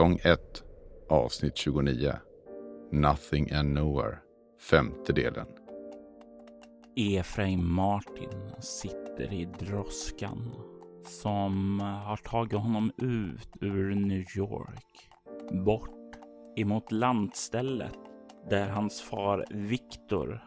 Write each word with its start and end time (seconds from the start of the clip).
Säsong 0.00 0.18
1, 0.22 0.40
avsnitt 1.08 1.56
29. 1.56 2.12
Nothing 2.92 3.52
and 3.52 3.74
Nowhere, 3.74 4.18
femte 4.70 5.12
delen. 5.12 5.46
Efraim 6.96 7.74
Martin 7.74 8.52
sitter 8.60 9.32
i 9.32 9.44
droskan 9.44 10.54
som 11.04 11.80
har 11.80 12.16
tagit 12.16 12.60
honom 12.60 12.92
ut 12.96 13.48
ur 13.60 13.94
New 13.94 14.24
York, 14.36 15.10
bort 15.64 16.16
emot 16.56 16.92
landstället 16.92 17.98
där 18.50 18.68
hans 18.68 19.02
far 19.02 19.44
Viktor 19.50 20.44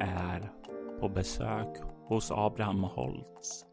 är 0.00 0.52
på 1.00 1.08
besök 1.08 1.78
hos 2.08 2.30
Abraham 2.30 2.84
Holtz. 2.84 3.64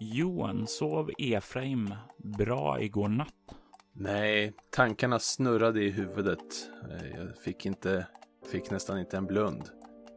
Johan 0.00 0.66
sov 0.66 1.10
Efraim 1.18 1.94
bra 2.18 2.80
igår 2.80 3.08
natt? 3.08 3.45
Nej, 3.98 4.52
tankarna 4.70 5.18
snurrade 5.18 5.84
i 5.84 5.90
huvudet. 5.90 6.70
Eh, 6.90 7.18
jag 7.18 7.38
fick 7.38 7.66
inte, 7.66 8.06
fick 8.52 8.70
nästan 8.70 8.98
inte 8.98 9.16
en 9.16 9.26
blund. 9.26 9.62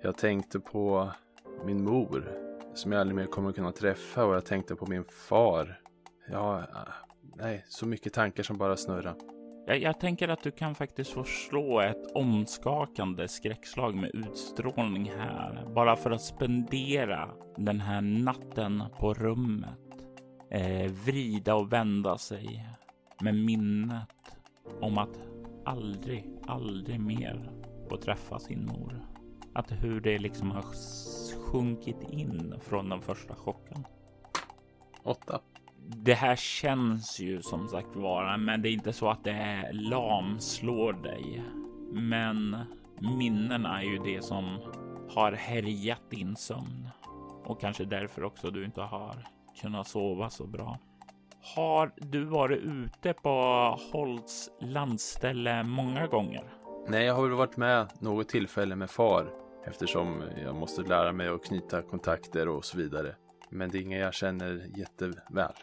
Jag 0.02 0.18
tänkte 0.18 0.60
på 0.60 1.12
min 1.66 1.84
mor, 1.84 2.32
som 2.74 2.92
jag 2.92 3.02
aldrig 3.02 3.16
mer 3.16 3.26
kommer 3.26 3.52
kunna 3.52 3.72
träffa 3.72 4.26
och 4.26 4.36
jag 4.36 4.46
tänkte 4.46 4.76
på 4.76 4.86
min 4.86 5.04
far. 5.04 5.80
Ja, 6.32 6.60
eh, 6.60 6.66
nej, 7.36 7.66
så 7.68 7.86
mycket 7.86 8.14
tankar 8.14 8.44
som 8.44 8.58
bara 8.58 8.78
snurrar. 8.78 9.16
Jag, 9.68 9.82
jag 9.82 10.00
tänker 10.00 10.28
att 10.28 10.44
du 10.44 10.52
kan 10.52 10.76
faktiskt 10.76 11.12
få 11.12 11.24
slå 11.24 11.80
ett 11.80 12.12
omskakande 12.14 13.28
skräckslag 13.28 13.96
med 13.96 14.12
utstrålning 14.14 15.12
här, 15.18 15.68
bara 15.76 15.96
för 15.96 16.12
att 16.12 16.22
spendera 16.22 17.30
den 17.58 17.80
här 17.80 18.02
natten 18.02 18.84
på 19.00 19.14
rummet. 19.14 19.80
Eh, 20.52 20.92
vrida 20.92 21.56
och 21.56 21.74
vända 21.74 22.18
sig 22.18 22.66
med 23.22 23.36
minnet 23.36 24.08
om 24.82 24.98
att 24.98 25.20
aldrig, 25.66 26.26
aldrig 26.48 27.00
mer 27.00 27.52
få 27.90 27.98
träffa 27.98 28.40
sin 28.40 28.66
mor. 28.66 29.06
Att 29.54 29.72
hur 29.72 30.02
det 30.02 30.20
liksom 30.20 30.52
har 30.52 30.64
sjunkit 31.46 32.04
in 32.10 32.54
från 32.62 32.90
den 32.90 33.02
första 33.02 33.36
chocken. 33.36 33.86
Åtta. 35.04 35.40
Det 35.88 36.14
här 36.14 36.36
känns 36.36 37.20
ju 37.20 37.42
som 37.42 37.68
sagt 37.68 37.96
vara, 37.96 38.38
men 38.38 38.62
det 38.62 38.70
är 38.70 38.74
inte 38.74 38.94
så 38.94 39.10
att 39.10 39.24
det 39.24 39.70
lamslår 39.72 40.94
dig. 40.94 41.44
Men 41.92 42.58
minnena 43.18 43.82
är 43.82 43.86
ju 43.86 43.98
det 43.98 44.24
som 44.24 44.60
har 45.10 45.32
härjat 45.32 46.02
din 46.10 46.36
sömn 46.36 46.90
och 47.46 47.62
kanske 47.62 47.86
därför 47.86 48.24
också 48.24 48.52
du 48.52 48.66
inte 48.66 48.82
har 48.82 49.28
kunnat 49.62 49.88
sova 49.88 50.30
så 50.30 50.48
bra. 50.48 50.78
Har 51.42 51.92
du 51.98 52.24
varit 52.24 52.60
ute 52.60 53.14
på 53.14 53.30
Holts 53.92 54.50
landställe 54.62 55.64
många 55.64 56.08
gånger? 56.08 56.44
Nej, 56.88 57.06
jag 57.06 57.14
har 57.14 57.24
väl 57.24 57.38
varit 57.38 57.58
med 57.58 57.88
något 58.00 58.30
tillfälle 58.30 58.76
med 58.76 58.90
far 58.90 59.32
eftersom 59.66 60.24
jag 60.44 60.56
måste 60.56 60.82
lära 60.82 61.12
mig 61.12 61.28
att 61.28 61.46
knyta 61.46 61.82
kontakter 61.82 62.48
och 62.48 62.66
så 62.66 62.78
vidare. 62.78 63.16
Men 63.50 63.70
det 63.70 63.78
är 63.78 63.82
inga 63.82 63.98
jag 63.98 64.14
känner 64.14 64.66
jätteväl. 64.78 65.54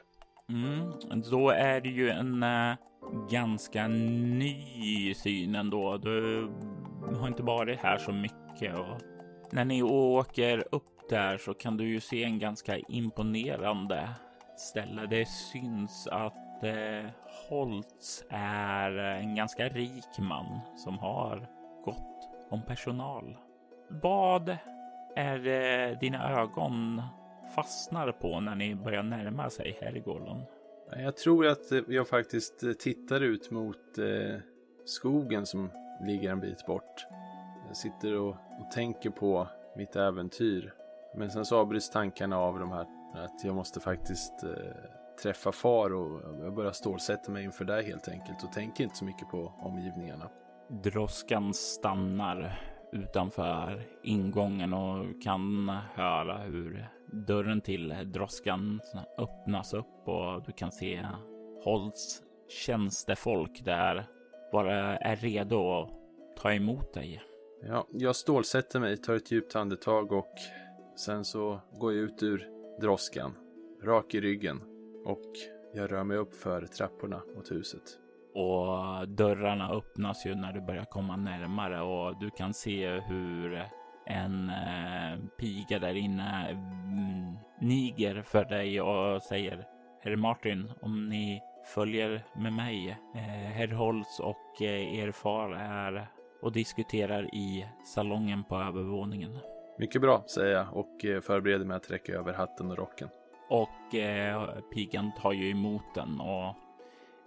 Mm, 0.48 0.92
då 1.30 1.50
är 1.50 1.80
det 1.80 1.88
ju 1.88 2.10
en 2.10 2.42
äh, 2.42 2.74
ganska 3.30 3.88
ny 3.88 5.14
syn 5.14 5.54
ändå. 5.54 5.96
Du 5.96 6.48
har 7.20 7.28
inte 7.28 7.42
varit 7.42 7.78
här 7.78 7.98
så 7.98 8.12
mycket 8.12 8.78
och 8.78 9.00
när 9.52 9.64
ni 9.64 9.82
åker 9.82 10.64
upp 10.72 11.08
där 11.08 11.38
så 11.38 11.54
kan 11.54 11.76
du 11.76 11.88
ju 11.88 12.00
se 12.00 12.24
en 12.24 12.38
ganska 12.38 12.78
imponerande 12.78 14.08
ställe. 14.60 15.06
Det 15.06 15.26
syns 15.26 16.06
att 16.06 16.64
eh, 16.64 17.10
Holtz 17.48 18.24
är 18.28 18.98
eh, 18.98 19.24
en 19.24 19.34
ganska 19.34 19.68
rik 19.68 20.18
man 20.18 20.60
som 20.76 20.98
har 20.98 21.48
gott 21.84 22.28
om 22.50 22.62
personal. 22.62 23.36
Vad 23.88 24.56
är 25.16 25.38
det 25.38 26.00
dina 26.00 26.40
ögon 26.40 27.02
fastnar 27.54 28.12
på 28.12 28.40
när 28.40 28.54
ni 28.54 28.74
börjar 28.74 29.02
närma 29.02 29.50
sig 29.50 29.78
herrgården? 29.80 30.42
Jag 30.90 31.16
tror 31.16 31.46
att 31.46 31.72
eh, 31.72 31.80
jag 31.88 32.08
faktiskt 32.08 32.78
tittar 32.78 33.20
ut 33.20 33.50
mot 33.50 33.98
eh, 33.98 34.40
skogen 34.84 35.46
som 35.46 35.70
ligger 36.06 36.30
en 36.30 36.40
bit 36.40 36.66
bort. 36.66 37.06
Jag 37.66 37.76
sitter 37.76 38.14
och, 38.14 38.36
och 38.60 38.70
tänker 38.72 39.10
på 39.10 39.48
mitt 39.76 39.96
äventyr. 39.96 40.72
Men 41.16 41.30
sen 41.30 41.44
så 41.44 41.58
avbryts 41.58 41.90
tankarna 41.90 42.38
av 42.38 42.58
de 42.58 42.72
här 42.72 42.86
att 43.24 43.44
jag 43.44 43.54
måste 43.54 43.80
faktiskt 43.80 44.44
eh, 44.44 44.50
träffa 45.22 45.52
far 45.52 45.94
och 45.94 46.44
jag 46.44 46.54
börjar 46.54 46.72
stålsätta 46.72 47.32
mig 47.32 47.44
inför 47.44 47.64
det 47.64 47.82
helt 47.82 48.08
enkelt 48.08 48.44
och 48.44 48.52
tänker 48.52 48.84
inte 48.84 48.96
så 48.96 49.04
mycket 49.04 49.28
på 49.28 49.52
omgivningarna. 49.58 50.30
Droskan 50.68 51.54
stannar 51.54 52.60
utanför 52.92 53.82
ingången 54.02 54.72
och 54.72 55.22
kan 55.22 55.68
höra 55.94 56.38
hur 56.38 56.88
dörren 57.12 57.60
till 57.60 57.94
droskan 58.12 58.80
öppnas 59.18 59.74
upp 59.74 60.08
och 60.08 60.42
du 60.46 60.52
kan 60.52 60.72
se 60.72 61.06
Holts 61.64 62.22
tjänstefolk 62.48 63.64
där 63.64 64.06
bara 64.52 64.98
är 64.98 65.16
redo 65.16 65.72
att 65.72 65.90
ta 66.42 66.52
emot 66.52 66.94
dig. 66.94 67.22
Ja, 67.62 67.86
jag 67.90 68.16
stålsätter 68.16 68.80
mig, 68.80 68.96
tar 68.96 69.14
ett 69.14 69.30
djupt 69.30 69.56
andetag 69.56 70.12
och 70.12 70.34
sen 70.96 71.24
så 71.24 71.60
går 71.72 71.92
jag 71.92 72.02
ut 72.02 72.22
ur 72.22 72.55
droskan, 72.80 73.34
rak 73.82 74.14
i 74.14 74.20
ryggen 74.20 74.60
och 75.04 75.32
jag 75.74 75.92
rör 75.92 76.04
mig 76.04 76.16
upp 76.16 76.34
för 76.34 76.66
trapporna 76.66 77.22
mot 77.36 77.50
huset. 77.50 77.82
Och 78.34 79.08
dörrarna 79.08 79.70
öppnas 79.70 80.26
ju 80.26 80.34
när 80.34 80.52
du 80.52 80.60
börjar 80.60 80.84
komma 80.84 81.16
närmare 81.16 81.80
och 81.80 82.20
du 82.20 82.30
kan 82.30 82.54
se 82.54 83.00
hur 83.00 83.64
en 84.06 84.50
eh, 84.50 85.18
piga 85.38 85.78
där 85.78 85.94
inne 85.94 86.48
mm, 86.50 87.36
niger 87.60 88.22
för 88.22 88.44
dig 88.44 88.80
och 88.80 89.22
säger 89.22 89.66
Herr 90.02 90.16
Martin, 90.16 90.72
om 90.80 91.08
ni 91.08 91.42
följer 91.74 92.24
med 92.36 92.52
mig. 92.52 92.90
Eh, 93.14 93.52
Herr 93.52 93.68
Holtz 93.68 94.20
och 94.20 94.62
eh, 94.62 94.98
er 94.98 95.12
far 95.12 95.52
är 95.54 96.08
och 96.42 96.52
diskuterar 96.52 97.34
i 97.34 97.66
salongen 97.84 98.44
på 98.44 98.56
övervåningen. 98.56 99.38
Mycket 99.78 100.00
bra, 100.00 100.24
säger 100.26 100.54
jag 100.54 100.76
och 100.76 101.04
eh, 101.04 101.20
förbereder 101.20 101.64
mig 101.64 101.76
att 101.76 101.90
räcka 101.90 102.12
över 102.12 102.32
hatten 102.32 102.70
och 102.70 102.78
rocken. 102.78 103.08
Och 103.48 103.94
eh, 103.94 104.48
pigan 104.74 105.12
tar 105.22 105.32
ju 105.32 105.50
emot 105.50 105.94
den 105.94 106.20
och 106.20 106.54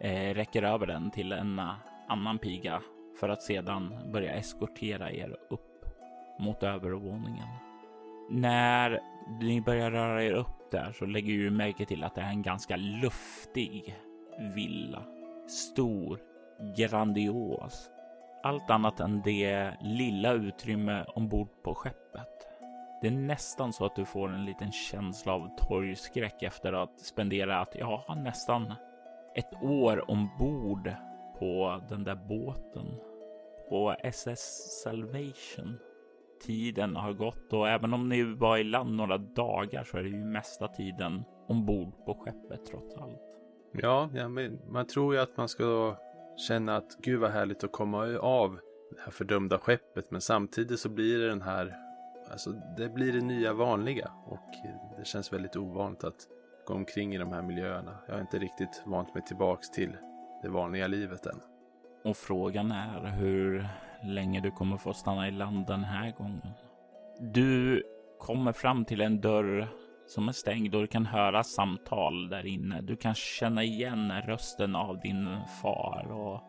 eh, 0.06 0.34
räcker 0.34 0.64
över 0.64 0.88
den 0.88 1.12
till 1.12 1.32
en 1.32 1.60
eh, 1.60 1.72
annan 2.08 2.38
piga 2.38 2.82
för 3.20 3.30
att 3.30 3.44
sedan 3.44 4.12
börja 4.12 4.34
eskortera 4.34 5.12
er 5.12 5.38
upp 5.50 5.86
mot 6.40 6.64
övervåningen. 6.64 7.48
När 8.30 9.00
ni 9.42 9.62
börjar 9.62 9.92
röra 9.92 10.24
er 10.24 10.34
upp 10.34 10.72
där 10.72 10.92
så 10.92 11.06
lägger 11.06 11.34
ju 11.34 11.52
märke 11.52 11.86
till 11.86 12.04
att 12.04 12.16
det 12.16 12.22
är 12.22 12.30
en 12.30 12.42
ganska 12.42 12.76
luftig 12.76 13.96
villa. 14.56 15.04
Stor, 15.48 16.20
grandios. 16.78 17.90
Allt 18.44 18.70
annat 18.70 19.00
än 19.00 19.22
det 19.22 19.74
lilla 19.82 20.34
utrymme 20.34 21.06
ombord 21.16 21.48
på 21.64 21.76
skeppet. 21.76 22.48
Det 23.02 23.08
är 23.08 23.12
nästan 23.12 23.74
så 23.74 23.86
att 23.86 23.96
du 23.96 24.06
får 24.06 24.30
en 24.30 24.46
liten 24.46 24.72
känsla 24.72 25.34
av 25.34 25.50
torgskräck 25.58 26.44
efter 26.44 26.74
att 26.74 27.00
spendera 27.00 27.60
att 27.60 27.76
ja, 27.80 28.16
nästan 28.24 28.74
ett 29.36 29.64
år 29.64 30.12
ombord 30.12 30.92
på 31.40 31.82
den 31.90 32.04
där 32.04 32.16
båten 32.16 32.86
på 33.70 33.96
SS 34.00 34.82
Salvation. 34.84 35.78
Tiden 36.46 36.96
har 36.96 37.14
gått 37.14 37.54
och 37.54 37.70
även 37.70 37.94
om 37.94 38.10
ni 38.10 38.24
var 38.24 38.58
i 38.58 38.64
land 38.64 38.96
några 38.96 39.18
dagar 39.18 39.84
så 39.84 39.98
är 39.98 40.04
det 40.04 40.10
ju 40.10 40.26
mesta 40.26 40.68
tiden 40.68 41.24
ombord 41.48 42.06
på 42.06 42.14
skeppet 42.14 42.66
trots 42.66 42.96
allt. 42.96 43.22
Ja, 43.72 44.10
ja 44.14 44.30
men 44.30 44.60
man 44.70 44.88
tror 44.88 45.14
ju 45.14 45.22
att 45.22 45.38
man 45.38 45.50
ska 45.50 45.96
känna 46.40 46.78
att 46.78 46.98
gud 47.02 47.20
vad 47.20 47.32
härligt 47.32 47.64
att 47.64 47.72
komma 47.72 48.18
av 48.18 48.60
det 48.96 49.02
här 49.02 49.12
fördömda 49.12 49.60
skeppet. 49.60 50.12
Men 50.12 50.22
samtidigt 50.22 50.80
så 50.80 50.90
blir 50.90 51.20
det 51.20 51.28
den 51.28 51.42
här, 51.42 51.76
alltså 52.32 52.52
det 52.78 52.90
blir 52.90 53.14
det 53.14 53.22
nya 53.22 53.54
vanliga. 53.54 54.12
Och 54.26 54.50
det 54.98 55.06
känns 55.06 55.34
väldigt 55.34 55.56
ovant 55.56 56.04
att 56.04 56.28
gå 56.66 56.74
omkring 56.74 57.16
i 57.16 57.18
de 57.18 57.34
här 57.34 57.42
miljöerna. 57.42 57.98
Jag 58.08 58.14
har 58.14 58.22
inte 58.22 58.40
riktigt 58.40 58.84
vant 58.86 59.14
mig 59.14 59.24
tillbaks 59.24 59.72
till 59.72 59.98
det 60.42 60.50
vanliga 60.50 60.88
livet 60.88 61.26
än. 61.26 61.42
Och 62.04 62.18
frågan 62.18 62.72
är 62.72 63.08
hur 63.08 63.68
länge 64.04 64.42
du 64.42 64.52
kommer 64.52 64.78
få 64.78 64.94
stanna 64.94 65.28
i 65.28 65.32
land 65.32 65.68
den 65.68 65.84
här 65.84 66.12
gången. 66.18 66.52
Du 67.20 67.84
kommer 68.20 68.52
fram 68.52 68.86
till 68.86 69.02
en 69.02 69.22
dörr 69.22 69.68
som 70.10 70.28
är 70.28 70.32
stängd 70.32 70.76
och 70.76 70.82
du 70.82 70.88
kan 70.88 71.06
höra 71.06 71.44
samtal 71.44 72.30
där 72.30 72.46
inne. 72.46 72.82
Du 72.82 72.96
kan 72.96 73.16
känna 73.16 73.64
igen 73.64 74.14
rösten 74.26 74.76
av 74.76 75.00
din 75.00 75.38
far 75.62 76.12
och 76.12 76.42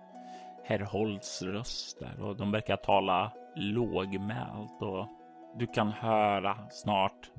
herr 0.65 0.81
Holts 0.81 1.43
röster 1.43 2.23
och 2.23 2.37
de 2.37 2.53
verkar 2.53 2.77
tala 2.77 3.33
lågmält 3.57 4.83
och 4.83 5.07
du 5.59 5.67
kan 5.67 5.89
höra 5.89 6.57
snart 6.71 7.31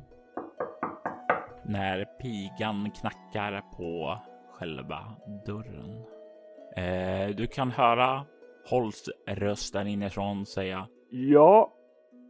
när 1.65 2.06
pigan 2.06 2.91
knackar 2.91 3.62
på 3.77 4.19
själva 4.51 5.15
dörren. 5.45 6.03
Eh, 6.75 7.35
du 7.35 7.47
kan 7.47 7.71
höra 7.71 8.25
Holts 8.69 9.09
röst 9.27 9.73
där 9.73 9.85
inifrån 9.85 10.45
säga 10.45 10.88
Ja. 11.09 11.73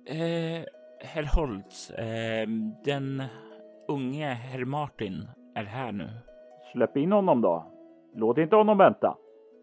Eh, 0.07 0.63
herr 0.99 1.35
Holtz, 1.35 1.91
eh, 1.91 2.47
den 2.85 3.23
unge 3.91 4.33
herr 4.33 4.65
Martin 4.65 5.27
är 5.55 5.63
här 5.63 5.91
nu. 5.91 6.09
Släpp 6.71 6.97
in 6.97 7.11
honom 7.11 7.41
då. 7.41 7.65
Låt 8.15 8.38
inte 8.38 8.55
honom 8.55 8.77
vänta. 8.77 9.17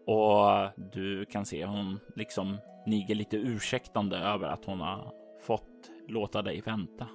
Och 0.05 0.69
du 0.93 1.25
kan 1.25 1.45
se 1.45 1.65
hon 1.65 1.99
liksom 2.15 2.57
niger 2.85 3.15
lite 3.15 3.37
ursäktande 3.37 4.17
över 4.17 4.47
att 4.47 4.65
hon 4.65 4.79
har 4.79 5.11
fått 5.41 5.91
låta 6.07 6.41
dig 6.41 6.61
vänta. 6.61 7.07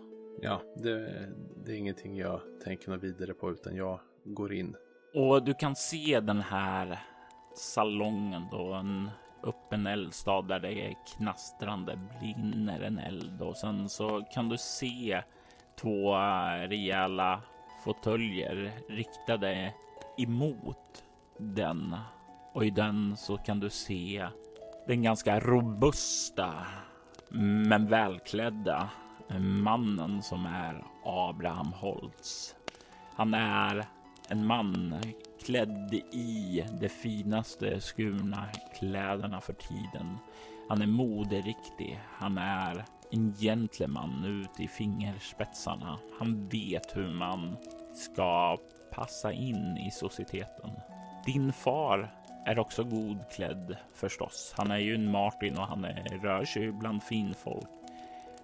Ja, 0.43 0.61
det, 0.77 1.09
det 1.65 1.73
är 1.73 1.77
ingenting 1.77 2.17
jag 2.17 2.41
tänker 2.65 2.91
något 2.91 3.03
vidare 3.03 3.35
på 3.35 3.51
utan 3.51 3.77
jag 3.77 4.01
går 4.25 4.53
in. 4.53 4.77
Och 5.15 5.45
du 5.45 5.55
kan 5.55 5.77
se 5.77 6.21
den 6.21 6.41
här 6.41 6.99
salongen 7.55 8.43
då 8.51 8.73
en 8.73 9.11
öppen 9.43 9.87
eldstad 9.87 10.43
där 10.43 10.61
det 10.61 10.73
är 10.73 10.95
knastrande 11.17 11.99
brinner 12.21 12.81
en 12.81 12.99
eld 12.99 13.43
och 13.43 13.57
sen 13.57 13.89
så 13.89 14.23
kan 14.23 14.49
du 14.49 14.57
se 14.59 15.23
två 15.77 16.15
eh, 16.15 16.69
rejäla 16.69 17.41
fåtöljer 17.85 18.73
riktade 18.89 19.73
emot 20.19 21.05
den 21.39 21.97
och 22.53 22.65
i 22.65 22.71
den 22.71 23.17
så 23.17 23.37
kan 23.37 23.61
du 23.61 23.71
se 23.71 24.27
den 24.87 25.03
ganska 25.03 25.41
robusta 25.41 26.67
men 27.69 27.87
välklädda 27.87 28.91
mannen 29.41 30.23
som 30.23 30.47
är 30.47 30.85
Abraham 31.05 31.73
Holtz. 31.73 32.55
Han 33.15 33.35
är 33.35 33.85
en 34.29 34.47
man 34.47 35.01
klädd 35.45 35.95
i 36.13 36.65
de 36.81 36.89
finaste 36.89 37.81
skurna 37.81 38.49
kläderna 38.79 39.41
för 39.41 39.53
tiden. 39.53 40.19
Han 40.69 40.83
är 40.83 40.87
moderiktig. 40.87 42.01
Han 42.19 42.39
är 42.39 42.85
en 43.15 43.35
gentleman 43.35 44.25
ut 44.25 44.61
i 44.61 44.69
fingerspetsarna. 44.69 45.99
Han 46.19 46.49
vet 46.49 46.97
hur 46.97 47.15
man 47.15 47.57
ska 47.95 48.59
passa 48.91 49.33
in 49.33 49.77
i 49.77 49.91
societeten. 49.91 50.71
Din 51.27 51.53
far 51.53 52.15
är 52.47 52.59
också 52.59 52.85
godklädd 52.85 53.77
förstås. 53.95 54.55
Han 54.57 54.71
är 54.71 54.79
ju 54.79 54.95
en 54.95 55.11
Martin 55.11 55.59
och 55.59 55.67
han 55.67 55.85
är, 55.85 56.19
rör 56.23 56.45
sig 56.45 56.73
bland 56.73 57.03
finfolk. 57.03 57.69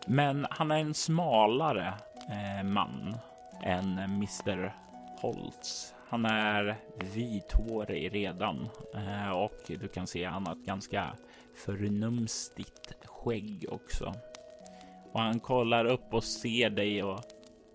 Men 0.07 0.47
han 0.51 0.71
är 0.71 0.79
en 0.79 0.95
smalare 0.95 1.95
eh, 2.29 2.65
man 2.65 3.17
än 3.63 3.99
Mr 3.99 4.75
Holtz. 5.21 5.95
Han 6.09 6.25
är 6.25 6.77
vithårig 7.15 8.15
redan 8.15 8.69
eh, 8.95 9.31
och 9.31 9.61
du 9.67 9.89
kan 9.89 10.07
se 10.07 10.25
han 10.25 10.47
har 10.47 10.53
ett 10.53 10.67
ganska 10.67 11.17
förnumstigt 11.65 12.95
skägg 13.05 13.67
också. 13.69 14.15
Och 15.13 15.21
han 15.21 15.41
kollar 15.41 15.85
upp 15.85 16.15
och 16.15 16.25
ser 16.25 16.71
dig 16.71 17.03
och 17.03 17.21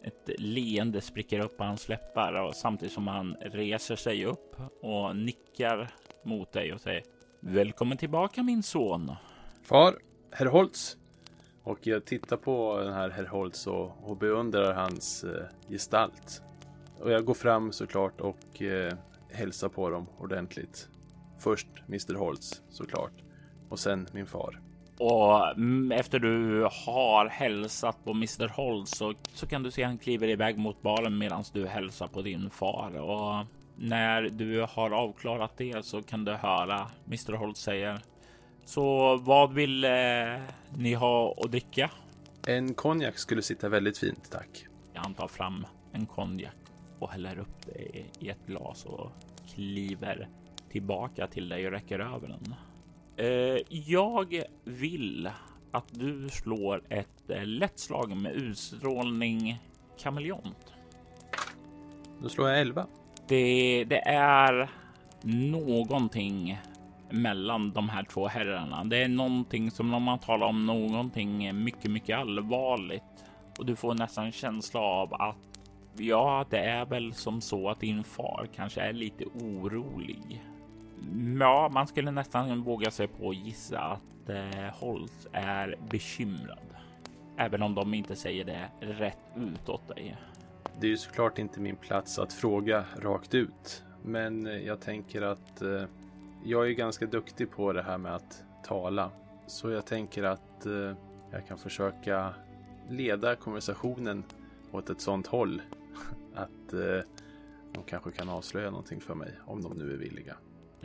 ett 0.03 0.29
leende 0.39 1.01
spricker 1.01 1.39
upp 1.39 1.57
på 1.57 1.63
hans 1.63 1.89
läppar 1.89 2.33
och 2.33 2.55
samtidigt 2.55 2.93
som 2.93 3.07
han 3.07 3.35
reser 3.35 3.95
sig 3.95 4.25
upp 4.25 4.55
och 4.81 5.15
nickar 5.15 5.91
mot 6.23 6.51
dig 6.51 6.73
och 6.73 6.81
säger 6.81 7.03
Välkommen 7.39 7.97
tillbaka 7.97 8.43
min 8.43 8.63
son. 8.63 9.11
Far, 9.63 9.95
herr 10.31 10.45
Holtz. 10.45 10.97
Och 11.63 11.87
jag 11.87 12.05
tittar 12.05 12.37
på 12.37 12.79
den 12.79 12.93
här 12.93 13.09
herr 13.09 13.25
Holtz 13.25 13.67
och, 13.67 13.91
och 14.03 14.17
beundrar 14.17 14.73
hans 14.73 15.23
eh, 15.23 15.45
gestalt. 15.69 16.41
Och 16.99 17.11
jag 17.11 17.25
går 17.25 17.33
fram 17.33 17.71
såklart 17.71 18.21
och 18.21 18.61
eh, 18.61 18.93
hälsar 19.29 19.69
på 19.69 19.89
dem 19.89 20.07
ordentligt. 20.17 20.89
Först 21.39 21.67
Mr 21.87 22.13
Holtz 22.13 22.61
såklart. 22.69 23.23
Och 23.69 23.79
sen 23.79 24.07
min 24.11 24.25
far. 24.25 24.61
Och 24.97 25.47
mm, 25.51 25.91
efter 25.91 26.19
du 26.19 26.67
har 26.71 27.29
hälsat 27.29 28.03
på 28.03 28.11
Mr 28.11 28.47
Holtz 28.47 28.97
så, 28.97 29.13
så 29.33 29.47
kan 29.47 29.63
du 29.63 29.71
se 29.71 29.83
han 29.83 29.97
kliver 29.97 30.27
iväg 30.27 30.57
mot 30.57 30.81
baren 30.81 31.17
medan 31.17 31.43
du 31.53 31.67
hälsar 31.67 32.07
på 32.07 32.21
din 32.21 32.49
far. 32.49 32.99
Och 32.99 33.45
när 33.75 34.21
du 34.21 34.65
har 34.69 34.91
avklarat 34.91 35.57
det 35.57 35.85
så 35.85 36.03
kan 36.03 36.25
du 36.25 36.31
höra 36.31 36.87
Mr 37.07 37.33
Holtz 37.33 37.61
säger 37.61 37.99
så 38.65 39.17
vad 39.17 39.53
vill 39.53 39.83
eh, 39.83 39.91
ni 40.77 40.93
ha 40.93 41.35
att 41.37 41.51
dricka? 41.51 41.91
En 42.47 42.73
konjak 42.73 43.17
skulle 43.17 43.41
sitta 43.41 43.69
väldigt 43.69 43.97
fint, 43.97 44.31
tack. 44.31 44.65
Han 44.93 45.13
tar 45.13 45.27
fram 45.27 45.65
en 45.91 46.05
konjak 46.05 46.55
och 46.99 47.09
häller 47.11 47.39
upp 47.39 47.65
det 47.65 48.03
i 48.19 48.29
ett 48.29 48.45
glas 48.47 48.85
och 48.85 49.11
kliver 49.55 50.27
tillbaka 50.71 51.27
till 51.27 51.49
dig 51.49 51.65
och 51.65 51.71
räcker 51.71 51.99
över 51.99 52.27
den. 52.27 52.55
Eh, 53.17 53.57
jag 53.69 54.43
vill 54.63 55.29
att 55.71 55.87
du 55.91 56.29
slår 56.29 56.81
ett 56.89 57.29
eh, 57.29 57.45
lätt 57.45 57.79
slag 57.79 58.17
med 58.17 58.33
utstrålning 58.33 59.57
kameleont. 59.97 60.73
Då 62.21 62.29
slår 62.29 62.49
jag 62.49 62.61
11. 62.61 62.87
Det, 63.27 63.83
det 63.83 64.07
är 64.07 64.69
någonting 65.21 66.59
mellan 67.09 67.71
de 67.71 67.89
här 67.89 68.03
två 68.03 68.27
herrarna. 68.27 68.83
Det 68.83 69.03
är 69.03 69.07
någonting 69.07 69.71
som 69.71 69.93
om 69.93 70.03
man 70.03 70.19
talar 70.19 70.47
om 70.47 70.65
någonting 70.65 71.63
mycket, 71.63 71.91
mycket 71.91 72.17
allvarligt 72.17 73.03
och 73.59 73.65
du 73.65 73.75
får 73.75 73.93
nästan 73.93 74.25
en 74.25 74.31
känsla 74.31 74.79
av 74.79 75.13
att 75.13 75.59
ja, 75.97 76.45
det 76.49 76.59
är 76.59 76.85
väl 76.85 77.13
som 77.13 77.41
så 77.41 77.69
att 77.69 77.79
din 77.79 78.03
far 78.03 78.47
kanske 78.55 78.81
är 78.81 78.93
lite 78.93 79.25
orolig. 79.25 80.43
Ja, 81.39 81.69
man 81.73 81.87
skulle 81.87 82.11
nästan 82.11 82.61
våga 82.61 82.91
sig 82.91 83.07
på 83.07 83.29
att 83.29 83.35
gissa 83.35 83.79
att 83.79 84.29
eh, 84.29 84.73
Holtz 84.73 85.27
är 85.31 85.75
bekymrad. 85.89 86.59
Även 87.37 87.61
om 87.61 87.75
de 87.75 87.93
inte 87.93 88.15
säger 88.15 88.45
det 88.45 88.69
rätt 88.79 89.17
ut 89.35 89.69
åt 89.69 89.87
dig. 89.87 90.17
Det 90.79 90.87
är 90.87 90.91
ju 90.91 90.97
såklart 90.97 91.39
inte 91.39 91.59
min 91.59 91.75
plats 91.75 92.19
att 92.19 92.33
fråga 92.33 92.85
rakt 92.97 93.33
ut. 93.33 93.83
Men 94.03 94.47
eh, 94.47 94.57
jag 94.57 94.81
tänker 94.81 95.21
att 95.21 95.61
eh, 95.61 95.83
jag 96.43 96.67
är 96.67 96.71
ganska 96.71 97.05
duktig 97.05 97.51
på 97.51 97.73
det 97.73 97.83
här 97.83 97.97
med 97.97 98.15
att 98.15 98.43
tala. 98.63 99.11
Så 99.47 99.69
jag 99.69 99.85
tänker 99.85 100.23
att 100.23 100.65
eh, 100.65 100.93
jag 101.31 101.47
kan 101.47 101.57
försöka 101.57 102.33
leda 102.89 103.35
konversationen 103.35 104.23
åt 104.71 104.89
ett 104.89 105.01
sånt 105.01 105.27
håll 105.27 105.61
att 106.35 106.73
eh, 106.73 106.99
de 107.73 107.83
kanske 107.85 108.11
kan 108.11 108.29
avslöja 108.29 108.69
någonting 108.69 109.01
för 109.01 109.15
mig 109.15 109.31
om 109.45 109.61
de 109.61 109.77
nu 109.77 109.93
är 109.93 109.97
villiga. 109.97 110.35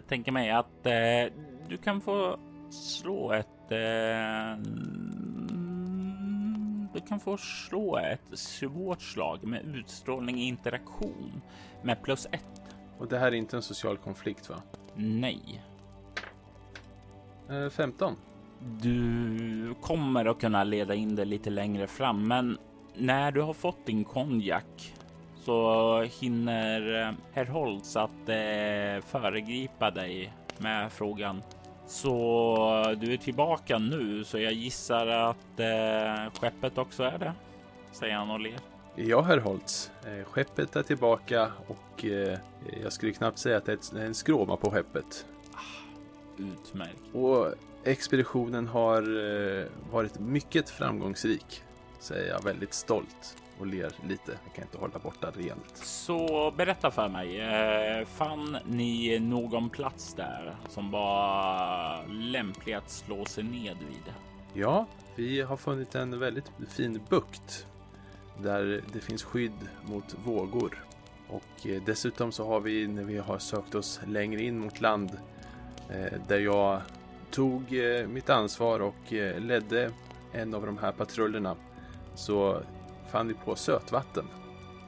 Jag 0.01 0.09
tänker 0.09 0.33
mig 0.33 0.51
att 0.51 0.87
eh, 0.87 1.33
du 1.69 1.77
kan 1.77 2.01
få 2.01 2.39
slå 2.71 3.33
ett. 3.33 3.71
Eh, 3.71 4.63
du 6.95 7.01
kan 7.09 7.21
få 7.21 7.37
slå 7.37 7.97
ett 7.97 8.39
svårt 8.39 9.03
slag 9.03 9.45
med 9.45 9.77
utstrålning 9.77 10.41
i 10.41 10.47
interaktion 10.47 11.43
med 11.83 12.03
plus 12.03 12.27
ett. 12.33 12.63
Och 12.99 13.09
det 13.09 13.19
här 13.19 13.27
är 13.27 13.33
inte 13.33 13.57
en 13.57 13.63
social 13.63 13.97
konflikt 13.97 14.49
va? 14.49 14.57
Nej. 14.95 15.63
Eh, 17.51 17.71
15. 17.71 18.17
Du 18.83 19.75
kommer 19.81 20.25
att 20.25 20.41
kunna 20.41 20.65
leda 20.65 20.95
in 20.95 21.17
det 21.17 21.25
lite 21.25 21.51
längre 21.51 21.87
fram, 21.87 22.29
men 22.29 22.59
när 22.95 23.33
du 23.33 23.41
har 23.41 23.55
fått 23.55 23.87
din 23.87 24.05
konjak 24.05 24.95
så 25.45 26.03
hinner 26.03 27.09
eh, 27.09 27.15
herr 27.33 27.47
Holtz 27.47 27.97
att 27.97 28.29
eh, 28.29 29.05
föregripa 29.07 29.91
dig 29.91 30.33
med 30.59 30.93
frågan. 30.93 31.43
Så 31.87 32.95
du 32.97 33.13
är 33.13 33.17
tillbaka 33.17 33.79
nu, 33.79 34.25
så 34.25 34.39
jag 34.39 34.53
gissar 34.53 35.07
att 35.07 35.61
eh, 35.61 36.41
skeppet 36.41 36.79
också 36.79 37.03
är 37.03 37.19
det, 37.19 37.33
säger 37.93 38.15
han 38.15 38.31
och 38.31 38.41
ler. 38.41 38.59
Ja, 38.95 39.21
herr 39.21 39.39
Holtz. 39.39 39.91
Eh, 40.07 40.25
skeppet 40.25 40.77
är 40.77 40.83
tillbaka 40.83 41.53
och 41.67 42.05
eh, 42.05 42.39
jag 42.83 42.93
skulle 42.93 43.13
knappt 43.13 43.39
säga 43.39 43.57
att 43.57 43.65
det 43.65 43.93
är 43.93 44.05
en 44.05 44.15
skråma 44.15 44.57
på 44.57 44.71
skeppet. 44.71 45.27
Utmärkt. 46.39 47.15
Och 47.15 47.55
expeditionen 47.85 48.67
har 48.67 49.03
eh, 49.03 49.67
varit 49.93 50.19
mycket 50.19 50.71
framgångsrik, 50.71 51.63
säger 52.01 52.29
jag 52.29 52.45
väldigt 52.45 52.75
stolt 52.75 53.37
och 53.61 53.67
ler 53.67 53.93
lite. 54.09 54.39
Jag 54.45 54.55
kan 54.55 54.65
inte 54.65 54.79
hålla 54.79 54.99
borta 54.99 55.31
rent. 55.31 55.77
Så 55.77 56.51
berätta 56.57 56.91
för 56.91 57.09
mig, 57.09 57.41
eh, 57.41 58.07
fann 58.07 58.57
ni 58.67 59.19
någon 59.19 59.71
plats 59.71 60.15
där 60.15 60.57
som 60.69 60.91
var 60.91 62.07
lämplig 62.09 62.73
att 62.73 62.91
slå 62.91 63.25
sig 63.25 63.45
ned 63.45 63.77
vid? 63.79 64.15
Ja, 64.55 64.87
vi 65.17 65.41
har 65.41 65.57
funnit 65.57 65.95
en 65.95 66.19
väldigt 66.19 66.53
fin 66.69 67.01
bukt 67.09 67.67
där 68.43 68.83
det 68.93 69.01
finns 69.01 69.23
skydd 69.23 69.69
mot 69.85 70.17
vågor. 70.25 70.85
Och 71.29 71.67
eh, 71.67 71.83
dessutom 71.87 72.33
så 72.33 72.47
har 72.47 72.61
vi 72.61 72.87
när 72.87 73.05
vi 73.05 73.19
har 73.19 73.39
sökt 73.39 73.75
oss 73.75 74.01
längre 74.07 74.43
in 74.43 74.59
mot 74.59 74.81
land 74.81 75.11
eh, 75.91 76.19
där 76.29 76.39
jag 76.39 76.81
tog 77.31 77.63
mitt 78.09 78.31
ansvar 78.31 78.81
och 78.81 79.13
ledde 79.39 79.91
en 80.33 80.55
av 80.55 80.67
de 80.67 80.79
här 80.79 80.93
patrullerna 80.93 81.57
så 82.15 82.63
fann 83.11 83.29
vi 83.29 83.35
på 83.35 83.57
sötvatten. 83.57 84.25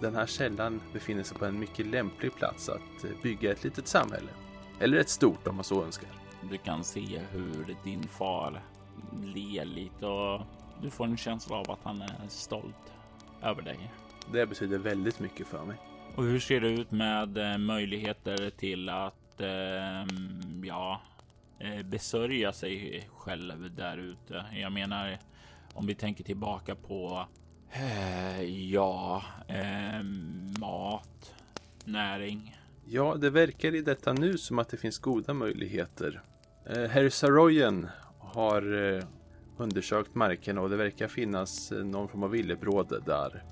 Den 0.00 0.14
här 0.14 0.26
källan 0.26 0.80
befinner 0.92 1.22
sig 1.22 1.38
på 1.38 1.44
en 1.44 1.58
mycket 1.58 1.86
lämplig 1.86 2.34
plats 2.34 2.68
att 2.68 3.22
bygga 3.22 3.52
ett 3.52 3.64
litet 3.64 3.88
samhälle. 3.88 4.30
Eller 4.80 4.98
ett 4.98 5.08
stort 5.08 5.46
om 5.46 5.54
man 5.54 5.64
så 5.64 5.84
önskar. 5.84 6.08
Du 6.50 6.58
kan 6.58 6.84
se 6.84 7.20
hur 7.32 7.76
din 7.84 8.02
far 8.02 8.62
ler 9.22 9.64
lite 9.64 10.06
och 10.06 10.40
du 10.82 10.90
får 10.90 11.04
en 11.04 11.16
känsla 11.16 11.56
av 11.56 11.70
att 11.70 11.78
han 11.82 12.02
är 12.02 12.28
stolt 12.28 12.92
över 13.42 13.62
dig. 13.62 13.92
Det 14.32 14.46
betyder 14.46 14.78
väldigt 14.78 15.20
mycket 15.20 15.46
för 15.46 15.64
mig. 15.64 15.76
Och 16.14 16.24
hur 16.24 16.40
ser 16.40 16.60
det 16.60 16.68
ut 16.68 16.90
med 16.90 17.38
eh, 17.38 17.58
möjligheter 17.58 18.50
till 18.50 18.88
att 18.88 19.40
eh, 19.40 20.06
ja, 20.64 21.00
eh, 21.58 21.82
besörja 21.82 22.52
sig 22.52 23.08
själv 23.16 23.74
där 23.76 23.98
ute? 23.98 24.44
Jag 24.52 24.72
menar, 24.72 25.18
om 25.74 25.86
vi 25.86 25.94
tänker 25.94 26.24
tillbaka 26.24 26.74
på 26.74 27.26
eh, 27.28 27.41
Eh, 27.74 28.42
ja, 28.42 29.22
eh, 29.48 30.02
mat, 30.60 31.34
näring. 31.84 32.56
Ja, 32.84 33.14
det 33.14 33.30
verkar 33.30 33.74
i 33.74 33.80
detta 33.80 34.12
nu 34.12 34.38
som 34.38 34.58
att 34.58 34.68
det 34.68 34.76
finns 34.76 34.98
goda 34.98 35.34
möjligheter. 35.34 36.22
Eh, 36.66 36.84
Herr 36.84 37.08
Saroyen 37.08 37.88
har 38.18 38.94
eh, 38.94 39.04
undersökt 39.56 40.14
markerna 40.14 40.60
och 40.60 40.70
det 40.70 40.76
verkar 40.76 41.08
finnas 41.08 41.72
eh, 41.72 41.84
någon 41.84 42.08
form 42.08 42.22
av 42.22 42.30
villebråd 42.30 43.02
där. 43.06 43.44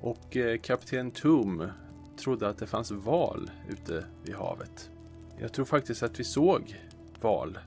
Och 0.00 0.36
eh, 0.36 0.58
kapten 0.58 1.10
Toom 1.10 1.68
trodde 2.16 2.48
att 2.48 2.58
det 2.58 2.66
fanns 2.66 2.90
val 2.90 3.50
ute 3.68 4.04
vid 4.24 4.34
havet. 4.34 4.90
Jag 5.38 5.52
tror 5.52 5.64
faktiskt 5.64 6.02
att 6.02 6.20
vi 6.20 6.24
såg 6.24 6.80
val. 7.20 7.58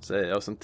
Säger 0.00 0.28
jag. 0.28 0.42
Sen, 0.42 0.58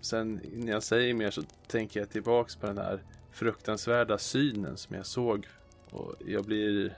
sen 0.00 0.40
när 0.54 0.72
jag 0.72 0.82
säger 0.82 1.14
mer 1.14 1.30
så 1.30 1.42
tänker 1.66 2.00
jag 2.00 2.10
tillbaks 2.10 2.56
på 2.56 2.66
den 2.66 2.78
här 2.78 3.02
fruktansvärda 3.32 4.18
synen 4.18 4.76
som 4.76 4.96
jag 4.96 5.06
såg. 5.06 5.46
Och 5.90 6.14
jag 6.26 6.44
blir 6.44 6.92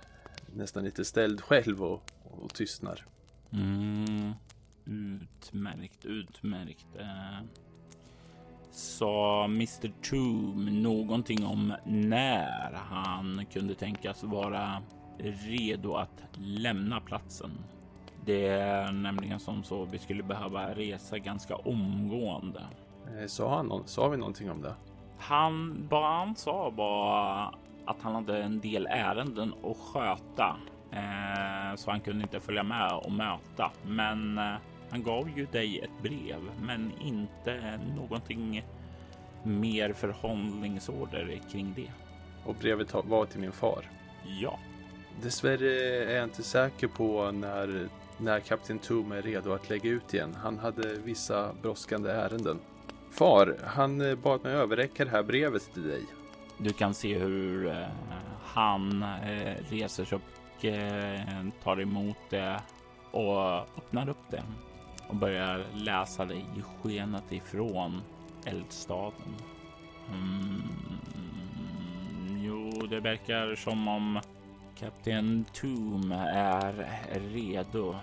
nästan 0.54 0.84
lite 0.84 1.04
ställd 1.04 1.40
själv 1.40 1.82
och, 1.82 2.10
och 2.24 2.54
tystnar. 2.54 3.04
Mm. 3.52 4.32
Utmärkt, 4.84 6.04
utmärkt. 6.04 6.86
Eh, 6.98 7.44
sa 8.70 9.44
Mr 9.44 9.92
Toom 10.02 10.82
någonting 10.82 11.44
om 11.44 11.74
när 11.86 12.72
han 12.72 13.46
kunde 13.52 13.74
tänkas 13.74 14.22
vara 14.22 14.82
redo 15.18 15.94
att 15.94 16.22
lämna 16.38 17.00
platsen. 17.00 17.50
Det 18.24 18.46
är 18.46 18.92
nämligen 18.92 19.40
som 19.40 19.64
så 19.64 19.84
vi 19.84 19.98
skulle 19.98 20.22
behöva 20.22 20.74
resa 20.74 21.18
ganska 21.18 21.56
omgående. 21.56 22.62
Eh, 23.18 23.26
sa, 23.26 23.56
han, 23.56 23.82
sa 23.86 24.08
vi 24.08 24.16
någonting 24.16 24.50
om 24.50 24.62
det? 24.62 24.74
Han, 25.22 25.86
vad 25.90 26.18
han 26.18 26.36
sa 26.36 26.70
var 26.70 27.54
att 27.84 28.02
han 28.02 28.14
hade 28.14 28.42
en 28.42 28.60
del 28.60 28.86
ärenden 28.90 29.54
att 29.64 29.76
sköta. 29.76 30.56
Eh, 30.92 31.76
så 31.76 31.90
han 31.90 32.00
kunde 32.00 32.22
inte 32.22 32.40
följa 32.40 32.62
med 32.62 32.92
och 32.92 33.12
möta. 33.12 33.70
Men 33.86 34.38
eh, 34.38 34.54
han 34.90 35.02
gav 35.02 35.30
ju 35.36 35.46
dig 35.46 35.80
ett 35.80 36.02
brev, 36.02 36.40
men 36.60 36.92
inte 37.00 37.80
någonting 37.96 38.64
mer 39.42 39.92
förhållningsorder 39.92 41.40
kring 41.52 41.72
det. 41.76 41.90
Och 42.44 42.54
brevet 42.54 42.94
var 43.04 43.26
till 43.26 43.40
min 43.40 43.52
far? 43.52 43.90
Ja. 44.40 44.58
Dessvärre 45.22 46.04
är 46.04 46.14
jag 46.14 46.24
inte 46.24 46.42
säker 46.42 46.88
på 46.88 47.30
när, 47.30 47.88
när 48.18 48.40
kapten 48.40 48.78
Tom 48.78 49.12
är 49.12 49.22
redo 49.22 49.52
att 49.52 49.70
lägga 49.70 49.90
ut 49.90 50.14
igen. 50.14 50.36
Han 50.42 50.58
hade 50.58 50.94
vissa 50.94 51.52
brådskande 51.62 52.10
ärenden. 52.10 52.58
Far, 53.12 53.56
han 53.64 54.00
eh, 54.00 54.14
bad 54.14 54.44
mig 54.44 54.52
överräcka 54.54 55.04
det 55.04 55.10
här 55.10 55.22
brevet 55.22 55.74
till 55.74 55.88
dig. 55.88 56.04
Du 56.58 56.72
kan 56.72 56.94
se 56.94 57.18
hur 57.18 57.66
eh, 57.66 57.86
han 58.42 59.02
eh, 59.02 59.56
reser 59.68 60.04
sig 60.04 60.18
och 60.18 60.64
eh, 60.64 61.46
tar 61.62 61.80
emot 61.80 62.16
det 62.30 62.60
och 63.10 63.56
öppnar 63.56 64.08
upp 64.08 64.30
det 64.30 64.42
och 65.08 65.16
börjar 65.16 65.66
läsa 65.74 66.24
det 66.24 66.34
i 66.34 66.62
skenet 66.62 67.32
ifrån 67.32 68.02
eldstaden. 68.44 69.36
Mm, 70.08 70.62
jo, 72.44 72.86
det 72.86 73.00
verkar 73.00 73.54
som 73.54 73.88
om 73.88 74.20
kapten 74.78 75.44
Toom 75.52 76.12
är 76.34 76.86
redo. 77.32 77.96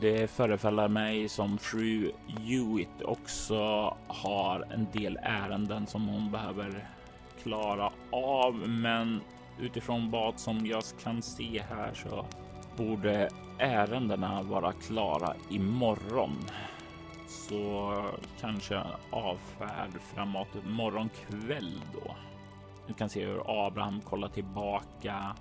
Det 0.00 0.30
förefaller 0.30 0.88
mig 0.88 1.28
som 1.28 1.58
fru 1.58 2.12
Hewitt 2.26 3.02
också 3.04 3.58
har 4.06 4.66
en 4.70 4.86
del 4.92 5.18
ärenden 5.22 5.86
som 5.86 6.08
hon 6.08 6.30
behöver 6.30 6.88
klara 7.42 7.92
av, 8.12 8.54
men 8.54 9.20
utifrån 9.60 10.10
vad 10.10 10.38
som 10.38 10.66
jag 10.66 10.82
kan 11.02 11.22
se 11.22 11.62
här 11.68 11.94
så 11.94 12.26
borde 12.76 13.28
ärendena 13.58 14.42
vara 14.42 14.72
klara 14.72 15.34
imorgon. 15.50 16.36
Så 17.26 17.94
kanske 18.40 18.82
avfärd 19.10 19.90
framåt 20.14 20.48
morgon 20.64 21.10
kväll 21.28 21.80
då. 21.92 22.14
Du 22.86 22.94
kan 22.94 23.08
se 23.08 23.24
hur 23.26 23.66
Abraham 23.66 24.00
kollar 24.00 24.28
tillbaka 24.28 25.36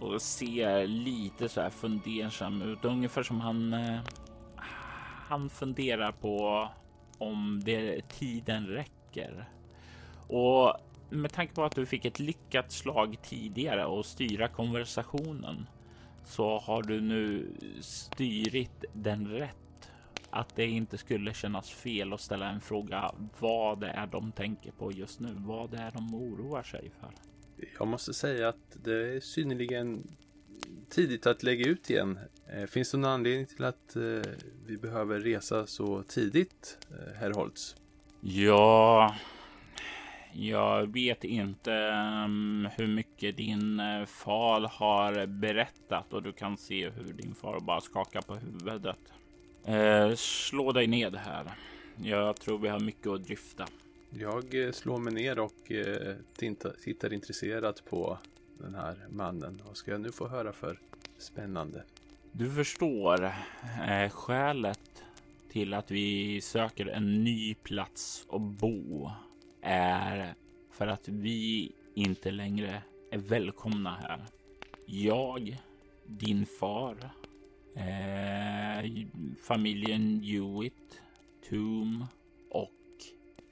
och 0.00 0.22
ser 0.22 0.86
lite 0.86 1.48
så 1.48 1.60
här 1.60 1.70
fundersam 1.70 2.62
ut, 2.62 2.84
ungefär 2.84 3.22
som 3.22 3.40
han. 3.40 3.72
Eh, 3.72 4.00
han 5.28 5.50
funderar 5.50 6.12
på 6.12 6.68
om 7.18 7.60
det 7.64 8.08
tiden 8.08 8.66
räcker 8.66 9.48
och 10.28 10.72
med 11.10 11.32
tanke 11.32 11.54
på 11.54 11.64
att 11.64 11.74
du 11.74 11.86
fick 11.86 12.04
ett 12.04 12.18
lyckat 12.18 12.72
slag 12.72 13.16
tidigare 13.22 13.86
och 13.86 14.06
styra 14.06 14.48
konversationen 14.48 15.66
så 16.24 16.58
har 16.58 16.82
du 16.82 17.00
nu 17.00 17.52
styrit 17.80 18.84
den 18.92 19.28
rätt. 19.28 19.90
Att 20.30 20.56
det 20.56 20.66
inte 20.66 20.98
skulle 20.98 21.34
kännas 21.34 21.70
fel 21.70 22.12
att 22.12 22.20
ställa 22.20 22.48
en 22.48 22.60
fråga 22.60 23.14
vad 23.38 23.80
det 23.80 23.88
är 23.88 24.06
de 24.06 24.32
tänker 24.32 24.72
på 24.72 24.92
just 24.92 25.20
nu. 25.20 25.34
Vad 25.36 25.70
det 25.70 25.78
är 25.78 25.90
de 25.90 26.14
oroar 26.14 26.62
sig 26.62 26.90
för. 27.00 27.10
Jag 27.78 27.88
måste 27.88 28.14
säga 28.14 28.48
att 28.48 28.84
det 28.84 29.16
är 29.16 29.20
synnerligen 29.20 30.06
tidigt 30.88 31.26
att 31.26 31.42
lägga 31.42 31.66
ut 31.66 31.90
igen. 31.90 32.18
Eh, 32.52 32.66
finns 32.66 32.90
det 32.90 32.98
någon 32.98 33.10
anledning 33.10 33.46
till 33.46 33.64
att 33.64 33.96
eh, 33.96 34.32
vi 34.66 34.76
behöver 34.76 35.20
resa 35.20 35.66
så 35.66 36.02
tidigt, 36.02 36.78
eh, 36.90 37.14
herr 37.20 37.30
Holtz? 37.30 37.76
Ja, 38.20 39.14
jag 40.32 40.92
vet 40.92 41.24
inte 41.24 41.72
ehm, 41.72 42.68
hur 42.76 42.86
mycket 42.86 43.36
din 43.36 43.82
far 44.06 44.60
har 44.60 45.26
berättat 45.26 46.12
och 46.12 46.22
du 46.22 46.32
kan 46.32 46.56
se 46.56 46.90
hur 46.90 47.12
din 47.12 47.34
far 47.34 47.60
bara 47.60 47.80
skakar 47.80 48.20
på 48.20 48.34
huvudet. 48.34 48.98
Slå 50.18 50.72
dig 50.72 50.86
ned 50.86 51.16
här. 51.16 51.52
Jag 52.02 52.36
tror 52.36 52.58
vi 52.58 52.68
har 52.68 52.80
mycket 52.80 53.06
att 53.06 53.24
dryfta. 53.24 53.66
Jag 54.10 54.64
eh, 54.64 54.72
slår 54.72 54.98
mig 54.98 55.12
ner 55.12 55.38
och 55.38 55.72
eh, 55.72 56.16
tittar, 56.36 57.12
intresserat 57.12 57.84
på 57.84 58.18
den 58.58 58.74
här 58.74 59.06
mannen. 59.10 59.60
Vad 59.66 59.76
ska 59.76 59.90
jag 59.90 60.00
nu 60.00 60.12
få 60.12 60.28
höra 60.28 60.52
för 60.52 60.80
spännande? 61.18 61.84
Du 62.32 62.50
förstår 62.50 63.24
eh, 63.88 64.10
skälet 64.10 65.04
till 65.52 65.74
att 65.74 65.90
vi 65.90 66.40
söker 66.40 66.86
en 66.86 67.24
ny 67.24 67.54
plats 67.54 68.26
att 68.30 68.40
bo 68.40 69.10
är 69.62 70.34
för 70.70 70.86
att 70.86 71.08
vi 71.08 71.72
inte 71.94 72.30
längre 72.30 72.82
är 73.10 73.18
välkomna 73.18 73.96
här. 74.02 74.24
Jag, 74.86 75.60
din 76.06 76.46
far, 76.46 77.10
eh, 77.74 78.90
familjen 79.42 80.20
Hewitt, 80.20 81.00
Toom 81.48 82.06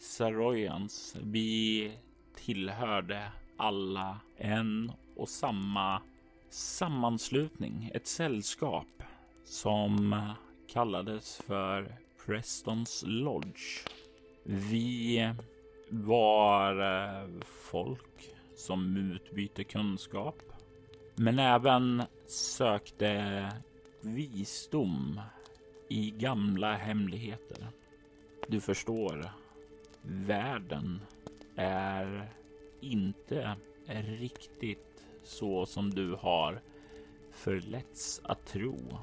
Saroyans. 0.07 1.17
Vi 1.23 1.93
tillhörde 2.37 3.33
alla 3.57 4.21
en 4.37 4.93
och 5.17 5.29
samma 5.29 6.03
sammanslutning, 6.51 7.91
ett 7.95 8.07
sällskap 8.07 9.03
som 9.45 10.21
kallades 10.69 11.37
för 11.37 11.97
Prestons 12.27 13.05
Lodge. 13.07 13.87
Vi 14.43 15.31
var 15.89 16.81
eh, 16.81 17.29
folk 17.71 18.31
som 18.57 18.97
utbytte 18.97 19.65
kunskap, 19.65 20.43
men 21.15 21.39
även 21.39 22.03
sökte 22.27 23.53
visdom 24.01 25.21
i 25.89 26.11
gamla 26.11 26.77
hemligheter. 26.77 27.69
Du 28.49 28.61
förstår, 28.61 29.31
världen 30.07 31.01
är 31.57 32.29
inte 32.81 33.57
riktigt 33.87 35.05
så 35.25 35.67
som 35.67 35.91
du 35.91 36.15
har 36.15 36.61
förletts 37.33 38.21
att 38.25 38.47
tro. 38.47 38.99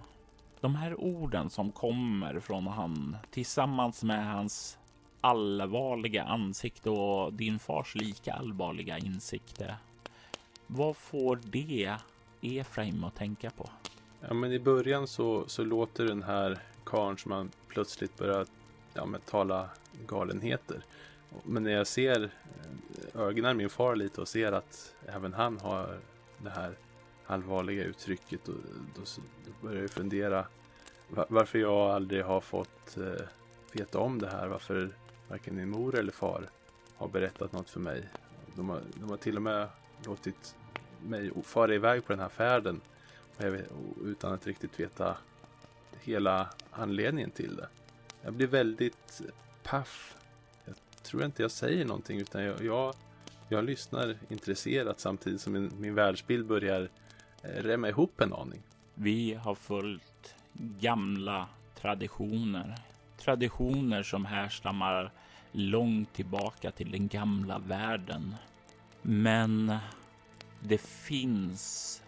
De 0.60 0.76
här 0.76 1.00
orden 1.00 1.50
som 1.50 1.72
kommer 1.72 2.40
från 2.40 2.68
han 2.68 3.18
tillsammans 3.32 4.04
med 4.04 4.34
hans 4.34 4.78
allvarliga 5.22 6.24
ansikte 6.24 6.90
och 6.90 7.34
din 7.34 7.60
fars 7.60 7.96
lika 7.96 8.34
allvarliga 8.34 8.98
insikter. 8.98 9.76
Vad 10.68 10.98
får 10.98 11.40
det 11.44 11.96
Efraim 12.42 13.04
att 13.04 13.16
tänka 13.16 13.50
på? 13.50 13.70
Ja, 14.22 14.34
men 14.34 14.52
i 14.52 14.60
början 14.60 15.08
så, 15.08 15.44
så 15.48 15.64
låter 15.64 16.06
den 16.06 16.24
här 16.24 16.60
karn 16.84 17.18
som 17.18 17.30
man 17.30 17.52
plötsligt 17.68 18.18
börjar 18.18 18.46
ja, 18.94 19.06
men, 19.06 19.22
tala 19.22 19.70
galenheter. 20.08 20.86
Men 21.44 21.64
när 21.64 21.72
jag 21.72 21.88
ser 21.88 22.24
eh, 22.24 23.22
ögonen 23.22 23.58
min 23.58 23.70
far 23.70 23.96
lite 23.96 24.22
och 24.22 24.28
ser 24.28 24.52
att 24.52 24.96
även 25.08 25.34
han 25.34 25.60
har 25.60 26.00
det 26.38 26.50
här 26.50 26.78
allvarliga 27.26 27.84
uttrycket 27.84 28.48
och 28.48 28.56
då, 28.96 29.02
då 29.46 29.68
börjar 29.68 29.82
jag 29.82 29.92
fundera 29.92 30.46
varför 31.08 31.60
jag 31.60 31.92
aldrig 31.92 32.24
har 32.24 32.42
fått 32.42 32.98
eh, 32.98 33.26
veta 33.72 34.00
om 34.00 34.20
det 34.20 34.30
här. 34.30 34.48
Varför 34.48 34.90
varken 35.28 35.56
min 35.56 35.70
mor 35.70 35.96
eller 35.96 36.12
far 36.12 36.50
har 36.96 37.08
berättat 37.08 37.52
något 37.52 37.70
för 37.70 37.80
mig. 37.80 38.10
De 38.56 38.70
har, 38.70 38.82
de 38.94 39.10
har 39.10 39.18
till 39.18 39.36
och 39.36 39.42
med 39.42 39.68
låtit 40.06 40.56
mig 41.02 41.32
fara 41.44 41.76
iväg 41.76 42.06
på 42.06 42.14
den 42.14 42.20
här 42.20 42.30
färden 42.30 42.82
utan 44.06 44.34
att 44.34 44.48
riktigt 44.48 44.80
veta 44.80 45.18
hela 46.02 46.50
anledningen 46.72 47.32
till 47.32 47.56
det. 47.56 47.68
Jag 48.24 48.34
blir 48.34 48.48
väldigt 48.48 49.22
paff. 49.64 50.16
Jag 50.66 50.76
tror 51.04 51.26
inte 51.26 51.42
jag 51.42 51.52
säger 51.52 51.86
någonting 51.86 52.20
utan 52.20 52.44
jag, 52.44 52.62
jag, 52.62 52.96
jag 53.50 53.64
lyssnar 53.64 54.18
intresserat 54.30 55.00
samtidigt 55.00 55.42
som 55.42 55.54
min, 55.54 55.72
min 55.80 55.96
världsbild 55.96 56.46
börjar 56.48 56.90
remma 57.42 57.68
rämma 57.68 57.90
ihop 57.90 58.22
en 58.22 58.34
aning. 58.34 58.62
Vi 58.94 59.34
har 59.34 59.56
följt 59.56 60.36
gamla 60.80 61.48
traditioner. 61.82 62.76
Traditioner 63.18 64.04
som 64.04 64.26
härstammar 64.26 65.12
långt 65.52 66.14
tillbaka 66.14 66.72
till 66.72 66.92
den 66.92 67.08
gamla 67.08 67.60
världen. 67.60 68.36
Men 69.02 69.78
det 70.60 70.82
finns 70.82 72.02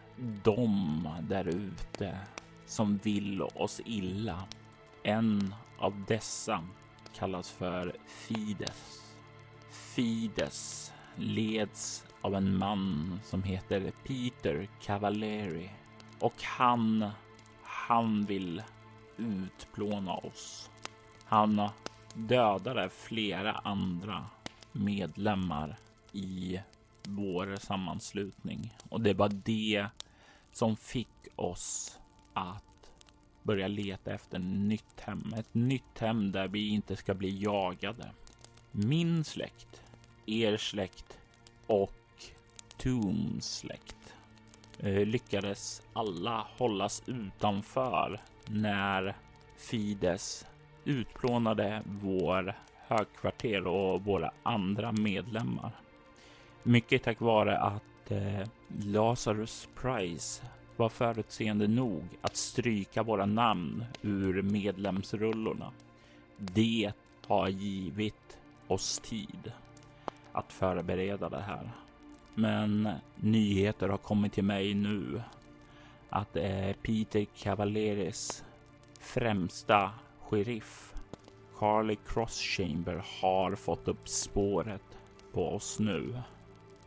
de 0.44 1.10
där 1.22 1.48
ute 1.48 2.18
som 2.66 2.98
vill 2.98 3.42
oss 3.42 3.82
illa. 3.86 4.44
En 5.04 5.56
av 5.78 6.04
dessa 6.08 6.64
kallas 7.16 7.52
för 7.52 7.96
Fides. 8.06 9.02
Fides 9.70 10.94
leds 11.16 12.06
av 12.22 12.36
en 12.36 12.58
man 12.58 13.20
som 13.24 13.44
heter 13.44 13.92
Peter 14.04 14.68
Cavalieri 14.82 15.70
och 16.20 16.44
han, 16.44 17.10
han 17.64 18.26
vill 18.26 18.64
utplåna 19.18 20.14
oss. 20.14 20.70
Han 21.26 21.70
dödade 22.14 22.90
flera 22.90 23.52
andra 23.54 24.26
medlemmar 24.72 25.78
i 26.12 26.60
vår 27.04 27.56
sammanslutning 27.56 28.74
och 28.90 29.02
det 29.02 29.14
var 29.14 29.30
det 29.30 29.88
som 30.52 30.76
fick 30.76 31.28
oss 31.36 32.00
att 32.34 32.64
börja 33.46 33.68
leta 33.68 34.14
efter 34.14 34.38
ett 34.38 34.44
nytt 34.46 35.00
hem. 35.02 35.34
Ett 35.38 35.54
nytt 35.54 36.00
hem 36.00 36.32
där 36.32 36.48
vi 36.48 36.70
inte 36.70 36.96
ska 36.96 37.14
bli 37.14 37.44
jagade. 37.44 38.12
Min 38.72 39.24
släkt, 39.24 39.82
er 40.26 40.58
släkt 40.58 41.20
och 41.68 41.92
Tooms 42.78 43.58
släkt 43.58 44.14
eh, 44.80 45.06
lyckades 45.06 45.82
alla 45.94 46.48
hållas 46.58 47.04
utanför 47.06 48.22
när 48.48 49.16
Fides 49.58 50.46
utplånade 50.86 51.82
vår 51.86 52.56
högkvarter 52.88 53.68
och 53.68 54.04
våra 54.04 54.32
andra 54.44 54.92
medlemmar. 54.92 55.72
Mycket 56.64 57.04
tack 57.04 57.20
vare 57.20 57.58
att 57.58 58.12
eh, 58.12 58.48
Lazarus 58.68 59.70
Price 59.82 60.46
var 60.78 60.90
förutseende 60.90 61.68
nog 61.68 62.04
att 62.22 62.36
stryka 62.36 63.04
våra 63.04 63.26
namn 63.26 63.86
ur 64.02 64.42
medlemsrullorna. 64.42 65.72
Det 66.38 66.92
har 67.28 67.48
givit 67.48 68.38
oss 68.68 69.00
tid 69.00 69.52
att 70.32 70.54
förbereda 70.54 71.30
det 71.30 71.42
här. 71.42 71.70
Men 72.34 72.90
nyheter 73.16 73.90
har 73.90 73.98
kommit 73.98 74.34
till 74.34 74.44
mig 74.44 74.74
nu 74.74 75.22
att 76.10 76.36
eh, 76.36 76.74
Peter 76.82 77.26
Cavalleris 77.38 78.44
främsta 79.00 79.92
sheriff 80.22 80.94
Carly 81.58 81.96
Crosschamber 82.08 83.04
har 83.22 83.56
fått 83.56 83.88
upp 83.88 84.10
spåret 84.10 84.98
på 85.34 85.48
oss 85.48 85.80
nu 85.80 86.22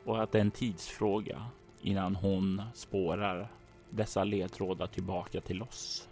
och 0.05 0.23
att 0.23 0.33
det 0.33 0.39
är 0.39 0.43
en 0.43 0.51
tidsfråga 0.51 1.47
innan 1.83 2.17
hon 2.17 2.63
spårar 2.75 3.49
dessa 3.91 4.25
ledtrådar 4.25 4.87
tillbaka 4.87 5.41
till 5.41 5.63
oss. 5.63 6.09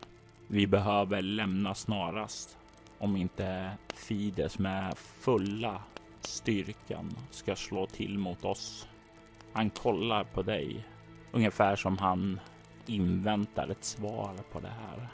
Vi 0.49 0.67
behöver 0.67 1.23
lämna 1.23 1.75
snarast 1.75 2.59
om 2.99 3.17
inte 3.17 3.71
Fides 3.95 4.59
med 4.59 4.99
fulla 4.99 5.83
styrkan 6.21 7.17
ska 7.31 7.57
slå 7.57 7.87
till 7.87 8.19
mot 8.19 8.45
oss. 8.45 8.89
Han 9.53 9.71
kollar 9.71 10.25
på 10.25 10.43
dig 10.43 10.85
ungefär 11.33 11.77
som 11.77 11.99
han 11.99 12.41
inväntar 12.87 13.69
ett 13.69 13.85
svar 13.85 14.35
på 14.53 14.61
det 14.61 14.69
här 14.69 15.09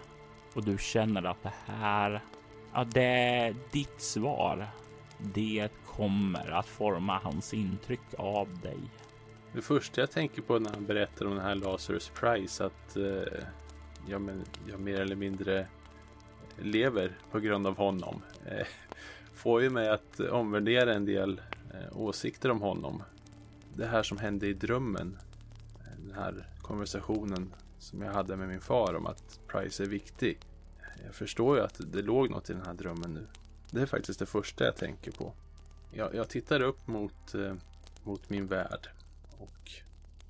och 0.55 0.65
du 0.65 0.79
känner 0.79 1.23
att 1.23 1.43
det 1.43 1.53
här, 1.67 2.21
ja, 2.73 2.85
det 2.85 3.05
är 3.05 3.55
ditt 3.73 4.01
svar. 4.01 4.67
Det 5.19 5.69
kommer 5.87 6.51
att 6.51 6.67
forma 6.67 7.21
hans 7.23 7.55
intryck 7.55 8.15
av 8.19 8.59
dig. 8.63 8.79
Det 9.55 9.63
första 9.63 10.01
jag 10.01 10.11
tänker 10.11 10.43
på 10.43 10.59
när 10.59 10.71
han 10.71 10.87
berättar 10.87 11.27
om 11.27 11.35
den 11.35 11.45
här 11.45 11.55
Lazarus 11.55 12.13
Price 12.15 12.65
att 12.65 12.97
eh, 12.97 13.45
ja, 14.09 14.19
men, 14.19 14.45
jag 14.69 14.81
mer 14.81 15.01
eller 15.01 15.17
mindre 15.17 15.67
lever 16.59 17.19
på 17.31 17.41
grund 17.41 17.67
av 17.67 17.77
honom. 17.77 18.23
Eh, 18.47 18.67
får 19.35 19.63
ju 19.63 19.71
mig 19.71 19.89
att 19.89 20.21
omvärdera 20.21 20.95
en 20.95 21.05
del 21.05 21.41
eh, 21.75 21.97
åsikter 21.97 22.51
om 22.51 22.61
honom. 22.61 23.03
Det 23.75 23.87
här 23.87 24.03
som 24.03 24.19
hände 24.19 24.47
i 24.47 24.53
drömmen. 24.53 25.19
Den 25.97 26.15
här 26.15 26.47
konversationen 26.63 27.55
som 27.79 28.03
jag 28.03 28.13
hade 28.13 28.37
med 28.37 28.49
min 28.49 28.61
far 28.61 28.95
om 28.95 29.07
att 29.07 29.41
Price 29.49 29.83
är 29.83 29.87
viktig. 29.87 30.39
Jag 31.05 31.15
förstår 31.15 31.57
ju 31.57 31.63
att 31.63 31.81
det 31.93 32.03
låg 32.03 32.31
något 32.31 32.51
i 32.51 32.53
den 32.53 32.67
här 32.67 32.75
drömmen 32.75 33.15
nu. 33.15 33.27
Det 33.71 33.83
är 33.83 33.87
faktiskt 33.87 34.19
det 34.19 34.27
första 34.27 34.65
jag 34.65 34.77
tänker 34.77 35.11
på. 35.11 35.33
Jag, 35.91 36.15
jag 36.15 36.29
tittar 36.29 36.61
upp 36.61 36.87
mot, 36.87 37.35
eh, 37.35 37.55
mot 38.05 38.31
min 38.31 38.47
värld 38.47 38.89
och 39.43 39.71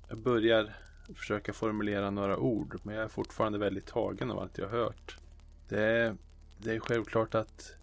jag 0.09 0.17
börjar 0.17 0.75
försöka 1.15 1.53
formulera 1.53 2.09
några 2.09 2.37
ord 2.37 2.79
men 2.83 2.95
jag 2.95 3.03
är 3.03 3.07
fortfarande 3.07 3.59
väldigt 3.59 3.85
tagen 3.85 4.31
av 4.31 4.39
allt 4.39 4.57
jag 4.57 4.69
hört. 4.69 5.17
Det 5.69 5.83
är, 5.83 6.15
det 6.57 6.71
är 6.71 6.79
självklart 6.79 7.35
att 7.35 7.75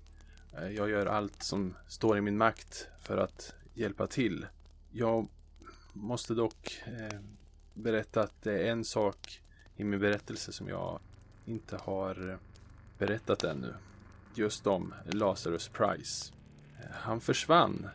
eh, 0.59 0.69
jag 0.69 0.91
gör 0.91 1.07
allt 1.07 1.43
som 1.43 1.75
står 1.89 2.19
i 2.19 2.21
min 2.21 2.37
makt 2.37 2.89
för 3.03 3.17
att 3.19 3.55
hjälpa 3.75 4.07
till. 4.07 4.47
Jag 4.91 5.29
måste 5.93 6.35
dock 6.35 6.83
eh, 6.87 7.21
berätta 7.75 8.23
att 8.23 8.43
det 8.43 8.59
är 8.59 8.73
en 8.73 8.85
sak 8.85 9.41
i 9.77 9.85
min 9.85 10.01
berättelse 10.01 10.53
som 10.53 10.69
jag 10.69 11.01
inte 11.45 11.77
har 11.77 12.39
berättat 12.99 13.45
ännu. 13.45 13.75
Just 14.35 14.67
om 14.67 14.95
Lazarus 15.07 15.69
Price. 15.69 16.33
Eh, 16.79 16.91
han 16.91 17.21
försvann 17.21 17.89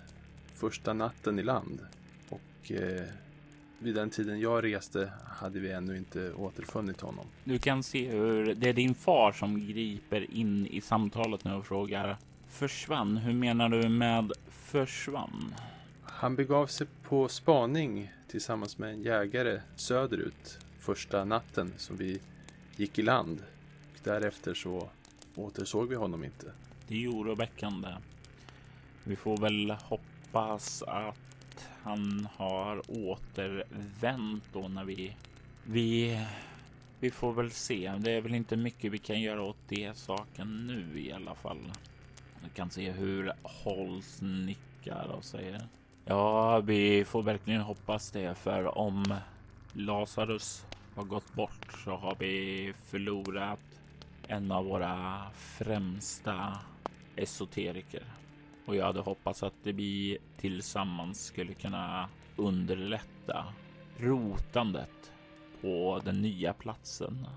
första 0.54 0.94
natten 0.94 1.40
i 1.40 1.44
land 1.44 1.86
och 2.30 2.72
eh, 2.72 3.06
vid 3.80 3.96
den 3.96 4.10
tiden 4.10 4.40
jag 4.40 4.64
reste 4.64 5.12
hade 5.28 5.60
vi 5.60 5.72
ännu 5.72 5.98
inte 5.98 6.34
återfunnit 6.34 7.02
honom. 7.02 7.26
Du 7.44 7.60
kan 7.60 7.84
se 7.84 8.10
hur 8.10 8.56
det 8.56 8.70
är 8.70 8.74
din 8.74 8.96
far 8.96 9.32
som 9.32 9.68
griper 9.68 10.32
in 10.32 10.68
i 10.68 10.82
samtalet 10.82 11.44
nu 11.44 11.54
och 11.54 11.66
frågar 11.66 12.18
försvann. 12.50 13.18
Hur 13.18 13.34
menar 13.34 13.70
du 13.70 13.90
med 13.90 14.32
försvann? 14.50 15.54
Han 16.04 16.36
begav 16.36 16.68
sig 16.68 16.88
på 17.04 17.28
spaning 17.28 18.12
tillsammans 18.28 18.78
med 18.78 18.90
en 18.90 19.02
jägare 19.02 19.62
söderut 19.76 20.60
första 20.80 21.26
natten 21.26 21.74
som 21.78 21.98
vi 21.98 22.20
gick 22.76 23.00
i 23.00 23.02
land. 23.02 23.44
Därefter 24.04 24.54
så 24.54 24.90
återsåg 25.36 25.90
vi 25.90 25.96
honom 25.96 26.24
inte. 26.24 26.52
Det 26.88 27.04
är 27.04 27.08
oroväckande. 27.08 27.90
Vi 29.04 29.16
får 29.16 29.38
väl 29.38 29.72
hoppas 29.72 30.84
att 30.84 31.25
han 31.86 32.28
har 32.36 32.82
återvänt 32.88 34.44
då 34.54 34.68
när 34.68 34.84
vi... 34.86 35.16
Vi... 35.64 36.20
Vi 37.00 37.12
får 37.12 37.34
väl 37.34 37.52
se. 37.52 37.94
Det 37.98 38.12
är 38.12 38.22
väl 38.22 38.36
inte 38.36 38.58
mycket 38.58 38.92
vi 38.92 38.98
kan 38.98 39.22
göra 39.22 39.42
åt 39.42 39.58
det 39.68 39.98
saken 39.98 40.68
nu 40.68 41.00
i 41.00 41.12
alla 41.12 41.36
fall. 41.36 41.58
Vi 42.44 42.50
kan 42.50 42.70
se 42.70 42.92
hur 42.92 43.32
Holst 43.42 44.22
nickar 44.22 45.08
och 45.18 45.24
säger 45.24 45.62
Ja, 46.06 46.60
vi 46.60 47.06
får 47.06 47.24
verkligen 47.24 47.62
hoppas 47.62 48.12
det, 48.12 48.38
för 48.38 48.78
om 48.78 49.16
Lazarus 49.74 50.66
har 50.96 51.04
gått 51.04 51.34
bort 51.34 51.68
så 51.84 51.96
har 51.96 52.16
vi 52.20 52.74
förlorat 52.86 53.60
en 54.28 54.52
av 54.52 54.66
våra 54.66 55.22
främsta 55.36 56.60
esoteriker. 57.16 58.04
Och 58.66 58.76
jag 58.76 58.86
hade 58.86 59.00
hoppats 59.00 59.44
att 59.44 59.54
vi 59.64 60.18
tillsammans 60.38 61.26
skulle 61.26 61.54
kunna 61.54 62.10
underlätta 62.36 63.46
rotandet 63.98 65.12
på 65.62 66.02
den 66.06 66.22
nya 66.22 66.54
platsen. 66.54 67.28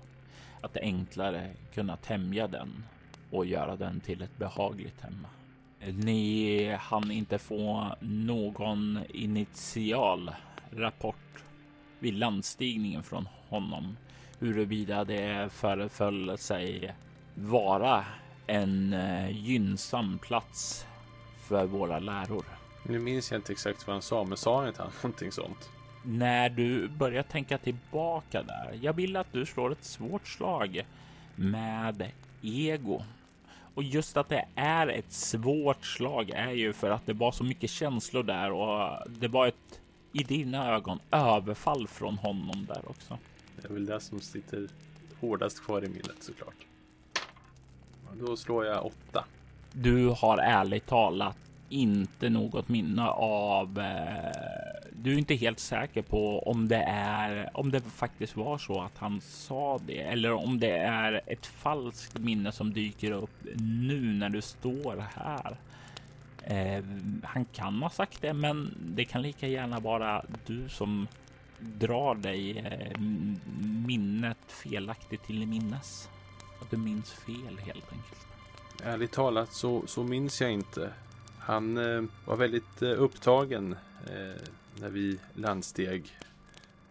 Att 0.61 0.77
enklare 0.77 1.53
kunna 1.73 1.97
tämja 1.97 2.47
den 2.47 2.83
och 3.31 3.45
göra 3.45 3.75
den 3.75 3.99
till 3.99 4.21
ett 4.21 4.37
behagligt 4.37 5.01
hem. 5.01 5.27
Ni 5.79 6.75
hann 6.79 7.11
inte 7.11 7.37
få 7.37 7.95
någon 7.99 8.99
initial 9.13 10.31
rapport 10.71 11.43
vid 11.99 12.13
landstigningen 12.13 13.03
från 13.03 13.27
honom 13.49 13.97
huruvida 14.39 15.05
det 15.05 15.49
föreföll 15.53 16.37
sig 16.37 16.93
vara 17.35 18.05
en 18.47 18.93
eh, 18.93 19.29
gynnsam 19.29 20.19
plats 20.19 20.85
för 21.49 21.65
våra 21.65 21.99
läror. 21.99 22.45
Nu 22.83 22.99
minns 22.99 23.31
jag 23.31 23.37
inte 23.37 23.51
exakt 23.51 23.87
vad 23.87 23.95
han 23.95 24.01
sa, 24.01 24.23
men 24.23 24.37
sa 24.37 24.67
inte 24.67 24.81
han 24.81 24.91
någonting 25.03 25.31
sånt? 25.31 25.69
När 26.03 26.49
du 26.49 26.87
börjar 26.87 27.23
tänka 27.23 27.57
tillbaka 27.57 28.43
där. 28.43 28.79
Jag 28.81 28.93
vill 28.93 29.15
att 29.15 29.33
du 29.33 29.45
slår 29.45 29.71
ett 29.71 29.83
svårt 29.83 30.27
slag 30.27 30.85
med 31.35 32.11
ego. 32.41 33.03
Och 33.73 33.83
just 33.83 34.17
att 34.17 34.29
det 34.29 34.45
är 34.55 34.87
ett 34.87 35.11
svårt 35.11 35.85
slag 35.85 36.29
är 36.29 36.51
ju 36.51 36.73
för 36.73 36.89
att 36.89 37.05
det 37.05 37.13
var 37.13 37.31
så 37.31 37.43
mycket 37.43 37.69
känslor 37.69 38.23
där 38.23 38.51
och 38.51 39.09
det 39.09 39.27
var 39.27 39.47
ett 39.47 39.79
i 40.13 40.23
dina 40.23 40.75
ögon 40.75 40.99
överfall 41.11 41.87
från 41.87 42.17
honom 42.17 42.65
där 42.65 42.81
också. 42.89 43.17
Det 43.61 43.67
är 43.69 43.73
väl 43.73 43.85
det 43.85 43.99
som 43.99 44.21
sitter 44.21 44.67
hårdast 45.19 45.65
kvar 45.65 45.85
i 45.85 45.87
minnet 45.87 46.23
såklart. 46.23 46.65
Då 48.13 48.37
slår 48.37 48.65
jag 48.65 48.85
åtta. 48.85 49.25
Du 49.71 50.07
har 50.07 50.37
ärligt 50.37 50.87
talat 50.87 51.37
inte 51.69 52.29
något 52.29 52.69
minne 52.69 53.07
av. 53.07 53.79
Eh, 53.79 54.79
du 54.91 55.13
är 55.13 55.17
inte 55.17 55.35
helt 55.35 55.59
säker 55.59 56.01
på 56.01 56.39
om 56.39 56.67
det 56.67 56.83
är 56.87 57.49
om 57.53 57.71
det 57.71 57.81
faktiskt 57.81 58.37
var 58.37 58.57
så 58.57 58.81
att 58.81 58.97
han 58.97 59.21
sa 59.21 59.79
det 59.85 60.01
eller 60.01 60.31
om 60.31 60.59
det 60.59 60.77
är 60.77 61.21
ett 61.25 61.45
falskt 61.45 62.17
minne 62.17 62.51
som 62.51 62.73
dyker 62.73 63.11
upp 63.11 63.43
nu 63.55 64.01
när 64.01 64.29
du 64.29 64.41
står 64.41 65.03
här. 65.15 65.57
Eh, 66.43 66.83
han 67.23 67.45
kan 67.45 67.81
ha 67.81 67.89
sagt 67.89 68.21
det, 68.21 68.33
men 68.33 68.73
det 68.95 69.05
kan 69.05 69.21
lika 69.21 69.47
gärna 69.47 69.79
vara 69.79 70.25
du 70.45 70.69
som 70.69 71.07
drar 71.59 72.15
dig 72.15 72.59
eh, 72.59 72.99
minnet 73.87 74.37
felaktigt 74.47 75.23
till 75.23 75.47
minnes. 75.47 76.09
Att 76.61 76.71
du 76.71 76.77
minns 76.77 77.11
fel 77.11 77.59
helt 77.65 77.91
enkelt. 77.91 78.28
Ärligt 78.83 79.11
talat 79.11 79.53
så, 79.53 79.87
så 79.87 80.03
minns 80.03 80.41
jag 80.41 80.51
inte. 80.51 80.93
Han 81.39 81.77
eh, 81.77 82.03
var 82.25 82.35
väldigt 82.35 82.81
eh, 82.81 82.89
upptagen 82.89 83.75
eh, 84.07 84.41
när 84.75 84.89
vi 84.89 85.19
landsteg. 85.33 86.17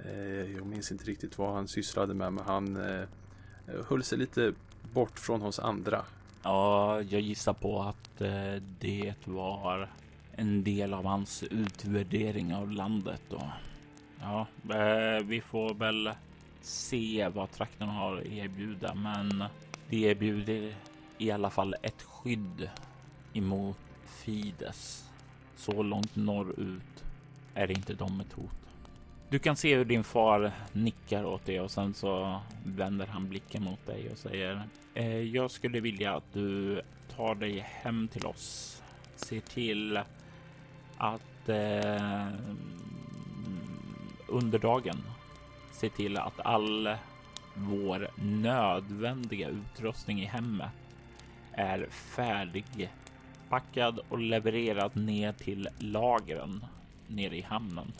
Eh, 0.05 0.53
jag 0.57 0.66
minns 0.66 0.92
inte 0.92 1.05
riktigt 1.05 1.38
vad 1.38 1.55
han 1.55 1.68
sysslade 1.68 2.14
med, 2.14 2.33
men 2.33 2.44
han 2.44 2.77
eh, 2.77 3.05
höll 3.88 4.03
sig 4.03 4.18
lite 4.18 4.53
bort 4.92 5.18
från 5.18 5.42
oss 5.42 5.59
andra. 5.59 6.05
Ja, 6.42 7.03
jag 7.03 7.20
gissar 7.20 7.53
på 7.53 7.83
att 7.83 8.20
eh, 8.20 8.62
det 8.79 9.14
var 9.24 9.88
en 10.33 10.64
del 10.64 10.94
av 10.94 11.05
hans 11.05 11.42
utvärdering 11.42 12.55
av 12.55 12.72
landet 12.72 13.22
då. 13.29 13.53
Ja, 14.20 14.46
eh, 14.74 15.24
vi 15.24 15.40
får 15.40 15.74
väl 15.74 16.11
se 16.62 17.29
vad 17.35 17.51
trakten 17.51 17.88
har 17.88 18.16
att 18.16 18.27
erbjuda, 18.27 18.94
men 18.94 19.44
det 19.90 19.96
erbjuder 19.96 20.74
i 21.18 21.31
alla 21.31 21.50
fall 21.50 21.74
ett 21.83 22.02
skydd 22.02 22.70
emot 23.33 23.78
Fides. 24.04 25.11
Så 25.57 25.83
långt 25.83 26.16
norrut 26.16 27.04
är 27.54 27.70
inte 27.70 27.94
de 27.94 28.20
ett 28.20 28.33
hot. 28.33 28.50
Du 29.28 29.38
kan 29.38 29.57
se 29.57 29.76
hur 29.76 29.85
din 29.85 30.04
far 30.04 30.52
nickar 30.72 31.24
åt 31.24 31.46
dig 31.46 31.61
och 31.61 31.70
sen 31.70 31.94
så 31.94 32.40
vänder 32.64 33.07
han 33.07 33.28
blicken 33.28 33.64
mot 33.64 33.87
dig 33.87 34.11
och 34.12 34.18
säger 34.18 34.62
eh, 34.94 35.20
Jag 35.20 35.50
skulle 35.50 35.81
vilja 35.81 36.16
att 36.16 36.33
du 36.33 36.83
tar 37.16 37.35
dig 37.35 37.59
hem 37.59 38.09
till 38.09 38.26
oss. 38.26 38.83
Se 39.16 39.40
till 39.40 40.00
att 40.96 41.48
eh, 41.48 42.28
under 44.28 44.59
dagen 44.59 45.02
se 45.72 45.88
till 45.88 46.16
att 46.16 46.40
all 46.40 46.96
vår 47.54 48.09
nödvändiga 48.24 49.48
utrustning 49.48 50.22
i 50.22 50.24
hemmet 50.24 50.88
är 51.52 51.87
färdigpackad 51.90 54.00
och 54.08 54.18
levererad 54.18 54.96
ner 54.96 55.32
till 55.32 55.68
lagren 55.78 56.64
nere 57.06 57.37
i 57.37 57.42
hamnen. 57.42 57.92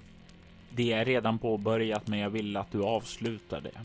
Det 0.70 0.92
är 0.92 1.04
redan 1.04 1.38
påbörjat, 1.38 2.06
men 2.06 2.18
jag 2.18 2.30
vill 2.30 2.56
att 2.56 2.72
du 2.72 2.82
avslutar 2.82 3.61
det 3.61 3.80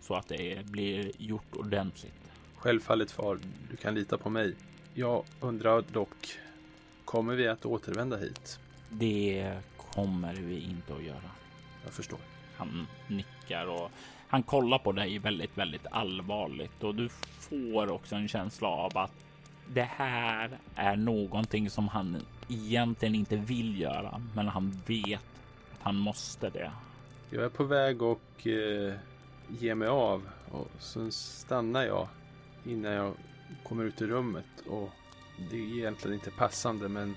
så 0.00 0.14
att 0.14 0.28
det 0.28 0.66
blir 0.66 1.12
gjort 1.18 1.56
ordentligt. 1.56 2.30
Självfallet 2.56 3.10
far, 3.10 3.38
du 3.70 3.76
kan 3.76 3.94
lita 3.94 4.18
på 4.18 4.30
mig. 4.30 4.54
Jag 4.94 5.24
undrar 5.40 5.84
dock, 5.92 6.38
kommer 7.04 7.34
vi 7.34 7.48
att 7.48 7.66
återvända 7.66 8.16
hit? 8.16 8.60
Det 8.90 9.58
kommer 9.76 10.34
vi 10.34 10.60
inte 10.60 10.94
att 10.94 11.02
göra. 11.02 11.30
Jag 11.84 11.92
förstår. 11.92 12.18
Han 12.58 12.86
nickar 13.06 13.66
och 13.66 13.90
han 14.28 14.42
kollar 14.42 14.78
på 14.78 14.92
dig 14.92 15.18
väldigt, 15.18 15.58
väldigt 15.58 15.86
allvarligt 15.90 16.84
och 16.84 16.94
du 16.94 17.08
får 17.38 17.92
också 17.92 18.14
en 18.14 18.28
känsla 18.28 18.68
av 18.68 18.98
att 18.98 19.12
det 19.68 19.88
här 19.96 20.58
är 20.74 20.96
någonting 20.96 21.70
som 21.70 21.88
han 21.88 22.22
egentligen 22.48 23.14
inte 23.14 23.36
vill 23.36 23.80
göra, 23.80 24.20
men 24.34 24.48
han 24.48 24.80
vet 24.86 25.20
att 25.72 25.82
han 25.82 25.96
måste 25.96 26.50
det. 26.50 26.70
Jag 27.30 27.44
är 27.44 27.48
på 27.48 27.64
väg 27.64 28.02
och 28.02 28.46
eh, 28.46 28.94
ger 29.48 29.74
mig 29.74 29.88
av 29.88 30.28
och 30.50 30.68
sen 30.78 31.12
stannar 31.12 31.82
jag 31.82 32.08
innan 32.64 32.92
jag 32.92 33.14
kommer 33.62 33.84
ut 33.84 34.02
i 34.02 34.06
rummet 34.06 34.46
och 34.66 34.90
det 35.50 35.56
är 35.56 35.78
egentligen 35.78 36.14
inte 36.14 36.30
passande 36.30 36.88
men 36.88 37.14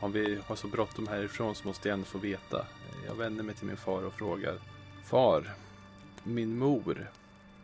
om 0.00 0.12
vi 0.12 0.38
har 0.46 0.56
så 0.56 0.68
bråttom 0.68 1.08
härifrån 1.08 1.54
så 1.54 1.68
måste 1.68 1.88
jag 1.88 1.94
ändå 1.94 2.06
få 2.06 2.18
veta. 2.18 2.66
Jag 3.06 3.14
vänder 3.14 3.44
mig 3.44 3.54
till 3.54 3.66
min 3.66 3.76
far 3.76 4.02
och 4.02 4.12
frågar 4.12 4.58
Far, 5.04 5.54
min 6.22 6.58
mor, 6.58 7.10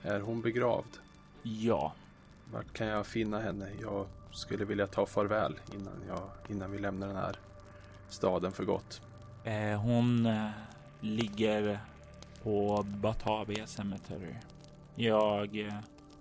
är 0.02 0.20
hon 0.20 0.40
begravd? 0.42 0.98
Ja. 1.42 1.92
Vart 2.52 2.72
kan 2.72 2.86
jag 2.86 3.06
finna 3.06 3.40
henne? 3.40 3.68
Jag 3.80 4.06
skulle 4.30 4.64
vilja 4.64 4.86
ta 4.86 5.06
farväl 5.06 5.58
innan, 5.74 6.02
jag, 6.08 6.30
innan 6.48 6.72
vi 6.72 6.78
lämnar 6.78 7.06
den 7.06 7.16
här 7.16 7.36
staden 8.08 8.52
för 8.52 8.64
gott. 8.64 9.02
Eh, 9.44 9.80
hon 9.80 10.26
eh, 10.26 10.48
ligger 11.00 11.80
på 12.42 12.86
Batavia 12.88 13.66
Cemetery. 13.66 14.34
Jag 14.94 15.58
eh, 15.58 15.74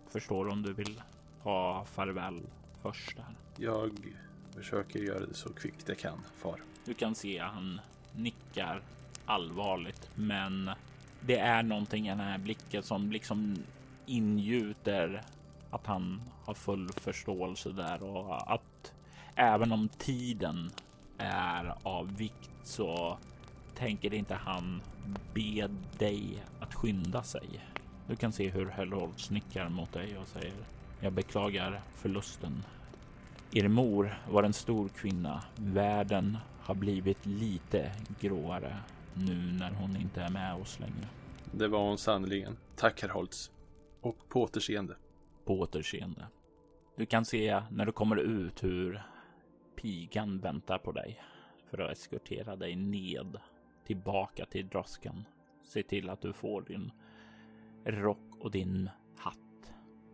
förstår 0.10 0.47
om 0.47 0.62
du 0.62 0.73
vill 0.73 1.01
ha 1.43 1.86
farväl 1.86 2.41
först 2.82 3.15
där. 3.15 3.36
Jag 3.65 4.15
försöker 4.55 4.99
göra 4.99 5.25
det 5.25 5.34
så 5.34 5.53
kvickt 5.53 5.89
jag 5.89 5.97
kan, 5.97 6.21
far. 6.38 6.63
Du 6.86 6.93
kan 6.93 7.15
se 7.15 7.39
han 7.39 7.82
nickar 8.15 8.82
allvarligt, 9.30 10.10
men 10.15 10.70
det 11.22 11.39
är 11.39 11.63
någonting 11.63 12.08
i 12.08 12.10
den 12.10 12.20
här 12.20 12.38
blicken 12.38 12.84
som 12.84 13.12
liksom 13.12 13.58
ingjuter 14.06 15.22
att 15.70 15.86
han 15.86 16.22
har 16.46 16.54
full 16.54 16.89
förståelse 16.89 17.70
där 17.70 18.04
och 18.04 18.54
att 18.54 18.94
även 19.36 19.72
om 19.72 19.89
tiden 19.89 20.72
är 21.18 21.76
av 21.84 22.18
vikt 22.18 22.52
så 22.63 23.18
tänker 23.76 24.13
inte 24.13 24.36
han 24.36 24.82
be 25.34 25.70
dig 25.98 26.44
att 26.60 26.76
skynda 26.76 27.24
sig. 27.24 27.48
Du 28.08 28.15
kan 28.15 28.32
se 28.32 28.50
hur 28.50 28.65
Herold 28.65 29.20
snickar 29.20 29.70
mot 29.70 29.94
dig 29.94 30.18
och 30.18 30.28
säger 30.28 30.54
jag 31.00 31.13
beklagar 31.13 31.82
förlusten. 31.96 32.65
Er 33.52 33.68
mor 33.68 34.20
var 34.30 34.44
en 34.44 34.54
stor 34.54 34.89
kvinna. 34.89 35.44
Världen 35.56 36.38
har 36.62 36.76
blivit 36.76 37.26
lite 37.26 37.92
gråare 38.20 38.78
nu 39.25 39.58
när 39.60 39.71
hon 39.71 39.95
inte 39.95 40.21
är 40.21 40.29
med 40.29 40.55
oss 40.55 40.79
längre. 40.79 41.08
Det 41.51 41.67
var 41.67 41.88
hon 41.88 41.97
sannerligen. 41.97 42.58
Tack 42.75 43.01
herr 43.01 43.10
Holtz. 43.10 43.51
Och 44.01 44.29
på 44.29 44.41
återseende. 44.41 44.95
På 45.45 45.60
återseende. 45.60 46.27
Du 46.95 47.05
kan 47.05 47.25
se 47.25 47.62
när 47.71 47.86
du 47.86 47.91
kommer 47.91 48.15
ut 48.15 48.63
hur 48.63 49.01
pigan 49.75 50.39
väntar 50.39 50.77
på 50.77 50.91
dig 50.91 51.21
för 51.69 51.79
att 51.79 51.91
eskortera 51.91 52.55
dig 52.55 52.75
ned 52.75 53.38
tillbaka 53.86 54.45
till 54.45 54.67
droskan. 54.67 55.25
Se 55.63 55.84
till 55.84 56.10
att 56.10 56.21
du 56.21 56.34
får 56.34 56.62
din 56.62 56.91
rock 57.86 58.36
och 58.39 58.51
din 58.51 58.89
hatt. 59.17 59.73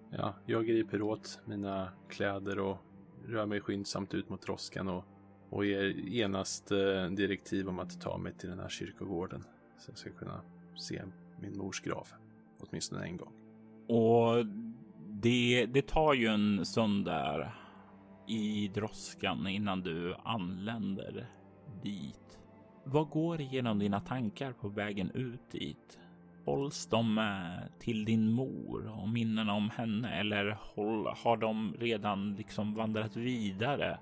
Ja, 0.10 0.34
jag 0.46 0.66
griper 0.66 1.02
åt 1.02 1.40
mina 1.46 1.92
kläder 2.10 2.60
och 2.60 2.78
rör 3.28 3.46
mig 3.46 3.62
skyndsamt 3.62 4.14
ut 4.14 4.30
mot 4.30 4.42
droskan 4.42 4.88
och, 4.88 5.04
och 5.56 5.66
ger 5.66 5.84
genast 6.08 6.72
eh, 6.72 7.06
direktiv 7.06 7.70
om 7.70 7.80
att 7.80 8.02
ta 8.02 8.18
mig 8.18 8.34
till 8.34 8.50
den 8.50 8.60
här 8.60 8.70
kyrkogården. 8.70 9.44
Så 9.78 9.92
jag 9.92 9.98
ska 9.98 10.10
kunna 10.10 10.42
se 10.76 11.02
min 11.42 11.58
mors 11.58 11.82
grav. 11.82 12.08
Åtminstone 12.60 13.06
en 13.06 13.18
gång. 13.18 13.34
Och 13.88 14.46
det, 15.08 15.66
det 15.66 15.88
tar 15.88 16.14
ju 16.14 16.28
en 16.28 16.66
stund 16.66 17.06
där 17.06 17.56
i 18.28 18.68
droskan 18.68 19.48
innan 19.48 19.82
du 19.82 20.16
anländer 20.24 21.28
dit. 21.84 22.40
Vad 22.84 23.10
går 23.10 23.42
igenom 23.42 23.80
dina 23.80 24.00
tankar 24.00 24.54
på 24.54 24.70
vägen 24.70 25.12
ut 25.12 25.52
dit? 25.52 26.00
Hålls 26.46 26.88
de 26.88 27.18
eh, 27.18 27.80
till 27.80 28.06
din 28.06 28.32
mor 28.32 28.94
och 29.02 29.10
minnen 29.10 29.50
om 29.50 29.70
henne 29.70 30.20
eller 30.20 30.58
har 31.24 31.38
de 31.38 31.76
redan 31.80 32.36
liksom 32.36 32.74
vandrat 32.74 33.16
vidare 33.16 34.00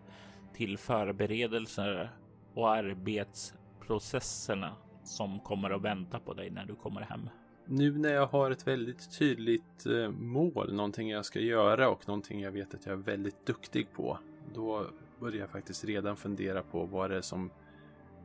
till 0.53 0.77
förberedelser 0.77 2.09
och 2.53 2.69
arbetsprocesserna 2.69 4.75
som 5.03 5.39
kommer 5.39 5.69
att 5.69 5.81
vänta 5.81 6.19
på 6.19 6.33
dig 6.33 6.49
när 6.49 6.65
du 6.65 6.75
kommer 6.75 7.01
hem? 7.01 7.29
Nu 7.65 7.97
när 7.97 8.13
jag 8.13 8.27
har 8.27 8.51
ett 8.51 8.67
väldigt 8.67 9.17
tydligt 9.17 9.85
eh, 9.85 10.09
mål, 10.09 10.73
någonting 10.73 11.09
jag 11.09 11.25
ska 11.25 11.39
göra 11.39 11.89
och 11.89 12.07
någonting 12.07 12.41
jag 12.41 12.51
vet 12.51 12.73
att 12.73 12.85
jag 12.85 12.93
är 12.93 12.97
väldigt 12.97 13.45
duktig 13.45 13.93
på, 13.93 14.19
då 14.53 14.85
börjar 15.19 15.39
jag 15.39 15.49
faktiskt 15.49 15.85
redan 15.85 16.17
fundera 16.17 16.63
på 16.63 16.85
vad 16.85 17.09
det 17.09 17.17
är 17.17 17.21
som 17.21 17.51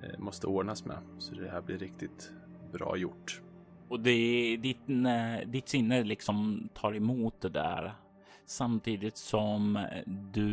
eh, 0.03 0.19
måste 0.19 0.47
ordnas 0.47 0.85
med. 0.85 0.99
Så 1.19 1.35
det 1.35 1.51
här 1.51 1.61
blir 1.61 1.79
riktigt 1.79 2.33
bra 2.73 2.97
gjort. 2.97 3.43
Och 3.89 4.01
det 4.01 4.57
ditt, 4.57 4.87
ditt 5.47 5.69
sinne 5.69 6.05
liksom 6.05 6.69
tar 6.75 6.95
emot 6.95 7.41
det 7.41 7.49
där 7.49 7.95
samtidigt 8.51 9.17
som 9.17 9.77
eh, 9.77 10.03
du 10.07 10.51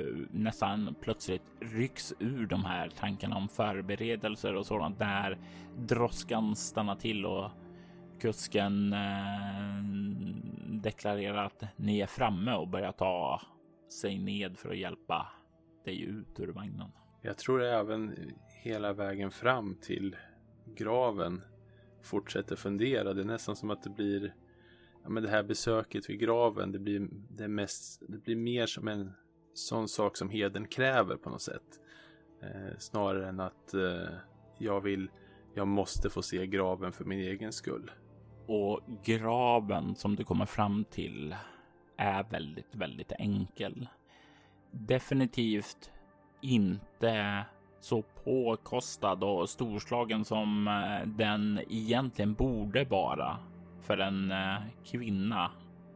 eh, 0.00 0.26
nästan 0.30 0.94
plötsligt 1.00 1.52
rycks 1.60 2.14
ur 2.18 2.46
de 2.46 2.64
här 2.64 2.88
tankarna 2.88 3.36
om 3.36 3.48
förberedelser 3.48 4.54
och 4.54 4.66
sådant 4.66 4.98
där 4.98 5.38
droskan 5.76 6.56
stannar 6.56 6.96
till 6.96 7.26
och 7.26 7.50
kusken 8.20 8.92
eh, 8.92 9.82
deklarerar 10.82 11.44
att 11.44 11.64
ni 11.76 12.00
är 12.00 12.06
framme 12.06 12.52
och 12.52 12.68
börjar 12.68 12.92
ta 12.92 13.40
sig 14.00 14.18
ned 14.18 14.58
för 14.58 14.68
att 14.68 14.78
hjälpa 14.78 15.26
dig 15.84 16.02
ut 16.02 16.40
ur 16.40 16.48
vagnen. 16.48 16.90
Jag 17.22 17.38
tror 17.38 17.62
även 17.62 18.14
hela 18.62 18.92
vägen 18.92 19.30
fram 19.30 19.76
till 19.80 20.16
graven 20.76 21.42
fortsätter 22.02 22.56
fundera. 22.56 23.14
Det 23.14 23.20
är 23.20 23.24
nästan 23.24 23.56
som 23.56 23.70
att 23.70 23.82
det 23.82 23.90
blir 23.90 24.34
ja, 25.08 25.12
men 25.12 25.22
det 25.22 25.28
här 25.28 25.42
besöket 25.42 26.10
vid 26.10 26.20
graven. 26.20 26.72
Det 26.72 26.78
blir, 26.78 27.08
det, 27.30 27.48
mest, 27.48 28.02
det 28.08 28.18
blir 28.18 28.36
mer 28.36 28.66
som 28.66 28.88
en 28.88 29.12
sån 29.54 29.88
sak 29.88 30.16
som 30.16 30.30
heden 30.30 30.66
kräver 30.66 31.16
på 31.16 31.30
något 31.30 31.42
sätt. 31.42 31.80
Eh, 32.42 32.78
snarare 32.78 33.28
än 33.28 33.40
att 33.40 33.74
eh, 33.74 34.14
jag 34.58 34.80
vill, 34.80 35.10
jag 35.54 35.68
måste 35.68 36.10
få 36.10 36.22
se 36.22 36.46
graven 36.46 36.92
för 36.92 37.04
min 37.04 37.18
egen 37.18 37.52
skull. 37.52 37.90
Och 38.46 38.80
graven 39.04 39.94
som 39.94 40.16
du 40.16 40.24
kommer 40.24 40.46
fram 40.46 40.84
till 40.84 41.36
är 41.96 42.24
väldigt, 42.30 42.74
väldigt 42.74 43.12
enkel. 43.12 43.88
Definitivt 44.70 45.90
inte 46.40 47.44
så 47.80 48.02
påkostad 48.02 49.24
och 49.24 49.48
storslagen 49.48 50.24
som 50.24 50.68
eh, 50.68 51.08
den 51.08 51.60
egentligen 51.68 52.34
borde 52.34 52.84
vara 52.84 53.38
för 53.88 53.98
en 53.98 54.30
eh, 54.30 54.58
kvinna 54.84 55.50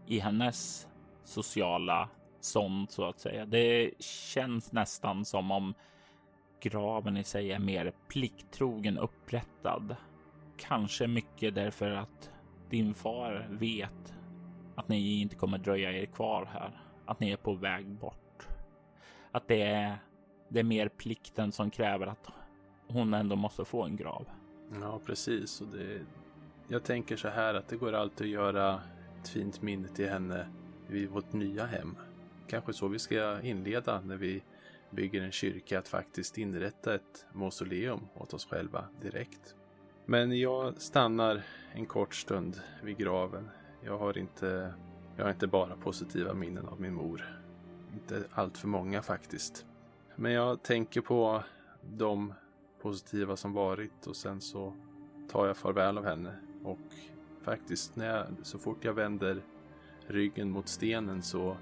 i 0.07 0.19
hennes 0.19 0.89
sociala 1.25 2.09
sånt 2.41 2.91
så 2.91 3.05
att 3.05 3.21
säga. 3.21 3.47
Det 3.47 3.91
känns 4.03 4.73
nästan 4.73 5.25
som 5.25 5.51
om 5.51 5.75
graven 6.61 7.17
i 7.17 7.25
sig 7.25 7.53
är 7.53 7.59
mer 7.59 7.93
plikttrogen 8.09 8.99
upprättad. 8.99 9.97
Kanske 10.57 11.07
mycket 11.07 11.55
därför 11.55 11.91
att 11.91 12.31
din 12.71 12.95
far 12.95 13.47
vet 13.51 14.15
att 14.77 14.89
ni 14.89 15.21
inte 15.21 15.37
kommer 15.37 15.59
dröja 15.59 15.93
er 15.93 16.07
kvar 16.07 16.49
här, 16.53 16.81
att 17.07 17.21
ni 17.21 17.31
är 17.31 17.37
på 17.37 17.55
väg 17.55 17.87
bort. 17.87 18.47
Att 19.33 19.49
det 19.49 19.63
är, 19.63 19.97
det 20.49 20.61
är 20.61 20.65
mer 20.65 20.89
plikten 20.89 21.53
som 21.53 21.71
kräver 21.71 22.07
att 22.07 22.29
hon 22.89 23.15
ändå 23.15 23.37
måste 23.37 23.65
få 23.65 23.83
en 23.83 23.97
grav. 23.97 24.27
Ja, 24.81 25.01
precis. 25.07 25.61
Och 25.61 25.67
det, 25.67 26.01
jag 26.73 26.85
tänker 26.85 27.17
så 27.17 27.29
här 27.29 27.55
att 27.55 27.69
det 27.69 27.77
går 27.77 27.93
alltid 27.93 28.27
att 28.27 28.33
göra 28.33 28.81
ett 29.21 29.29
fint 29.29 29.63
minne 29.63 29.89
till 29.89 30.09
henne 30.09 30.47
vid 30.87 31.09
vårt 31.09 31.33
nya 31.33 31.67
hem. 31.67 31.97
Kanske 32.47 32.73
så 32.73 32.89
vi 32.89 32.99
ska 32.99 33.41
inleda 33.41 34.01
när 34.01 34.17
vi 34.17 34.43
bygger 34.91 35.23
en 35.23 35.33
kyrka, 35.33 35.79
att 35.79 35.89
faktiskt 35.89 36.39
inrätta 36.39 36.95
ett 36.95 37.27
mausoleum 37.33 38.01
åt 38.15 38.35
oss 38.35 38.47
själva 38.47 38.85
direkt. 39.01 39.57
Men 40.07 40.39
jag 40.39 40.81
stannar 40.81 41.43
en 41.73 41.87
kort 41.87 42.15
stund 42.15 42.61
vid 42.83 42.97
graven. 42.97 43.51
Jag 43.85 43.99
har 43.99 44.19
inte, 44.19 44.75
jag 45.17 45.25
har 45.25 45.31
inte 45.31 45.47
bara 45.47 45.77
positiva 45.77 46.35
minnen 46.35 46.69
av 46.69 46.81
min 46.81 46.95
mor. 46.95 47.43
Inte 47.95 48.25
allt 48.31 48.59
för 48.59 48.69
många 48.69 49.03
faktiskt. 49.03 49.67
Men 50.17 50.33
jag 50.33 50.63
tänker 50.63 51.01
på 51.01 51.45
de 51.83 52.35
positiva 52.83 53.37
som 53.37 53.53
varit 53.53 54.07
och 54.07 54.17
sen 54.17 54.41
så 54.41 54.75
tar 55.31 55.47
jag 55.47 55.57
farväl 55.57 55.99
av 55.99 56.05
henne. 56.05 56.37
Och 56.65 56.79
faktiskt 57.43 57.97
när 57.97 58.07
jag, 58.07 58.27
så 58.43 58.59
fort 58.59 58.85
jag 58.85 58.93
vänder 58.93 59.43
ryggen 60.07 60.51
mot 60.51 60.69
stenen 60.69 61.23
så 61.23 61.57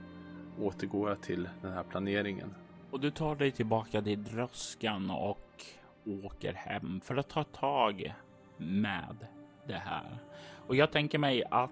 återgår 0.60 1.08
jag 1.08 1.22
till 1.22 1.48
den 1.62 1.72
här 1.72 1.82
planeringen. 1.82 2.54
Och 2.90 3.00
du 3.00 3.10
tar 3.10 3.34
dig 3.34 3.50
tillbaka 3.50 4.02
till 4.02 4.24
dröskan 4.24 5.10
och 5.10 5.64
åker 6.24 6.52
hem 6.52 7.00
för 7.04 7.16
att 7.16 7.28
ta 7.28 7.44
tag 7.44 8.14
med 8.56 9.16
det 9.66 9.82
här. 9.84 10.18
Och 10.66 10.76
jag 10.76 10.92
tänker 10.92 11.18
mig 11.18 11.44
att 11.50 11.70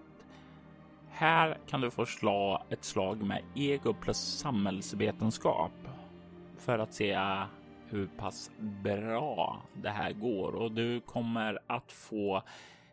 här 1.10 1.58
kan 1.66 1.80
du 1.80 1.90
få 1.90 2.06
slå 2.06 2.62
ett 2.68 2.84
slag 2.84 3.22
med 3.22 3.42
ego 3.54 3.94
plus 3.94 4.18
samhällsvetenskap 4.18 5.72
för 6.56 6.78
att 6.78 6.94
se 6.94 7.18
hur 7.88 8.06
pass 8.06 8.50
bra 8.58 9.62
det 9.74 9.90
här 9.90 10.12
går 10.12 10.54
och 10.54 10.72
du 10.72 11.00
kommer 11.00 11.58
att 11.66 11.92
få 11.92 12.42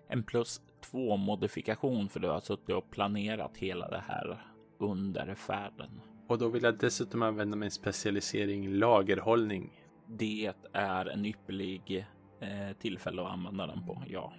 en 0.08 0.24
plus 0.24 0.62
två 0.82 1.18
modifikation 1.18 2.10
för 2.10 2.20
du 2.20 2.28
har 2.30 2.40
suttit 2.40 2.76
och 2.76 2.92
planerat 2.92 3.58
hela 3.58 3.90
det 3.90 4.04
här 4.08 4.42
under 4.78 5.36
färden. 5.36 6.02
Och 6.28 6.38
då 6.38 6.48
vill 6.48 6.64
jag 6.64 6.78
dessutom 6.78 7.22
använda 7.22 7.58
min 7.58 7.72
specialisering 7.72 8.70
lagerhållning. 8.70 9.82
Det 10.08 10.54
är 10.74 11.06
en 11.06 11.26
ypperlig 11.26 12.08
eh, 12.40 12.78
tillfälle 12.80 13.22
att 13.22 13.32
använda 13.32 13.68
den 13.68 13.86
på, 13.86 14.04
ja. 14.08 14.34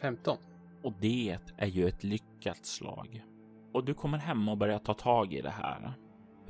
15. 0.00 0.36
Och 0.82 0.92
det 1.00 1.38
är 1.56 1.66
ju 1.66 1.88
ett 1.88 2.04
lyckat 2.04 2.66
slag. 2.66 3.24
Och 3.72 3.84
du 3.84 3.94
kommer 3.94 4.18
hem 4.18 4.48
och 4.48 4.56
börjar 4.56 4.78
ta 4.78 4.94
tag 4.94 5.32
i 5.32 5.40
det 5.40 5.50
här. 5.50 5.92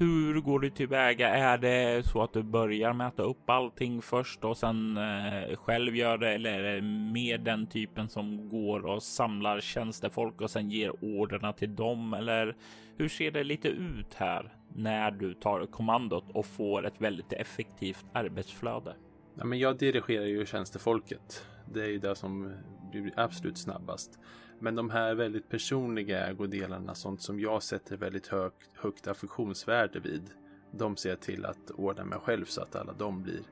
Hur 0.00 0.40
går 0.40 0.60
du 0.60 0.70
tillväga? 0.70 1.28
Är 1.28 1.58
det 1.58 2.06
så 2.06 2.22
att 2.22 2.32
du 2.32 2.42
börjar 2.42 2.92
mäta 2.92 3.22
upp 3.22 3.50
allting 3.50 4.02
först 4.02 4.44
och 4.44 4.56
sen 4.56 4.96
eh, 4.96 5.56
själv 5.56 5.96
gör 5.96 6.18
det? 6.18 6.30
Eller 6.34 6.62
är 6.62 6.74
det 6.74 6.82
mer 7.12 7.38
den 7.38 7.66
typen 7.66 8.08
som 8.08 8.48
går 8.48 8.86
och 8.86 9.02
samlar 9.02 9.60
tjänstefolk 9.60 10.40
och 10.40 10.50
sen 10.50 10.70
ger 10.70 11.04
orderna 11.04 11.52
till 11.52 11.76
dem? 11.76 12.14
Eller 12.14 12.56
hur 12.96 13.08
ser 13.08 13.30
det 13.30 13.44
lite 13.44 13.68
ut 13.68 14.14
här 14.14 14.54
när 14.74 15.10
du 15.10 15.34
tar 15.34 15.66
kommandot 15.66 16.24
och 16.34 16.46
får 16.46 16.86
ett 16.86 17.00
väldigt 17.00 17.32
effektivt 17.32 18.04
arbetsflöde? 18.12 18.94
Ja, 19.34 19.44
men 19.44 19.58
jag 19.58 19.78
dirigerar 19.78 20.26
ju 20.26 20.46
tjänstefolket. 20.46 21.46
Det 21.72 21.82
är 21.82 21.88
ju 21.88 21.98
det 21.98 22.14
som 22.14 22.52
blir 22.90 23.12
absolut 23.16 23.58
snabbast. 23.58 24.18
Men 24.62 24.74
de 24.74 24.90
här 24.90 25.14
väldigt 25.14 25.48
personliga 25.48 26.26
ägodelarna, 26.26 26.94
sånt 26.94 27.22
som 27.22 27.40
jag 27.40 27.62
sätter 27.62 27.96
väldigt 27.96 28.26
högt, 28.26 28.76
högt 28.76 29.08
affektionsvärde 29.08 30.00
vid, 30.00 30.30
de 30.72 30.96
ser 30.96 31.10
jag 31.10 31.20
till 31.20 31.44
att 31.44 31.70
ordna 31.70 32.04
mig 32.04 32.18
själv 32.18 32.44
så 32.44 32.62
att 32.62 32.76
alla 32.76 32.92
de 32.92 33.22
blir 33.22 33.42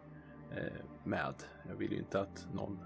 eh, 0.56 0.84
med. 1.04 1.34
Jag 1.68 1.74
vill 1.74 1.92
ju 1.92 1.98
inte 1.98 2.20
att 2.20 2.48
någon 2.54 2.78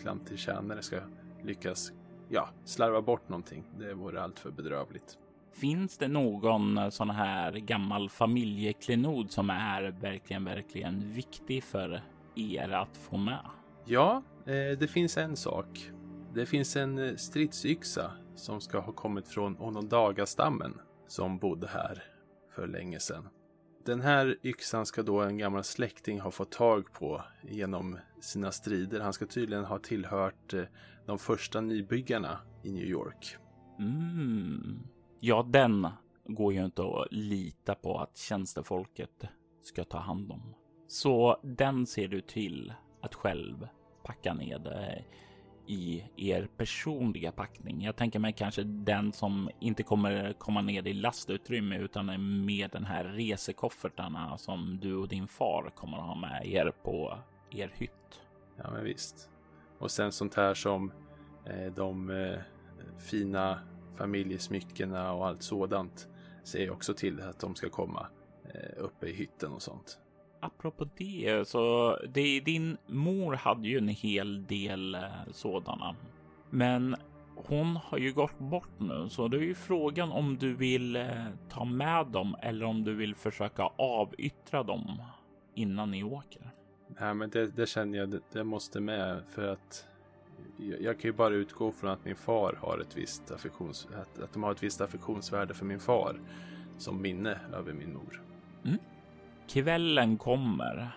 klantig 0.00 0.38
tjänare 0.38 0.82
ska 0.82 1.00
lyckas 1.44 1.92
ja, 2.28 2.48
slarva 2.64 3.02
bort 3.02 3.28
någonting. 3.28 3.64
Det 3.78 3.94
vore 3.94 4.22
alltför 4.22 4.50
bedrövligt. 4.50 5.18
Finns 5.52 5.98
det 5.98 6.08
någon 6.08 6.92
sån 6.92 7.10
här 7.10 7.52
gammal 7.52 8.10
familjeklenod 8.10 9.30
som 9.30 9.50
är 9.50 9.82
verkligen, 9.82 10.44
verkligen 10.44 11.12
viktig 11.12 11.64
för 11.64 12.02
er 12.34 12.70
att 12.70 12.96
få 12.96 13.16
med? 13.16 13.44
Ja, 13.84 14.22
eh, 14.46 14.78
det 14.78 14.90
finns 14.90 15.16
en 15.16 15.36
sak. 15.36 15.90
Det 16.34 16.46
finns 16.46 16.76
en 16.76 16.98
eh, 16.98 17.16
stridsyxa 17.16 18.12
som 18.34 18.60
ska 18.60 18.78
ha 18.78 18.92
kommit 18.92 19.28
från 19.28 19.56
Onondaga-stammen 19.58 20.80
som 21.06 21.38
bodde 21.38 21.68
här 21.68 22.02
för 22.54 22.66
länge 22.66 23.00
sedan. 23.00 23.28
Den 23.84 24.00
här 24.00 24.38
yxan 24.42 24.86
ska 24.86 25.02
då 25.02 25.20
en 25.20 25.38
gammal 25.38 25.64
släkting 25.64 26.20
ha 26.20 26.30
fått 26.30 26.52
tag 26.52 26.92
på 26.92 27.22
genom 27.42 27.98
sina 28.20 28.52
strider. 28.52 29.00
Han 29.00 29.12
ska 29.12 29.26
tydligen 29.26 29.64
ha 29.64 29.78
tillhört 29.78 30.54
eh, 30.54 30.62
de 31.06 31.18
första 31.18 31.60
nybyggarna 31.60 32.38
i 32.62 32.72
New 32.72 32.86
York. 32.86 33.36
Mm. 33.78 34.78
Ja, 35.20 35.46
den 35.48 35.88
går 36.24 36.52
ju 36.52 36.64
inte 36.64 36.82
att 36.82 37.06
lita 37.10 37.74
på 37.74 37.98
att 37.98 38.16
tjänstefolket 38.16 39.24
ska 39.62 39.84
ta 39.84 39.98
hand 39.98 40.32
om. 40.32 40.54
Så 40.86 41.40
den 41.42 41.86
ser 41.86 42.08
du 42.08 42.20
till 42.20 42.72
att 43.00 43.14
själv 43.14 43.68
packa 44.04 44.34
ned 44.34 44.66
eh, 44.66 45.04
i 45.70 46.04
er 46.16 46.48
personliga 46.56 47.32
packning. 47.32 47.82
Jag 47.84 47.96
tänker 47.96 48.18
mig 48.18 48.32
kanske 48.32 48.62
den 48.62 49.12
som 49.12 49.50
inte 49.60 49.82
kommer 49.82 50.32
komma 50.32 50.62
ner 50.62 50.86
i 50.86 50.92
lastutrymme 50.92 51.78
utan 51.78 52.08
är 52.08 52.18
med 52.18 52.70
den 52.70 52.84
här 52.84 53.04
resekoffertarna 53.04 54.38
som 54.38 54.78
du 54.82 54.96
och 54.96 55.08
din 55.08 55.28
far 55.28 55.72
kommer 55.74 55.98
att 55.98 56.04
ha 56.04 56.14
med 56.14 56.46
er 56.46 56.72
på 56.82 57.18
er 57.50 57.72
hytt. 57.74 58.20
Ja, 58.56 58.70
men 58.70 58.84
visst. 58.84 59.30
Och 59.78 59.90
sen 59.90 60.12
sånt 60.12 60.34
här 60.34 60.54
som 60.54 60.92
eh, 61.44 61.72
de 61.72 62.10
eh, 62.10 62.38
fina 62.98 63.60
familjesmyckena 63.94 65.12
och 65.12 65.26
allt 65.26 65.42
sådant 65.42 66.08
ser 66.44 66.64
jag 66.64 66.74
också 66.74 66.94
till 66.94 67.20
att 67.20 67.40
de 67.40 67.54
ska 67.54 67.68
komma 67.68 68.06
eh, 68.44 68.84
uppe 68.84 69.06
i 69.06 69.12
hytten 69.12 69.52
och 69.52 69.62
sånt. 69.62 69.98
Apropå 70.40 70.88
det, 70.96 71.48
så 71.48 71.96
det, 72.08 72.40
din 72.40 72.76
mor 72.86 73.34
hade 73.34 73.68
ju 73.68 73.78
en 73.78 73.88
hel 73.88 74.46
del 74.46 74.94
eh, 74.94 75.02
sådana. 75.32 75.96
Men 76.50 76.96
hon 77.34 77.76
har 77.76 77.98
ju 77.98 78.12
gått 78.12 78.38
bort 78.38 78.78
nu, 78.78 79.08
så 79.08 79.28
det 79.28 79.36
är 79.36 79.42
ju 79.42 79.54
frågan 79.54 80.12
om 80.12 80.38
du 80.38 80.54
vill 80.54 80.96
eh, 80.96 81.26
ta 81.48 81.64
med 81.64 82.06
dem 82.06 82.36
eller 82.42 82.66
om 82.66 82.84
du 82.84 82.94
vill 82.94 83.14
försöka 83.14 83.62
avyttra 83.76 84.62
dem 84.62 85.02
innan 85.54 85.90
ni 85.90 86.04
åker. 86.04 86.50
Nej, 87.00 87.14
men 87.14 87.30
det, 87.30 87.56
det 87.56 87.66
känner 87.66 87.98
jag, 87.98 88.10
det, 88.10 88.20
det, 88.32 88.44
måste 88.44 88.80
med 88.80 89.22
för 89.34 89.48
att 89.48 89.86
jag, 90.56 90.82
jag, 90.82 91.00
kan 91.00 91.08
ju 91.08 91.12
bara 91.12 91.34
utgå 91.34 91.72
från 91.72 91.90
att 91.90 92.04
min 92.04 92.16
far 92.16 92.58
har 92.62 92.78
ett 92.78 92.96
visst 92.96 93.30
affektions, 93.30 93.88
att, 94.00 94.22
att 94.22 94.32
de 94.32 94.42
har 94.42 94.52
ett 94.52 94.62
visst 94.62 94.80
affektionsvärde 94.80 95.54
för 95.54 95.64
min 95.64 95.80
far 95.80 96.20
som 96.78 97.02
minne 97.02 97.38
över 97.52 97.72
min 97.72 97.92
mor. 97.92 98.22
Mm. 98.64 98.78
Kvällen 99.52 100.18
kommer 100.18 100.90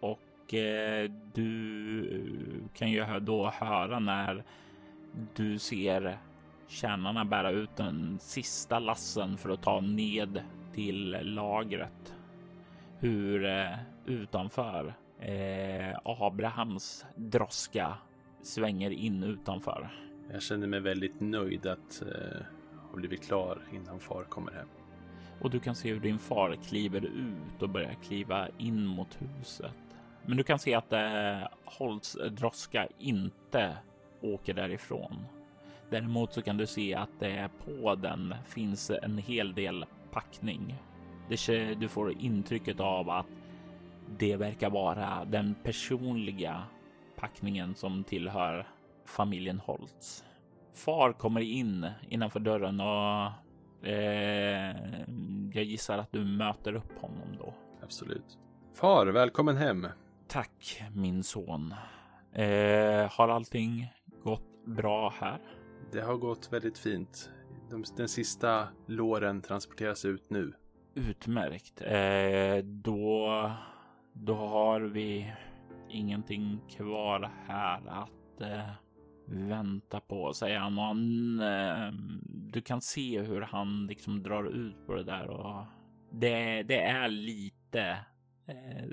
och 0.00 0.54
eh, 0.54 1.10
du 1.34 2.00
eh, 2.00 2.76
kan 2.78 2.90
ju 2.90 3.20
då 3.20 3.50
höra 3.50 3.98
när 3.98 4.44
du 5.34 5.58
ser 5.58 6.18
tjänarna 6.68 7.24
bära 7.24 7.50
ut 7.50 7.76
den 7.76 8.18
sista 8.20 8.78
lassen 8.78 9.36
för 9.36 9.50
att 9.50 9.62
ta 9.62 9.80
ned 9.80 10.42
till 10.72 11.10
lagret. 11.22 12.14
Hur 12.98 13.44
eh, 13.44 13.78
utanför 14.06 14.94
eh, 15.20 15.98
Abrahams 16.04 17.06
droska 17.16 17.94
svänger 18.42 18.90
in 18.90 19.22
utanför. 19.22 19.88
Jag 20.32 20.42
känner 20.42 20.66
mig 20.66 20.80
väldigt 20.80 21.20
nöjd 21.20 21.66
att 21.66 22.02
eh, 22.02 22.40
ha 22.90 22.96
blivit 22.96 23.26
klar 23.26 23.58
innan 23.72 24.00
far 24.00 24.24
kommer 24.24 24.52
hem 24.52 24.68
och 25.40 25.50
du 25.50 25.60
kan 25.60 25.74
se 25.74 25.92
hur 25.92 26.00
din 26.00 26.18
far 26.18 26.56
kliver 26.68 27.04
ut 27.04 27.62
och 27.62 27.68
börjar 27.68 27.94
kliva 27.94 28.48
in 28.58 28.86
mot 28.86 29.18
huset. 29.20 29.74
Men 30.26 30.36
du 30.36 30.42
kan 30.42 30.58
se 30.58 30.74
att 30.74 30.92
eh, 30.92 31.48
Holts 31.64 32.18
droska 32.30 32.88
inte 32.98 33.76
åker 34.20 34.54
därifrån. 34.54 35.26
Däremot 35.90 36.32
så 36.32 36.42
kan 36.42 36.56
du 36.56 36.66
se 36.66 36.94
att 36.94 37.20
det 37.20 37.48
på 37.64 37.94
den 37.94 38.34
finns 38.46 38.90
en 38.90 39.18
hel 39.18 39.54
del 39.54 39.86
packning. 40.10 40.74
Det, 41.28 41.74
du 41.74 41.88
får 41.88 42.12
intrycket 42.12 42.80
av 42.80 43.10
att 43.10 43.26
det 44.18 44.36
verkar 44.36 44.70
vara 44.70 45.24
den 45.24 45.54
personliga 45.62 46.62
packningen 47.16 47.74
som 47.74 48.04
tillhör 48.04 48.66
familjen 49.04 49.60
Holtz. 49.60 50.24
Far 50.74 51.12
kommer 51.12 51.40
in 51.40 51.86
innanför 52.08 52.40
dörren 52.40 52.80
och 52.80 53.30
Eh, 53.84 54.76
jag 55.52 55.64
gissar 55.64 55.98
att 55.98 56.12
du 56.12 56.24
möter 56.24 56.74
upp 56.74 56.98
honom 56.98 57.36
då. 57.38 57.54
Absolut. 57.82 58.38
Far, 58.74 59.06
välkommen 59.06 59.56
hem. 59.56 59.86
Tack 60.28 60.82
min 60.94 61.22
son. 61.22 61.74
Eh, 62.32 63.10
har 63.10 63.28
allting 63.28 63.92
gått 64.24 64.66
bra 64.66 65.14
här? 65.20 65.38
Det 65.92 66.00
har 66.00 66.16
gått 66.16 66.52
väldigt 66.52 66.78
fint. 66.78 67.30
De, 67.70 67.84
den 67.96 68.08
sista 68.08 68.68
låren 68.86 69.42
transporteras 69.42 70.04
ut 70.04 70.30
nu. 70.30 70.52
Utmärkt. 70.94 71.82
Eh, 71.82 72.64
då, 72.64 73.50
då 74.12 74.34
har 74.34 74.80
vi 74.80 75.32
ingenting 75.88 76.60
kvar 76.70 77.30
här 77.46 77.86
att 77.88 78.40
eh, 78.40 78.70
vänta 79.26 80.00
på, 80.00 80.32
säger 80.32 80.58
han. 80.58 80.78
Och 80.78 80.84
han 80.84 81.40
eh, 81.40 81.92
du 82.54 82.60
kan 82.60 82.80
se 82.80 83.20
hur 83.20 83.40
han 83.40 83.86
liksom 83.86 84.22
drar 84.22 84.44
ut 84.44 84.86
på 84.86 84.94
det 84.94 85.04
där 85.04 85.30
och 85.30 85.64
det, 86.10 86.62
det 86.62 86.80
är 86.80 87.08
lite, 87.08 87.98
eh, 88.46 88.86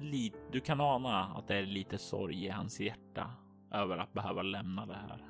lite, 0.00 0.38
du 0.52 0.60
kan 0.60 0.80
ana 0.80 1.24
att 1.24 1.48
det 1.48 1.56
är 1.56 1.66
lite 1.66 1.98
sorg 1.98 2.44
i 2.44 2.48
hans 2.48 2.80
hjärta 2.80 3.30
över 3.72 3.98
att 3.98 4.12
behöva 4.12 4.42
lämna 4.42 4.86
det 4.86 4.94
här. 4.94 5.24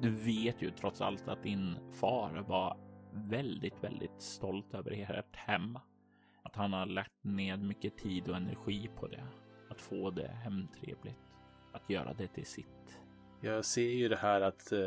Du 0.00 0.10
vet 0.10 0.62
ju 0.62 0.70
trots 0.70 1.00
allt 1.00 1.28
att 1.28 1.42
din 1.42 1.76
far 1.92 2.44
var 2.48 2.76
väldigt, 3.12 3.84
väldigt 3.84 4.22
stolt 4.22 4.74
över 4.74 4.90
ert 4.90 5.36
hem. 5.36 5.78
Att 6.42 6.56
han 6.56 6.72
har 6.72 6.86
lagt 6.86 7.24
ned 7.24 7.62
mycket 7.62 7.96
tid 7.96 8.28
och 8.28 8.36
energi 8.36 8.90
på 8.96 9.06
det. 9.06 9.26
Att 9.70 9.80
få 9.80 10.10
det 10.10 10.28
hemtrevligt. 10.28 11.32
Att 11.72 11.90
göra 11.90 12.14
det 12.14 12.28
till 12.28 12.46
sitt. 12.46 13.00
Jag 13.40 13.64
ser 13.64 13.90
ju 13.90 14.08
det 14.08 14.16
här 14.16 14.40
att 14.40 14.72
eh, 14.72 14.78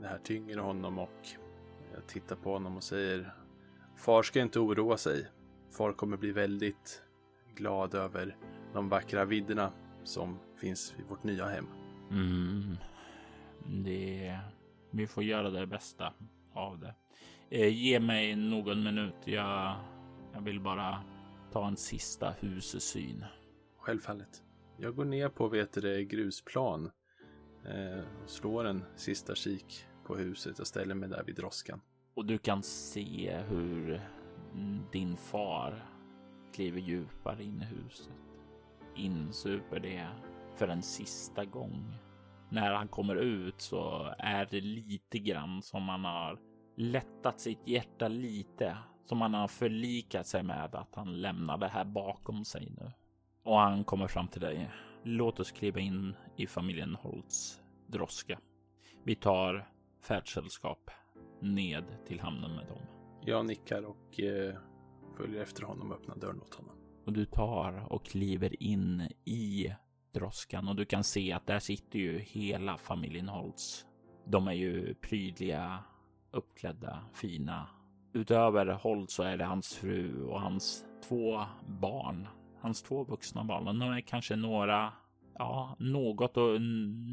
det 0.00 0.08
här 0.08 0.18
tynger 0.24 0.58
honom 0.58 0.98
och 0.98 1.28
jag 1.94 2.06
tittar 2.06 2.36
på 2.36 2.52
honom 2.52 2.76
och 2.76 2.82
säger 2.82 3.34
Far 3.96 4.22
ska 4.22 4.40
inte 4.40 4.60
oroa 4.60 4.96
sig. 4.96 5.26
Far 5.70 5.92
kommer 5.92 6.16
bli 6.16 6.32
väldigt 6.32 7.02
glad 7.54 7.94
över 7.94 8.36
de 8.72 8.88
vackra 8.88 9.24
vidderna 9.24 9.72
som 10.04 10.38
finns 10.56 10.94
i 10.98 11.02
vårt 11.08 11.24
nya 11.24 11.48
hem. 11.48 11.66
Mm. 12.10 12.76
Det... 13.84 14.38
Vi 14.90 15.06
får 15.06 15.22
göra 15.24 15.50
det 15.50 15.66
bästa 15.66 16.12
av 16.52 16.78
det. 16.78 16.94
Eh, 17.50 17.68
ge 17.68 18.00
mig 18.00 18.36
någon 18.36 18.82
minut. 18.82 19.14
Jag, 19.24 19.76
jag 20.34 20.40
vill 20.40 20.60
bara 20.60 21.04
ta 21.52 21.68
en 21.68 21.76
sista 21.76 22.34
hussyn. 22.40 23.24
Självfallet. 23.78 24.42
Jag 24.76 24.94
går 24.94 25.04
ner 25.04 25.28
på 25.28 25.48
vet 25.48 25.72
det, 25.72 26.04
grusplan 26.04 26.90
eh, 27.64 28.04
och 28.24 28.30
slår 28.30 28.64
en 28.64 28.84
sista 28.96 29.34
kik 29.34 29.86
på 30.04 30.16
huset. 30.16 30.58
Jag 30.58 30.66
ställer 30.66 30.94
mig 30.94 31.08
där 31.08 31.24
vid 31.24 31.36
droskan. 31.36 31.80
Och 32.14 32.26
du 32.26 32.38
kan 32.38 32.62
se 32.62 33.38
hur 33.48 34.00
din 34.92 35.16
far 35.16 35.84
kliver 36.54 36.80
djupare 36.80 37.44
in 37.44 37.62
i 37.62 37.64
huset. 37.64 38.12
Insuper 38.96 39.80
det 39.80 40.08
för 40.56 40.68
en 40.68 40.82
sista 40.82 41.44
gång. 41.44 41.94
När 42.50 42.72
han 42.72 42.88
kommer 42.88 43.16
ut 43.16 43.60
så 43.60 44.14
är 44.18 44.48
det 44.50 44.60
lite 44.60 45.18
grann 45.18 45.62
som 45.62 45.88
han 45.88 46.04
har 46.04 46.38
lättat 46.76 47.40
sitt 47.40 47.68
hjärta 47.68 48.08
lite. 48.08 48.76
Som 49.04 49.20
han 49.20 49.34
har 49.34 49.48
förlikat 49.48 50.26
sig 50.26 50.42
med 50.42 50.74
att 50.74 50.94
han 50.94 51.20
lämnar 51.20 51.58
det 51.58 51.68
här 51.68 51.84
bakom 51.84 52.44
sig 52.44 52.72
nu. 52.80 52.92
Och 53.42 53.58
han 53.58 53.84
kommer 53.84 54.06
fram 54.06 54.28
till 54.28 54.40
dig. 54.40 54.70
Låt 55.02 55.40
oss 55.40 55.52
kliva 55.52 55.80
in 55.80 56.16
i 56.36 56.46
familjen 56.46 56.94
Holts 56.94 57.60
droska. 57.86 58.38
Vi 59.04 59.14
tar 59.14 59.71
färdsällskap 60.02 60.90
ned 61.40 61.84
till 62.06 62.20
hamnen 62.20 62.54
med 62.56 62.66
dem. 62.66 62.82
Jag 63.24 63.46
nickar 63.46 63.82
och 63.82 64.20
eh, 64.20 64.54
följer 65.16 65.42
efter 65.42 65.62
honom 65.62 65.90
och 65.90 65.96
öppnar 65.96 66.16
dörren 66.16 66.42
åt 66.42 66.54
honom. 66.54 66.76
Och 67.06 67.12
du 67.12 67.24
tar 67.24 67.92
och 67.92 68.04
kliver 68.04 68.62
in 68.62 69.08
i 69.24 69.74
droskan 70.12 70.68
och 70.68 70.76
du 70.76 70.84
kan 70.84 71.04
se 71.04 71.32
att 71.32 71.46
där 71.46 71.58
sitter 71.58 71.98
ju 71.98 72.18
hela 72.18 72.78
familjen 72.78 73.28
Holtz. 73.28 73.86
De 74.24 74.48
är 74.48 74.52
ju 74.52 74.94
prydliga, 74.94 75.78
uppklädda, 76.30 77.04
fina. 77.14 77.66
Utöver 78.12 78.66
Holtz 78.66 79.14
så 79.14 79.22
är 79.22 79.36
det 79.36 79.44
hans 79.44 79.74
fru 79.74 80.24
och 80.24 80.40
hans 80.40 80.84
två 81.08 81.44
barn. 81.66 82.28
Hans 82.60 82.82
två 82.82 83.04
vuxna 83.04 83.44
barn. 83.44 83.64
De 83.64 83.82
är 83.82 84.00
kanske 84.00 84.36
några, 84.36 84.92
ja, 85.38 85.76
något 85.78 86.36
och 86.36 86.60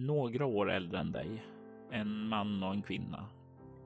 några 0.07 0.45
år 0.45 0.71
äldre 0.71 0.99
än 0.99 1.11
dig. 1.11 1.43
En 1.91 2.27
man 2.27 2.63
och 2.63 2.73
en 2.73 2.81
kvinna 2.81 3.29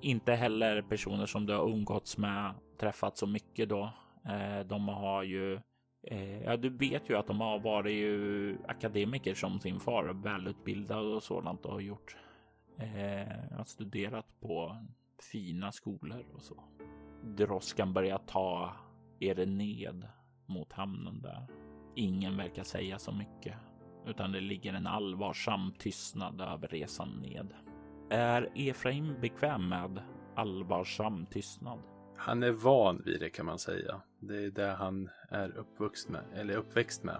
inte 0.04 0.34
heller 0.34 0.82
personer 0.82 1.26
som 1.26 1.46
du 1.46 1.54
har 1.54 1.70
umgåtts 1.70 2.18
med, 2.18 2.54
träffat 2.80 3.18
så 3.18 3.28
mycket 3.28 3.70
då. 3.70 3.94
Eh, 4.26 4.66
de 4.66 4.88
har 4.88 5.24
ju 5.24 5.60
eh, 6.04 6.44
Ja, 6.44 6.58
du 6.58 6.70
vet 6.70 7.10
ju 7.10 7.18
att 7.18 7.28
de 7.28 7.42
har 7.42 7.60
varit 7.60 7.94
ju 7.94 8.58
akademiker 8.68 9.34
som 9.34 9.60
sin 9.60 9.80
far, 9.80 10.14
välutbildad 10.14 11.06
och 11.06 11.24
sådant 11.24 11.66
och 11.66 11.74
har 11.74 11.80
gjort. 11.80 12.18
Eh, 12.78 13.58
har 13.58 13.64
studerat 13.64 14.26
på 14.40 14.78
fina 15.32 15.72
skolor 15.72 16.26
och 16.34 16.42
så. 16.42 16.64
droskan 17.24 17.94
börjar 17.94 18.18
ta 18.18 18.74
er 19.20 19.46
ned 19.46 20.08
mot 20.46 20.74
hamnen 20.74 21.22
där. 21.22 21.48
Ingen 21.96 22.38
verkar 22.38 22.64
säga 22.64 23.00
så 23.00 23.12
mycket, 23.12 23.56
utan 24.06 24.32
det 24.32 24.40
ligger 24.40 24.74
en 24.74 24.88
allvarsam 24.88 25.74
tystnad 25.78 26.42
över 26.42 26.68
resan 26.68 27.10
ned. 27.10 27.54
Är 28.14 28.50
Efraim 28.56 29.16
bekväm 29.22 29.70
med 29.70 30.02
allvarsam 30.36 31.26
tystnad? 31.26 31.80
Han 32.18 32.44
är 32.44 32.52
van 32.52 33.02
vid 33.06 33.20
det 33.20 33.30
kan 33.30 33.46
man 33.46 33.60
säga. 33.60 34.02
Det 34.20 34.46
är 34.46 34.52
det 34.52 34.72
han 34.72 35.10
är 35.30 35.58
uppvuxen 35.58 36.12
med, 36.12 36.24
eller 36.34 36.56
uppväxt 36.56 37.04
med. 37.04 37.18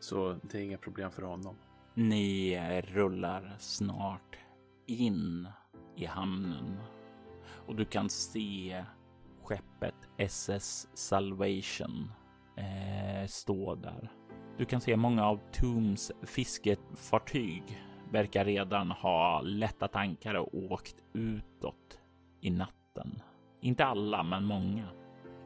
Så 0.00 0.38
det 0.42 0.58
är 0.58 0.62
inga 0.62 0.78
problem 0.78 1.10
för 1.10 1.22
honom. 1.22 1.56
Ni 1.94 2.58
rullar 2.80 3.56
snart 3.58 4.36
in 4.86 5.48
i 5.96 6.04
hamnen 6.04 6.76
och 7.66 7.76
du 7.76 7.84
kan 7.84 8.08
se 8.08 8.84
skeppet 9.42 10.08
SS 10.16 10.88
Salvation 10.94 12.12
eh, 12.56 13.26
stå 13.26 13.74
där. 13.74 14.12
Du 14.58 14.64
kan 14.64 14.80
se 14.80 14.96
många 14.96 15.26
av 15.26 15.40
Tooms 15.52 16.12
fiskefartyg 16.22 17.82
verkar 18.10 18.44
redan 18.44 18.90
ha 18.90 19.40
lätta 19.40 19.88
tankar 19.88 20.34
och 20.34 20.54
åkt 20.54 20.96
utåt 21.12 21.98
i 22.40 22.50
natten. 22.50 23.22
Inte 23.60 23.84
alla, 23.84 24.22
men 24.22 24.44
många. 24.44 24.88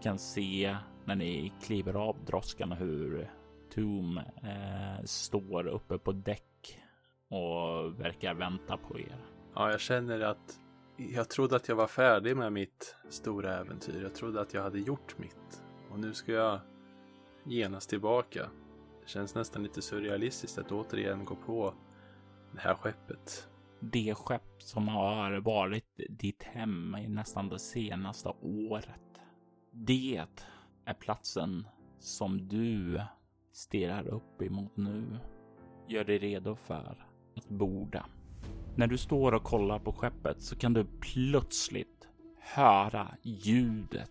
Kan 0.02 0.18
se 0.18 0.76
när 1.04 1.14
ni 1.14 1.52
kliver 1.62 1.94
av 1.94 2.16
droskan 2.26 2.72
hur 2.72 3.30
Toom 3.74 4.18
eh, 4.18 5.04
står 5.04 5.66
uppe 5.66 5.98
på 5.98 6.12
däck 6.12 6.78
och 7.28 8.00
verkar 8.00 8.34
vänta 8.34 8.76
på 8.76 8.98
er. 8.98 9.24
Ja, 9.54 9.70
jag 9.70 9.80
känner 9.80 10.20
att 10.20 10.60
jag 10.96 11.28
trodde 11.28 11.56
att 11.56 11.68
jag 11.68 11.76
var 11.76 11.86
färdig 11.86 12.36
med 12.36 12.52
mitt 12.52 12.96
stora 13.08 13.58
äventyr. 13.58 14.02
Jag 14.02 14.14
trodde 14.14 14.40
att 14.40 14.54
jag 14.54 14.62
hade 14.62 14.78
gjort 14.78 15.18
mitt. 15.18 15.62
Och 15.90 15.98
nu 15.98 16.14
ska 16.14 16.32
jag 16.32 16.60
genast 17.44 17.90
tillbaka. 17.90 18.50
Det 19.02 19.08
känns 19.08 19.34
nästan 19.34 19.62
lite 19.62 19.82
surrealistiskt 19.82 20.58
att 20.58 20.72
återigen 20.72 21.24
gå 21.24 21.34
på 21.34 21.74
det 22.52 22.60
här 22.60 22.74
skeppet. 22.74 23.48
Det 23.80 24.14
skepp 24.14 24.62
som 24.62 24.88
har 24.88 25.40
varit 25.40 26.00
ditt 26.08 26.42
hem 26.42 26.96
i 26.96 27.08
nästan 27.08 27.48
det 27.48 27.58
senaste 27.58 28.28
året. 28.42 29.20
Det 29.72 30.26
är 30.84 30.94
platsen 30.94 31.66
som 31.98 32.48
du 32.48 33.00
stirrar 33.52 34.08
upp 34.08 34.42
emot 34.42 34.76
nu. 34.76 35.18
Gör 35.88 36.04
dig 36.04 36.18
redo 36.18 36.56
för 36.56 37.04
att 37.36 37.48
borda. 37.48 38.06
När 38.76 38.86
du 38.86 38.98
står 38.98 39.32
och 39.32 39.44
kollar 39.44 39.78
på 39.78 39.92
skeppet 39.92 40.42
så 40.42 40.56
kan 40.56 40.72
du 40.72 40.86
plötsligt 41.00 42.08
höra 42.40 43.08
ljudet 43.22 44.10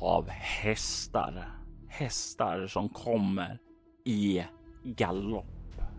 av 0.00 0.28
hästar. 0.28 1.48
Hästar 1.88 2.66
som 2.66 2.88
kommer 2.88 3.58
i 4.04 4.44
galopp 4.82 5.51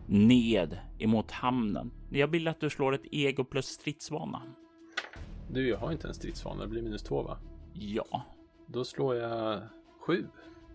ned 0.07 0.77
emot 0.99 1.31
hamnen. 1.31 1.91
Jag 2.09 2.27
vill 2.27 2.47
att 2.47 2.59
du 2.59 2.69
slår 2.69 2.95
ett 2.95 3.05
ego 3.11 3.43
plus 3.43 3.65
stridsvana. 3.65 4.41
Du, 5.49 5.69
jag 5.69 5.77
har 5.77 5.91
inte 5.91 6.07
en 6.07 6.13
stridsvana. 6.13 6.61
Det 6.61 6.67
blir 6.67 6.81
minus 6.81 7.03
två 7.03 7.23
va? 7.23 7.37
Ja. 7.73 8.21
Då 8.67 8.83
slår 8.83 9.15
jag 9.15 9.61
sju. 10.07 10.25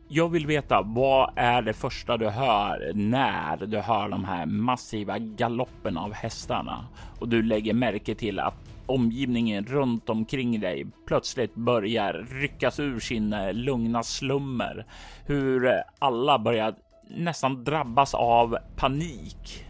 Jag 0.09 0.29
vill 0.29 0.47
veta 0.47 0.83
vad 0.83 1.33
är 1.37 1.63
det 1.63 1.73
första 1.73 2.17
du 2.17 2.29
hör 2.29 2.93
när 2.95 3.67
du 3.67 3.79
hör 3.79 4.09
de 4.09 4.25
här 4.25 4.47
massiva 4.47 5.19
galoppen 5.19 5.97
av 5.97 6.13
hästarna 6.13 6.87
och 7.21 7.29
du 7.29 7.43
lägger 7.43 7.75
märke 7.75 8.15
till 8.15 8.39
att 8.39 8.55
omgivningen 8.87 9.65
runt 9.65 10.09
omkring 10.09 10.61
dig 10.61 10.87
plötsligt 11.07 11.55
börjar 11.55 12.27
ryckas 12.31 12.81
ur 12.81 13.01
sin 13.01 13.35
lugna 13.53 14.03
slummer. 14.03 14.87
Hur 15.27 15.73
alla 15.99 16.39
börjar 16.39 16.75
nästan 17.09 17.65
drabbas 17.65 18.15
av 18.15 18.59
panik. 18.77 19.67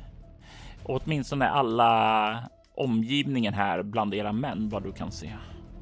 Och 0.83 1.03
åtminstone 1.05 1.49
alla 1.49 2.43
omgivningen 2.75 3.55
här 3.55 3.83
bland 3.83 4.15
era 4.15 4.33
män 4.33 4.69
vad 4.69 4.83
du 4.83 4.93
kan 4.93 5.13
se. 5.13 5.33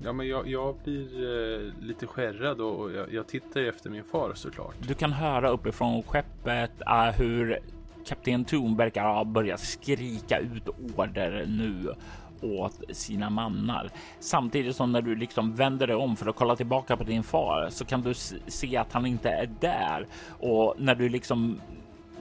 Ja, 0.02 0.12
men 0.12 0.28
jag, 0.28 0.48
jag 0.48 0.76
blir 0.84 1.07
eh, 1.24 1.72
lite 1.80 2.07
skärrad 2.07 2.61
och 2.61 2.92
jag, 2.92 3.12
jag 3.12 3.28
tittar 3.28 3.61
efter 3.61 3.90
min 3.90 4.04
far 4.04 4.32
såklart. 4.34 4.74
Du 4.88 4.94
kan 4.94 5.12
höra 5.12 5.48
uppifrån 5.48 6.02
skeppet 6.02 6.72
uh, 6.86 7.18
hur 7.18 7.59
kapten 8.07 8.44
Toon 8.44 8.76
verkar 8.76 9.04
ha 9.04 9.24
börjat 9.24 9.61
skrika 9.61 10.38
ut 10.38 10.68
order 10.68 11.44
nu 11.48 11.94
åt 12.43 12.80
sina 12.91 13.30
mannar. 13.30 13.91
Samtidigt 14.20 14.76
som 14.76 14.93
när 14.93 15.03
du 15.03 15.14
liksom 15.14 15.55
vänder 15.55 15.87
dig 15.87 15.97
om 15.97 16.16
för 16.16 16.26
att 16.26 16.37
kolla 16.37 16.57
tillbaka 16.57 16.97
på 16.97 17.05
din 17.05 17.22
far 17.22 17.68
så 17.70 17.84
kan 17.84 18.03
du 18.03 18.14
se 18.47 18.76
att 18.76 18.93
han 18.93 19.07
inte 19.07 19.30
är 19.30 19.51
där. 19.61 20.07
Och 20.41 20.74
när 20.78 20.95
du 20.95 21.09
liksom 21.09 21.61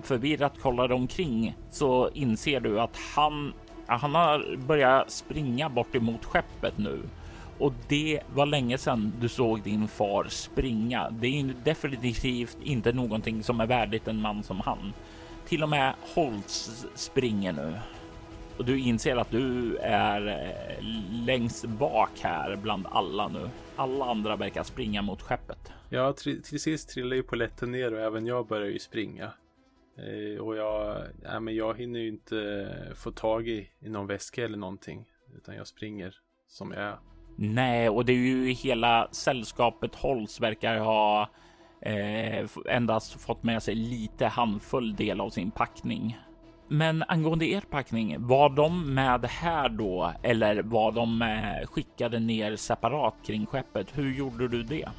förvirrat 0.02 0.60
kollar 0.62 0.92
omkring 0.92 1.56
så 1.72 2.10
inser 2.10 2.60
du 2.60 2.80
att 2.80 2.98
han, 3.16 3.54
han 3.88 4.16
har 4.16 4.58
börjat 4.68 5.12
springa 5.12 5.70
bort 5.70 5.96
emot 5.96 6.26
skeppet 6.26 6.78
nu. 6.78 7.00
Och 7.58 7.74
det 7.88 8.20
var 8.34 8.46
länge 8.46 8.78
sedan 8.78 9.14
du 9.20 9.30
såg 9.30 9.62
din 9.62 9.88
far 9.88 10.26
springa. 10.30 11.10
Det 11.10 11.28
är 11.28 11.54
definitivt 11.64 12.58
inte 12.64 12.94
någonting 12.94 13.44
som 13.44 13.60
är 13.60 13.66
värdigt 13.66 14.08
en 14.08 14.22
man 14.22 14.44
som 14.44 14.60
han. 14.60 14.94
Till 15.48 15.64
och 15.64 15.70
med 15.70 15.94
Holtz 16.16 16.86
springer 16.96 17.54
nu 17.54 17.74
och 18.58 18.66
du 18.66 18.80
inser 18.80 19.16
att 19.16 19.32
du 19.32 19.78
är 19.78 20.28
eh, 20.28 20.86
längst 21.26 21.66
bak 21.66 22.12
här 22.22 22.56
bland 22.56 22.88
alla 22.88 23.28
nu. 23.28 23.50
Alla 23.76 24.06
andra 24.06 24.36
verkar 24.36 24.64
springa 24.64 25.02
mot 25.02 25.22
skeppet. 25.22 25.72
Ja, 25.90 26.14
till, 26.14 26.44
till 26.44 26.60
sist 26.60 26.90
trillar 26.90 27.16
ju 27.16 27.24
poletten 27.24 27.72
ner 27.72 27.94
och 27.94 28.00
även 28.00 28.26
jag 28.26 28.48
börjar 28.48 28.68
ju 28.68 28.80
springa. 28.80 29.32
Eh, 29.98 30.42
och 30.42 30.56
jag, 30.56 31.02
nej, 31.24 31.40
men 31.40 31.56
jag 31.56 31.78
hinner 31.78 32.00
ju 32.00 32.08
inte 32.08 32.68
få 32.96 33.12
tag 33.12 33.48
i, 33.48 33.70
i 33.80 33.90
någon 33.90 34.08
väska 34.08 34.46
eller 34.46 34.58
någonting. 34.58 35.06
Utan 35.38 35.56
jag 35.56 35.68
springer 35.68 36.16
som 36.48 36.72
jag 36.72 36.82
är. 36.82 36.98
Nej, 37.38 37.90
och 37.90 38.06
det 38.06 38.14
är 38.14 38.18
ju 38.18 38.52
hela 38.52 39.08
sällskapet 39.12 39.96
Holz 39.96 40.42
verkar 40.42 40.78
ha 40.78 41.30
eh, 41.82 42.48
endast 42.70 43.22
fått 43.22 43.44
med 43.44 43.64
sig 43.64 43.76
lite 43.76 44.26
handfull 44.26 44.96
del 44.96 45.22
av 45.22 45.30
sin 45.30 45.52
packning. 45.52 46.18
Men 46.68 47.04
angående 47.08 47.46
er 47.46 47.62
packning, 47.62 48.16
var 48.20 48.50
de 48.50 48.94
med 48.94 49.26
här 49.26 49.70
då 49.70 50.14
eller 50.24 50.62
var 50.62 50.92
de 50.92 51.22
eh, 51.22 51.68
skickade 51.68 52.20
ner 52.20 52.56
separat 52.56 53.14
kring 53.26 53.46
skeppet? 53.46 53.88
Hur 53.94 54.14
gjorde 54.14 54.48
du 54.48 54.64
det? 54.64 54.90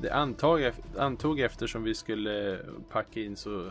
Det 0.00 0.10
antag, 0.10 0.72
antog 0.98 1.40
eftersom 1.40 1.82
vi 1.82 1.94
skulle 1.94 2.58
packa 2.90 3.20
in 3.20 3.36
så 3.36 3.70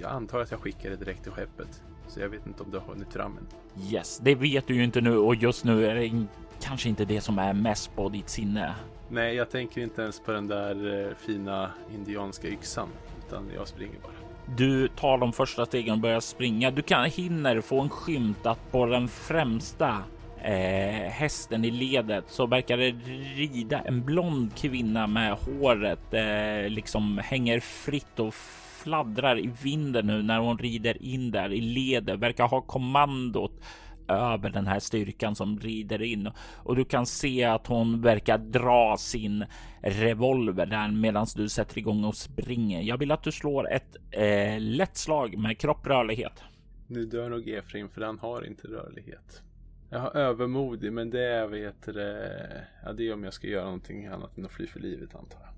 jag 0.00 0.10
antar 0.10 0.40
att 0.40 0.50
jag 0.50 0.60
skickade 0.60 0.96
direkt 0.96 1.22
till 1.22 1.32
skeppet. 1.32 1.82
Så 2.08 2.20
jag 2.20 2.28
vet 2.28 2.46
inte 2.46 2.62
om 2.62 2.70
det 2.70 2.78
har 2.78 2.86
hunnit 2.86 3.12
fram 3.12 3.38
än. 3.38 3.46
Yes, 3.92 4.18
det 4.18 4.34
vet 4.34 4.66
du 4.66 4.74
ju 4.74 4.84
inte 4.84 5.00
nu 5.00 5.16
och 5.16 5.34
just 5.34 5.64
nu 5.64 5.86
är 5.86 5.94
det 5.94 6.26
kanske 6.60 6.88
inte 6.88 7.04
det 7.04 7.20
som 7.20 7.38
är 7.38 7.52
mest 7.52 7.96
på 7.96 8.08
ditt 8.08 8.28
sinne. 8.28 8.74
Nej, 9.08 9.34
jag 9.34 9.50
tänker 9.50 9.80
inte 9.80 10.02
ens 10.02 10.20
på 10.20 10.32
den 10.32 10.46
där 10.46 11.06
eh, 11.08 11.14
fina 11.14 11.70
indianska 11.94 12.48
yxan 12.48 12.88
utan 13.26 13.50
jag 13.54 13.68
springer 13.68 13.98
bara. 14.02 14.17
Du 14.56 14.88
tar 14.88 15.18
de 15.18 15.32
första 15.32 15.66
stegen 15.66 15.92
och 15.92 16.00
börjar 16.00 16.20
springa. 16.20 16.70
Du 16.70 16.82
kan 16.82 17.04
hinner 17.04 17.60
få 17.60 17.80
en 17.80 17.88
skymt 17.88 18.46
att 18.46 18.72
på 18.72 18.86
den 18.86 19.08
främsta 19.08 20.02
eh, 20.42 21.10
hästen 21.10 21.64
i 21.64 21.70
ledet 21.70 22.24
så 22.28 22.46
verkar 22.46 22.76
det 22.76 22.90
rida 23.36 23.80
en 23.80 24.04
blond 24.04 24.56
kvinna 24.56 25.06
med 25.06 25.32
håret 25.32 26.14
eh, 26.14 26.70
liksom 26.70 27.18
hänger 27.18 27.60
fritt 27.60 28.20
och 28.20 28.34
fladdrar 28.82 29.38
i 29.38 29.50
vinden 29.62 30.06
nu 30.06 30.22
när 30.22 30.38
hon 30.38 30.58
rider 30.58 31.02
in 31.02 31.30
där 31.30 31.52
i 31.52 31.60
ledet. 31.60 32.18
Verkar 32.18 32.48
ha 32.48 32.60
kommandot 32.60 33.52
över 34.08 34.50
den 34.50 34.66
här 34.66 34.78
styrkan 34.78 35.34
som 35.34 35.58
rider 35.58 36.02
in 36.02 36.30
och 36.56 36.76
du 36.76 36.84
kan 36.84 37.06
se 37.06 37.44
att 37.44 37.66
hon 37.66 38.00
verkar 38.00 38.38
dra 38.38 38.96
sin 38.98 39.44
revolver 39.82 40.66
där 40.66 40.88
medan 40.88 41.26
du 41.36 41.48
sätter 41.48 41.78
igång 41.78 42.04
och 42.04 42.16
springer. 42.16 42.82
Jag 42.82 42.98
vill 42.98 43.12
att 43.12 43.22
du 43.22 43.32
slår 43.32 43.72
ett 43.72 43.96
eh, 44.10 44.60
lätt 44.60 44.96
slag 44.96 45.38
med 45.38 45.58
kropprörlighet. 45.58 46.42
Nu 46.86 47.04
dör 47.04 47.28
nog 47.28 47.48
Efraim 47.48 47.88
för 47.88 48.00
han 48.00 48.18
har 48.18 48.46
inte 48.46 48.68
rörlighet. 48.68 49.42
Jag 49.90 49.98
har 49.98 50.16
övermodig 50.16 50.92
men 50.92 51.10
det 51.10 51.24
är 51.24 51.46
vet 51.46 51.82
det, 51.82 52.66
ja, 52.84 52.92
det 52.92 53.08
är 53.08 53.14
om 53.14 53.24
jag 53.24 53.32
ska 53.32 53.46
göra 53.46 53.64
någonting 53.64 54.06
annat 54.06 54.38
än 54.38 54.44
att 54.44 54.52
fly 54.52 54.66
för 54.66 54.80
livet 54.80 55.14
antar 55.14 55.40
jag. 55.40 55.48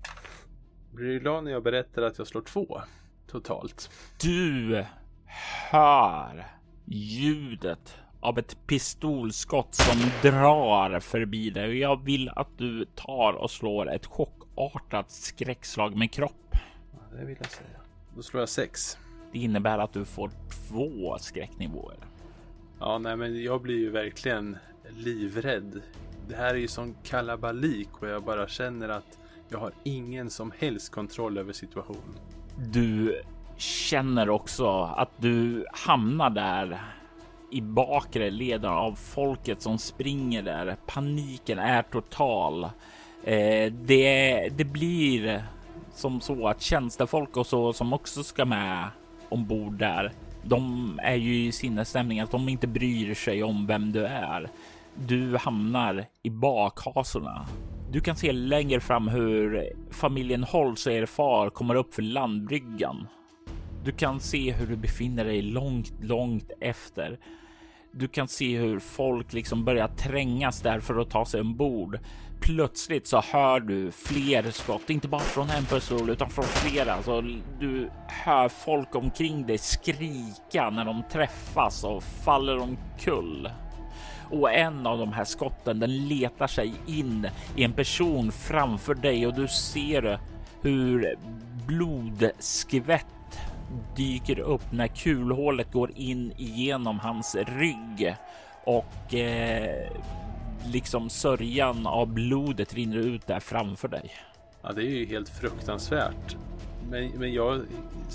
Blir 0.95 1.07
du 1.07 1.19
glad 1.19 1.43
när 1.43 1.51
jag 1.51 1.63
berättar 1.63 2.01
att 2.01 2.17
jag 2.17 2.27
slår 2.27 2.41
två 2.41 2.81
totalt? 3.27 3.91
Du 4.21 4.85
hör 5.71 6.45
ljudet 6.85 7.97
av 8.21 8.39
ett 8.39 8.57
pistolskott 8.67 9.75
som 9.75 9.97
drar 10.21 10.99
förbi 10.99 11.49
dig 11.49 11.67
och 11.67 11.75
jag 11.75 12.03
vill 12.03 12.29
att 12.29 12.57
du 12.57 12.85
tar 12.85 13.33
och 13.33 13.51
slår 13.51 13.91
ett 13.91 14.05
chockartat 14.05 15.11
skräckslag 15.11 15.95
med 15.95 16.11
kropp. 16.11 16.55
Ja, 16.91 17.17
det 17.17 17.25
vill 17.25 17.37
jag 17.39 17.51
säga. 17.51 17.79
Då 18.15 18.21
slår 18.21 18.41
jag 18.41 18.49
sex. 18.49 18.97
Det 19.31 19.39
innebär 19.39 19.79
att 19.79 19.93
du 19.93 20.05
får 20.05 20.31
två 20.69 21.17
skräcknivåer. 21.19 21.97
Ja, 22.79 22.97
nej, 22.97 23.15
men 23.15 23.43
jag 23.43 23.61
blir 23.61 23.77
ju 23.77 23.89
verkligen 23.89 24.57
livrädd 24.89 25.81
Det 26.27 26.35
här 26.35 26.53
är 26.53 26.59
ju 26.59 26.67
sån 26.67 26.95
kalabalik 27.03 27.89
och 28.01 28.07
jag 28.07 28.23
bara 28.23 28.47
känner 28.47 28.89
att 28.89 29.19
jag 29.49 29.59
har 29.59 29.71
ingen 29.83 30.29
som 30.29 30.51
helst 30.59 30.91
kontroll 30.91 31.37
över 31.37 31.53
situationen. 31.53 32.15
Du 32.57 33.21
känner 33.57 34.29
också 34.29 34.81
att 34.83 35.09
du 35.17 35.65
hamnar 35.71 36.29
där 36.29 36.81
i 37.51 37.61
bakre 37.61 38.29
leden 38.29 38.71
av 38.71 38.95
folket 38.95 39.61
som 39.61 39.77
springer 39.77 40.43
där. 40.43 40.75
Paniken 40.85 41.59
är 41.59 41.81
total. 41.81 42.63
Eh, 43.23 43.73
det, 43.73 44.49
det 44.57 44.65
blir 44.65 45.43
som 45.93 46.21
så 46.21 46.47
att 46.47 46.61
tjänstefolk 46.61 47.37
och 47.37 47.47
så 47.47 47.73
som 47.73 47.93
också 47.93 48.23
ska 48.23 48.45
med 48.45 48.87
ombord 49.29 49.73
där. 49.73 50.11
De 50.43 50.99
är 51.03 51.15
ju 51.15 51.45
i 51.45 51.51
sinnesstämning 51.51 52.19
att 52.19 52.31
de 52.31 52.49
inte 52.49 52.67
bryr 52.67 53.13
sig 53.13 53.43
om 53.43 53.67
vem 53.67 53.91
du 53.91 54.05
är. 54.05 54.49
Du 54.95 55.37
hamnar 55.37 56.05
i 56.23 56.29
bakhasorna. 56.29 57.45
Du 57.91 58.01
kan 58.01 58.15
se 58.15 58.31
längre 58.31 58.79
fram 58.79 59.07
hur 59.07 59.69
familjen 59.91 60.43
Holtz 60.43 60.87
och 60.87 60.93
er 60.93 61.05
far 61.05 61.49
kommer 61.49 61.75
upp 61.75 61.93
för 61.93 62.01
landbryggan. 62.01 63.07
Du 63.83 63.91
kan 63.91 64.19
se 64.19 64.51
hur 64.51 64.67
du 64.67 64.75
befinner 64.75 65.25
dig 65.25 65.41
långt, 65.41 65.93
långt 66.01 66.51
efter. 66.59 67.19
Du 67.93 68.07
kan 68.07 68.27
se 68.27 68.57
hur 68.57 68.79
folk 68.79 69.33
liksom 69.33 69.65
börjar 69.65 69.87
trängas 69.87 70.61
där 70.61 70.79
för 70.79 70.99
att 70.99 71.09
ta 71.09 71.25
sig 71.25 71.41
ombord. 71.41 71.99
Plötsligt 72.39 73.07
så 73.07 73.21
hör 73.21 73.59
du 73.59 73.91
fler 73.91 74.51
skott, 74.51 74.89
inte 74.89 75.07
bara 75.07 75.21
från 75.21 75.49
en 75.49 75.65
person 75.65 76.09
utan 76.09 76.29
från 76.29 76.45
flera. 76.45 77.03
Så 77.03 77.21
du 77.59 77.89
hör 78.07 78.49
folk 78.49 78.95
omkring 78.95 79.47
dig 79.47 79.57
skrika 79.57 80.69
när 80.69 80.85
de 80.85 81.03
träffas 81.11 81.83
och 81.83 82.03
faller 82.03 82.57
omkull. 82.57 83.49
Och 84.31 84.53
en 84.53 84.87
av 84.87 84.97
de 84.97 85.13
här 85.13 85.25
skotten, 85.25 85.79
den 85.79 86.07
letar 86.07 86.47
sig 86.47 86.73
in 86.87 87.27
i 87.55 87.63
en 87.63 87.73
person 87.73 88.31
framför 88.31 88.95
dig 88.95 89.27
och 89.27 89.33
du 89.33 89.47
ser 89.47 90.19
hur 90.61 91.15
blodskvätt 91.67 93.05
dyker 93.95 94.39
upp 94.39 94.71
när 94.71 94.87
kulhålet 94.87 95.71
går 95.71 95.91
in 95.95 96.33
igenom 96.37 96.99
hans 96.99 97.35
rygg 97.35 98.15
och 98.63 99.13
eh, 99.13 99.91
liksom 100.65 101.09
sörjan 101.09 101.87
av 101.87 102.07
blodet 102.07 102.73
rinner 102.73 102.97
ut 102.97 103.27
där 103.27 103.39
framför 103.39 103.87
dig. 103.87 104.11
Ja, 104.61 104.71
det 104.71 104.81
är 104.81 104.89
ju 104.89 105.05
helt 105.05 105.29
fruktansvärt. 105.29 106.35
Men, 106.89 107.09
men 107.09 107.33
jag 107.33 107.61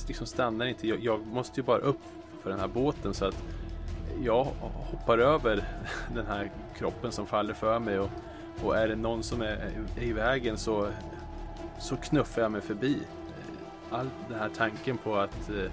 liksom 0.08 0.26
stannar 0.26 0.66
inte. 0.66 0.88
Jag, 0.88 1.04
jag 1.04 1.26
måste 1.26 1.60
ju 1.60 1.66
bara 1.66 1.78
upp 1.78 2.00
för 2.42 2.50
den 2.50 2.60
här 2.60 2.68
båten 2.68 3.14
så 3.14 3.24
att 3.24 3.44
jag 4.22 4.46
hoppar 4.90 5.18
över 5.18 5.64
den 6.14 6.26
här 6.26 6.50
kroppen 6.78 7.12
som 7.12 7.26
faller 7.26 7.54
för 7.54 7.78
mig 7.78 7.98
och, 7.98 8.10
och 8.64 8.76
är 8.76 8.88
det 8.88 8.96
någon 8.96 9.22
som 9.22 9.42
är, 9.42 9.70
är 9.96 10.02
i 10.02 10.12
vägen 10.12 10.56
så, 10.56 10.88
så 11.78 11.96
knuffar 11.96 12.42
jag 12.42 12.52
mig 12.52 12.60
förbi. 12.60 12.98
All 13.90 14.10
den 14.28 14.38
här 14.38 14.48
tanken 14.56 14.98
på 14.98 15.16
att 15.16 15.50
eh, 15.50 15.72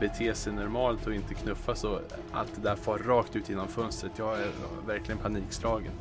bete 0.00 0.34
sig 0.34 0.52
normalt 0.52 1.06
och 1.06 1.14
inte 1.14 1.34
knuffa 1.34 1.74
så 1.74 2.00
allt 2.32 2.54
det 2.54 2.60
där 2.68 2.76
far 2.76 2.98
rakt 2.98 3.36
ut 3.36 3.48
genom 3.48 3.68
fönstret. 3.68 4.12
Jag 4.16 4.40
är 4.40 4.48
verkligen 4.86 5.18
panikslagen. 5.18 5.92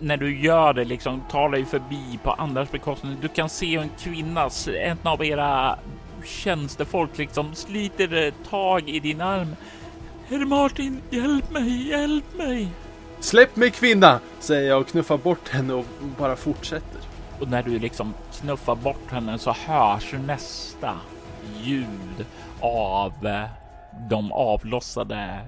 När 0.00 0.16
du 0.16 0.40
gör 0.40 0.72
det 0.72 0.84
liksom 0.84 1.22
tar 1.30 1.48
dig 1.48 1.64
förbi 1.64 2.18
på 2.22 2.30
andras 2.30 2.70
bekostnad. 2.70 3.16
Du 3.20 3.28
kan 3.28 3.48
se 3.48 3.76
en 3.76 3.90
kvinnas, 3.98 4.68
en 4.68 4.98
av 5.02 5.24
era 5.24 5.78
tjänstefolk 6.24 7.18
liksom 7.18 7.54
sliter 7.54 8.32
tag 8.50 8.88
i 8.88 9.00
din 9.00 9.20
arm. 9.20 9.56
Herr 10.28 10.44
Martin, 10.44 11.00
hjälp 11.10 11.50
mig, 11.50 11.88
hjälp 11.88 12.36
mig! 12.36 12.68
Släpp 13.20 13.56
mig 13.56 13.70
kvinna! 13.70 14.20
Säger 14.40 14.68
jag 14.68 14.80
och 14.80 14.86
knuffar 14.86 15.18
bort 15.18 15.48
henne 15.48 15.74
och 15.74 15.84
bara 16.18 16.36
fortsätter. 16.36 17.09
Och 17.40 17.48
när 17.48 17.62
du 17.62 17.78
liksom 17.78 18.14
knuffar 18.32 18.74
bort 18.74 19.10
henne 19.10 19.38
så 19.38 19.52
hörs 19.52 20.14
nästa 20.26 20.96
ljud 21.62 22.26
av 22.60 23.26
eh, 23.26 23.48
de 24.10 24.32
avlossade 24.32 25.40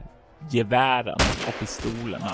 gevären 0.51 1.19
och 1.49 1.59
pistolerna. 1.61 2.33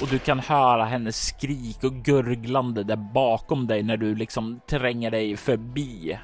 Och 0.00 0.08
du 0.10 0.18
kan 0.18 0.38
höra 0.38 0.84
hennes 0.84 1.26
skrik 1.26 1.84
och 1.84 1.92
gurglande 1.92 2.84
där 2.84 2.96
bakom 2.96 3.66
dig 3.66 3.82
när 3.82 3.96
du 3.96 4.14
liksom 4.14 4.60
tränger 4.66 5.10
dig 5.10 5.36
förbi. 5.36 6.18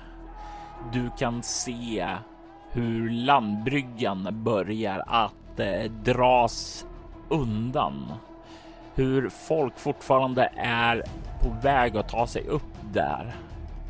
Du 0.93 1.11
kan 1.19 1.43
se 1.43 2.09
hur 2.73 3.11
landbryggan 3.11 4.43
börjar 4.45 5.05
att 5.07 5.61
eh, 5.61 5.91
dras 6.05 6.87
undan. 7.29 8.13
Hur 8.95 9.29
folk 9.29 9.79
fortfarande 9.79 10.53
är 10.57 11.03
på 11.43 11.49
väg 11.63 11.97
att 11.97 12.09
ta 12.09 12.27
sig 12.27 12.47
upp 12.47 12.77
där 12.93 13.35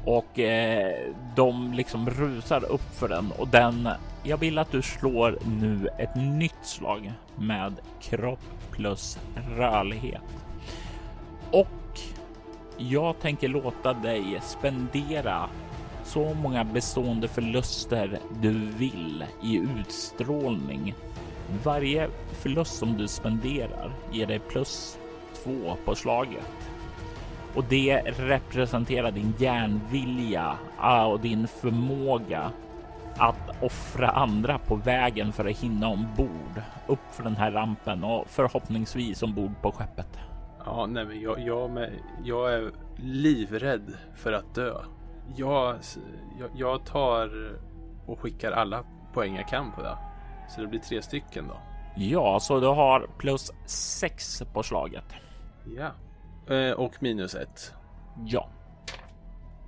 och 0.04 0.38
eh, 0.38 1.12
de 1.36 1.72
liksom 1.72 2.10
rusar 2.10 2.64
upp 2.64 2.94
för 2.94 3.08
den 3.08 3.32
och 3.38 3.48
den. 3.48 3.88
Jag 4.22 4.36
vill 4.36 4.58
att 4.58 4.72
du 4.72 4.82
slår 4.82 5.38
nu 5.60 5.88
ett 5.98 6.14
nytt 6.14 6.62
slag 6.62 7.12
med 7.36 7.74
kropp 8.00 8.70
plus 8.70 9.18
rörlighet. 9.56 10.22
Och 11.52 12.00
jag 12.76 13.20
tänker 13.20 13.48
låta 13.48 13.92
dig 13.92 14.40
spendera 14.42 15.48
så 16.04 16.34
många 16.34 16.64
bestående 16.64 17.28
förluster 17.28 18.18
du 18.40 18.52
vill 18.66 19.24
i 19.42 19.56
utstrålning. 19.56 20.94
Varje 21.64 22.08
förlust 22.32 22.78
som 22.78 22.96
du 22.96 23.08
spenderar 23.08 23.92
ger 24.12 24.26
dig 24.26 24.38
plus 24.38 24.98
två 25.34 25.76
på 25.84 25.94
slaget 25.94 26.70
och 27.54 27.64
det 27.68 28.00
representerar 28.00 29.10
din 29.10 29.34
järnvilja 29.38 30.58
ah, 30.78 31.06
och 31.06 31.20
din 31.20 31.48
förmåga 31.48 32.52
att 33.16 33.62
offra 33.62 34.08
andra 34.08 34.58
på 34.58 34.74
vägen 34.74 35.32
för 35.32 35.44
att 35.44 35.56
hinna 35.56 35.88
ombord 35.88 36.62
upp 36.86 36.98
för 37.10 37.22
den 37.22 37.36
här 37.36 37.50
rampen 37.50 38.04
och 38.04 38.26
förhoppningsvis 38.28 39.22
ombord 39.22 39.52
på 39.62 39.72
skeppet. 39.72 40.18
Ja, 40.64 40.86
nej, 40.86 41.04
men 41.04 41.20
jag, 41.20 41.40
jag, 41.40 41.86
jag 42.24 42.54
är 42.54 42.70
livrädd 42.96 43.94
för 44.14 44.32
att 44.32 44.54
dö. 44.54 44.74
Jag, 45.36 45.76
jag, 46.38 46.50
jag 46.54 46.84
tar 46.84 47.58
och 48.06 48.20
skickar 48.20 48.52
alla 48.52 48.84
poäng 49.12 49.36
jag 49.36 49.48
kan 49.48 49.72
på 49.72 49.82
det. 49.82 49.96
Så 50.54 50.60
det 50.60 50.66
blir 50.66 50.80
tre 50.80 51.02
stycken 51.02 51.48
då. 51.48 51.56
Ja, 51.96 52.40
så 52.40 52.60
du 52.60 52.66
har 52.66 53.06
plus 53.18 53.50
sex 53.66 54.42
på 54.52 54.62
slaget. 54.62 55.04
Ja. 55.76 55.90
Eh, 56.54 56.72
och 56.72 57.02
minus 57.02 57.34
ett. 57.34 57.74
Ja. 58.26 58.48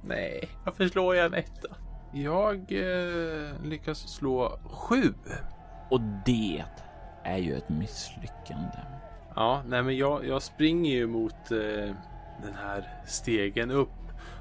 Nej, 0.05 0.49
varför 0.65 0.89
slår 0.89 1.17
jag 1.17 1.27
en 1.27 1.35
etta? 1.35 1.69
Jag 2.13 2.73
eh, 2.73 3.63
lyckas 3.65 3.99
slå 3.99 4.59
sju. 4.71 5.15
Och 5.91 6.01
det 6.27 6.65
är 7.25 7.39
ju 7.39 7.55
ett 7.55 7.69
misslyckande. 7.69 8.79
Ja, 9.35 9.63
nej 9.67 9.83
men 9.83 9.97
jag, 9.97 10.27
jag 10.27 10.43
springer 10.43 10.91
ju 10.91 11.07
mot 11.07 11.51
eh, 11.51 11.95
den 12.43 12.55
här 12.65 13.03
stegen 13.07 13.71
upp 13.71 13.89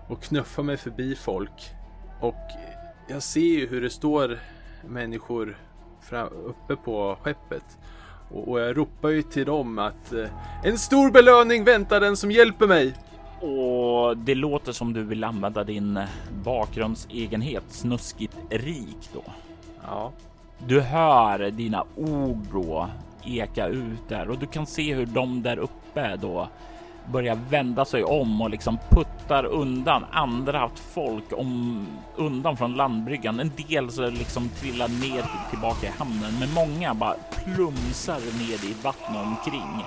och 0.07 0.23
knuffar 0.23 0.63
mig 0.63 0.77
förbi 0.77 1.15
folk. 1.15 1.75
Och 2.19 2.49
jag 3.09 3.23
ser 3.23 3.59
ju 3.59 3.67
hur 3.67 3.81
det 3.81 3.89
står 3.89 4.39
människor 4.87 5.57
fram, 6.01 6.27
uppe 6.27 6.75
på 6.75 7.17
skeppet. 7.21 7.77
Och, 8.29 8.59
jag 8.59 8.77
ropar 8.77 9.09
ju 9.09 9.21
till 9.21 9.45
dem 9.45 9.79
att 9.79 10.13
eh, 10.13 10.29
en 10.63 10.77
stor 10.77 11.11
belöning 11.11 11.63
väntar 11.63 11.99
den 11.99 12.17
som 12.17 12.31
hjälper 12.31 12.67
mig. 12.67 12.93
Och 13.41 14.17
det 14.17 14.35
låter 14.35 14.71
som 14.71 14.93
du 14.93 15.03
vill 15.03 15.23
använda 15.23 15.63
din 15.63 15.99
bakgrundsegenhet 16.43 17.63
snuskigt 17.69 18.37
rik 18.49 19.09
då. 19.13 19.23
Ja. 19.87 20.11
Du 20.67 20.81
hör 20.81 21.51
dina 21.51 21.83
ord 21.95 22.47
då 22.51 22.89
eka 23.23 23.67
ut 23.67 24.09
där 24.09 24.29
och 24.29 24.39
du 24.39 24.45
kan 24.45 24.65
se 24.65 24.93
hur 24.93 25.05
de 25.05 25.41
där 25.41 25.57
uppe 25.57 26.15
då 26.15 26.47
börjar 27.11 27.39
vända 27.49 27.85
sig 27.85 28.03
om 28.03 28.41
och 28.41 28.49
liksom 28.49 28.77
puttar 28.89 29.45
undan 29.45 30.05
andra 30.11 30.69
folk 30.75 31.25
om, 31.31 31.87
undan 32.15 32.57
från 32.57 32.73
landbryggan. 32.73 33.39
En 33.39 33.51
del 33.67 33.91
så 33.91 34.09
liksom 34.09 34.49
trillar 34.49 34.87
ner 34.87 35.25
tillbaka 35.49 35.87
i 35.87 35.89
hamnen, 35.89 36.33
men 36.39 36.53
många 36.53 36.93
bara 36.93 37.15
plumsar 37.43 38.19
ner 38.19 38.71
i 38.71 38.75
vattnet 38.83 39.25
omkring. 39.25 39.85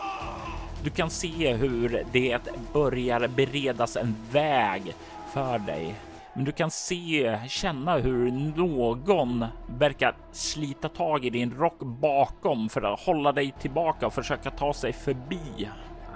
Du 0.84 0.90
kan 0.90 1.10
se 1.10 1.52
hur 1.52 2.04
det 2.12 2.40
börjar 2.72 3.28
beredas 3.28 3.96
en 3.96 4.16
väg 4.32 4.94
för 5.32 5.58
dig. 5.58 5.94
Men 6.34 6.44
du 6.44 6.52
kan 6.52 6.70
se, 6.70 7.38
känna 7.48 7.96
hur 7.96 8.30
någon 8.56 9.46
verkar 9.78 10.16
slita 10.32 10.88
tag 10.88 11.24
i 11.24 11.30
din 11.30 11.54
rock 11.54 11.78
bakom 11.78 12.68
för 12.68 12.82
att 12.82 13.00
hålla 13.00 13.32
dig 13.32 13.54
tillbaka 13.60 14.06
och 14.06 14.12
försöka 14.12 14.50
ta 14.50 14.72
sig 14.72 14.92
förbi. 14.92 15.68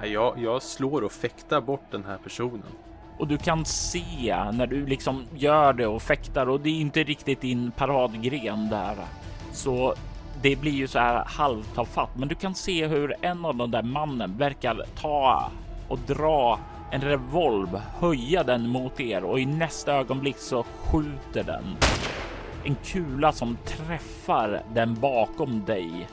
Jag, 0.06 0.38
jag 0.38 0.62
slår 0.62 1.04
och 1.04 1.12
fäktar 1.12 1.60
bort 1.60 1.84
den 1.90 2.04
här 2.04 2.18
personen. 2.18 2.72
Och 3.18 3.28
du 3.28 3.38
kan 3.38 3.64
se 3.64 4.36
när 4.52 4.66
du 4.66 4.86
liksom 4.86 5.24
gör 5.34 5.72
det 5.72 5.86
och 5.86 6.02
fäktar 6.02 6.48
och 6.48 6.60
det 6.60 6.68
är 6.68 6.80
inte 6.80 7.04
riktigt 7.04 7.40
din 7.40 7.70
paradgren 7.70 8.68
där. 8.68 8.96
Så 9.52 9.94
det 10.42 10.56
blir 10.56 10.72
ju 10.72 10.88
så 10.88 10.98
här 10.98 11.24
halvtafatt, 11.26 12.10
men 12.16 12.28
du 12.28 12.34
kan 12.34 12.54
se 12.54 12.86
hur 12.86 13.14
en 13.20 13.44
av 13.44 13.56
de 13.56 13.70
där 13.70 13.82
mannen 13.82 14.36
verkar 14.36 14.84
ta 15.00 15.50
och 15.88 15.98
dra 15.98 16.58
en 16.90 17.00
revolv, 17.00 17.80
höja 18.00 18.42
den 18.42 18.68
mot 18.68 19.00
er 19.00 19.24
och 19.24 19.40
i 19.40 19.46
nästa 19.46 19.92
ögonblick 19.92 20.38
så 20.38 20.62
skjuter 20.62 21.42
den. 21.44 21.64
En 22.64 22.76
kula 22.84 23.32
som 23.32 23.56
träffar 23.64 24.62
den 24.74 24.94
bakom 24.94 25.64
dig 25.64 26.08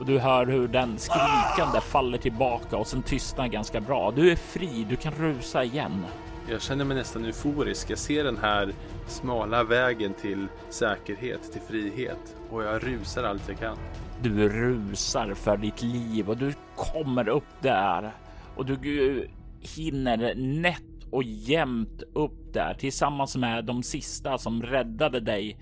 och 0.00 0.06
du 0.06 0.18
hör 0.18 0.46
hur 0.46 0.68
den 0.68 0.98
skrikande 0.98 1.80
faller 1.80 2.18
tillbaka 2.18 2.76
och 2.76 2.86
sen 2.86 3.02
tystnar 3.02 3.48
ganska 3.48 3.80
bra. 3.80 4.10
Du 4.10 4.30
är 4.30 4.36
fri, 4.36 4.86
du 4.88 4.96
kan 4.96 5.12
rusa 5.12 5.64
igen. 5.64 6.04
Jag 6.50 6.62
känner 6.62 6.84
mig 6.84 6.96
nästan 6.96 7.24
euforisk. 7.24 7.90
Jag 7.90 7.98
ser 7.98 8.24
den 8.24 8.36
här 8.36 8.72
smala 9.06 9.64
vägen 9.64 10.14
till 10.14 10.46
säkerhet, 10.70 11.52
till 11.52 11.60
frihet 11.60 12.36
och 12.50 12.62
jag 12.62 12.86
rusar 12.86 13.24
allt 13.24 13.48
jag 13.48 13.58
kan. 13.58 13.76
Du 14.22 14.48
rusar 14.48 15.34
för 15.34 15.56
ditt 15.56 15.82
liv 15.82 16.30
och 16.30 16.36
du 16.36 16.54
kommer 16.76 17.28
upp 17.28 17.62
där 17.62 18.12
och 18.56 18.66
du 18.66 19.28
hinner 19.60 20.34
nätt 20.34 21.04
och 21.10 21.22
jämnt 21.22 22.02
upp 22.14 22.52
där 22.52 22.74
tillsammans 22.74 23.36
med 23.36 23.64
de 23.64 23.82
sista 23.82 24.38
som 24.38 24.62
räddade 24.62 25.20
dig 25.20 25.58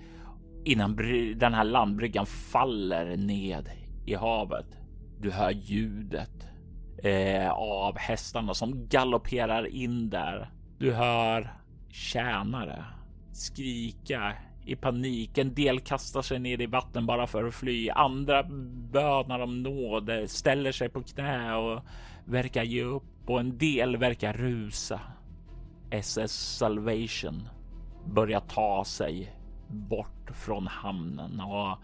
innan 0.65 0.95
den 1.35 1.53
här 1.53 1.63
landbryggan 1.63 2.25
faller 2.25 3.17
ned 3.17 3.69
i 4.09 4.15
havet. 4.15 4.65
Du 5.19 5.31
hör 5.31 5.51
ljudet 5.51 6.47
eh, 7.03 7.51
av 7.51 7.97
hästarna 7.97 8.53
som 8.53 8.87
galopperar 8.87 9.67
in 9.67 10.09
där. 10.09 10.51
Du 10.77 10.93
hör 10.93 11.53
tjänare 11.89 12.85
skrika 13.31 14.33
i 14.65 14.75
panik. 14.75 15.37
En 15.37 15.53
del 15.53 15.79
kastar 15.79 16.21
sig 16.21 16.39
ner 16.39 16.61
i 16.61 16.65
vatten 16.65 17.05
bara 17.05 17.27
för 17.27 17.43
att 17.43 17.55
fly. 17.55 17.89
Andra 17.89 18.43
bönar 18.91 19.39
om 19.39 19.63
nåd, 19.63 20.09
eh, 20.09 20.25
ställer 20.25 20.71
sig 20.71 20.89
på 20.89 21.03
knä 21.03 21.55
och 21.55 21.81
verkar 22.25 22.63
ge 22.63 22.83
upp 22.83 23.29
och 23.29 23.39
en 23.39 23.57
del 23.57 23.97
verkar 23.97 24.33
rusa. 24.33 24.99
SS 25.91 26.31
Salvation 26.57 27.49
börjar 28.05 28.39
ta 28.39 28.83
sig 28.85 29.35
bort 29.67 30.31
från 30.33 30.67
hamnen 30.67 31.39
och 31.39 31.77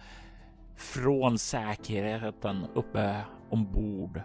från 0.75 1.37
säkerheten 1.37 2.65
uppe 2.73 3.25
ombord 3.49 4.21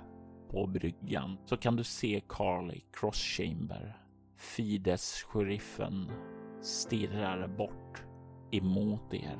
på 0.50 0.66
bryggan 0.66 1.38
så 1.44 1.56
kan 1.56 1.76
du 1.76 1.84
se 1.84 2.20
Carly 2.28 2.80
Crosschamber. 2.92 3.96
Fides-sheriffen 4.36 6.10
stirrar 6.62 7.48
bort 7.48 8.02
emot 8.50 9.14
er 9.14 9.38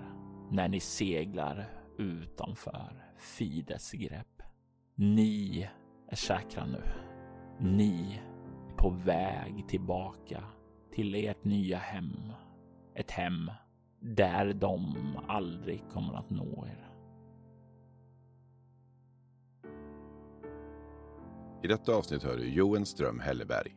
när 0.50 0.68
ni 0.68 0.80
seglar 0.80 1.68
utanför 1.98 3.04
Fides 3.18 3.92
grepp. 3.92 4.42
Ni 4.94 5.68
är 6.08 6.16
säkra 6.16 6.66
nu. 6.66 6.82
Ni 7.58 8.14
är 8.14 8.76
på 8.76 8.90
väg 8.90 9.68
tillbaka 9.68 10.44
till 10.94 11.14
ert 11.14 11.44
nya 11.44 11.78
hem. 11.78 12.32
Ett 12.94 13.10
hem 13.10 13.50
där 14.00 14.52
de 14.52 14.96
aldrig 15.28 15.82
kommer 15.92 16.14
att 16.14 16.30
nå 16.30 16.66
er. 16.66 16.89
I 21.62 21.66
detta 21.66 21.94
avsnitt 21.94 22.22
hör 22.22 22.36
du 22.36 22.48
Johan 22.48 22.86
Ström 22.86 23.20
Helleberg. 23.20 23.76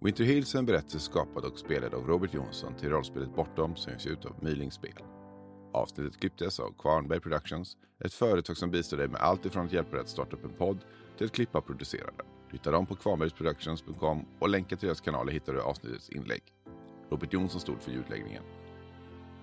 Winter 0.00 0.24
Hills 0.24 0.54
är 0.54 0.58
en 0.58 0.66
berättelse 0.66 0.98
skapad 0.98 1.44
och 1.44 1.58
spelad 1.58 1.94
av 1.94 2.06
Robert 2.06 2.34
Jonsson 2.34 2.74
till 2.76 2.90
rollspelet 2.90 3.34
Bortom 3.34 3.76
som 3.76 3.92
ges 3.92 4.06
ut 4.06 4.24
av 4.24 4.44
Myling 4.44 4.70
Spel. 4.70 5.02
Avsnittet 5.72 6.20
klipptes 6.20 6.60
av 6.60 6.74
Kvarnberg 6.78 7.20
Productions, 7.20 7.76
ett 8.04 8.14
företag 8.14 8.56
som 8.56 8.70
bistår 8.70 8.96
dig 8.96 9.08
med 9.08 9.20
allt 9.20 9.46
ifrån 9.46 9.66
att 9.66 9.72
hjälpa 9.72 9.90
dig 9.90 10.00
att 10.00 10.08
starta 10.08 10.36
upp 10.36 10.44
en 10.44 10.52
podd 10.52 10.78
till 11.16 11.26
att 11.26 11.32
klippa 11.32 11.58
och 11.58 11.66
producera 11.66 12.10
den. 12.16 12.26
Du 12.50 12.56
hittar 12.56 12.72
dem 12.72 12.86
på 12.86 12.94
kvarnbergsproductions.com 12.94 14.24
och 14.38 14.48
länkar 14.48 14.76
till 14.76 14.86
deras 14.86 15.00
kanaler 15.00 15.32
hittar 15.32 15.52
du 15.52 15.58
i 15.58 15.62
avsnittets 15.62 16.10
inlägg. 16.10 16.42
Robert 17.10 17.32
Jonsson 17.32 17.60
stod 17.60 17.82
för 17.82 17.90
ljudläggningen. 17.90 18.42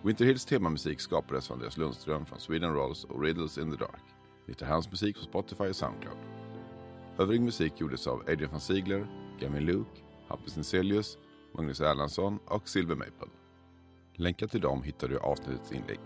Winter 0.04 0.26
Hills 0.26 0.46
temamusik 0.46 1.00
skapades 1.00 1.50
av 1.50 1.54
Andreas 1.54 1.78
Lundström 1.78 2.26
från 2.26 2.40
Sweden 2.40 2.74
Rolls 2.74 3.04
och 3.04 3.24
Riddles 3.24 3.58
in 3.58 3.72
the 3.72 3.78
Dark. 3.78 4.04
Du 4.46 4.52
hittar 4.52 4.66
hans 4.66 4.92
musik 4.92 5.16
på 5.16 5.24
Spotify 5.24 5.64
och 5.64 5.76
Soundcloud. 5.76 6.37
Övrig 7.20 7.42
musik 7.42 7.80
gjordes 7.80 8.08
av 8.08 8.20
Adrian 8.20 8.52
van 8.52 8.60
Ziegler, 8.60 9.08
Gavin 9.40 9.66
Luke, 9.66 10.02
Hampus 10.28 10.56
Nincelius, 10.56 11.18
Magnus 11.54 11.82
Erlandsson 11.82 12.40
och 12.46 12.70
Silver 12.70 12.96
Maple. 12.96 13.28
Länkar 14.16 14.48
till 14.48 14.62
dem 14.62 14.84
hittar 14.84 15.08
du 15.08 15.16
i 15.16 15.18
avsnittets 15.18 15.72
inlägg. 15.72 16.00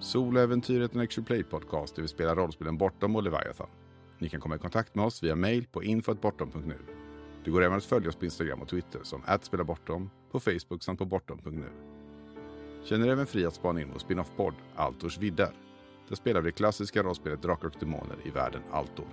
Soloäventyret 0.00 0.92
är 0.92 0.96
en 0.96 1.04
Action 1.04 1.24
Play 1.24 1.44
podcast 1.44 1.94
där 1.94 2.02
vi 2.02 2.08
spelar 2.08 2.36
rollspelen 2.36 2.78
Bortom 2.78 3.16
och 3.16 3.22
Leviathan. 3.22 3.68
Ni 4.18 4.28
kan 4.28 4.40
komma 4.40 4.56
i 4.56 4.58
kontakt 4.58 4.94
med 4.94 5.04
oss 5.04 5.22
via 5.22 5.36
mail 5.36 5.66
på 5.72 5.82
info.bortom.nu. 5.82 6.78
Det 7.44 7.50
går 7.50 7.62
även 7.62 7.76
att 7.76 7.84
följa 7.84 8.08
oss 8.08 8.16
på 8.16 8.24
Instagram 8.24 8.62
och 8.62 8.68
Twitter 8.68 9.00
som 9.02 9.22
@spelabortom, 9.42 10.10
på 10.30 10.40
Facebook 10.40 10.82
samt 10.82 10.98
på 10.98 11.04
bortom.nu. 11.04 11.68
Känner 12.84 13.08
även 13.08 13.26
fri 13.26 13.46
att 13.46 13.54
spana 13.54 13.80
in 13.80 13.90
vår 13.92 13.98
spin-off-podd 13.98 14.54
Altors 14.76 15.18
vidder. 15.18 15.63
Där 16.08 16.16
spelar 16.16 16.40
vi 16.40 16.50
det 16.50 16.56
klassiska 16.56 17.02
rollspelet 17.02 17.42
Drakar 17.42 17.68
och 17.68 17.74
Demoner 17.80 18.16
i 18.24 18.30
världen 18.30 18.62
Altor. 18.70 19.06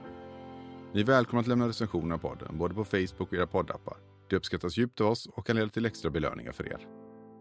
Ni 0.93 1.01
är 1.01 1.05
välkomna 1.05 1.41
att 1.41 1.47
lämna 1.47 1.67
recensioner 1.67 2.15
av 2.15 2.19
podden, 2.19 2.57
både 2.57 2.73
på 2.73 2.85
Facebook 2.85 3.21
och 3.21 3.33
era 3.33 3.47
poddappar. 3.47 3.97
Det 4.29 4.35
uppskattas 4.35 4.77
djupt 4.77 5.01
av 5.01 5.07
oss 5.07 5.27
och 5.27 5.47
kan 5.47 5.55
leda 5.55 5.69
till 5.69 5.85
extra 5.85 6.11
belöningar 6.11 6.51
för 6.51 6.67
er. 6.67 6.87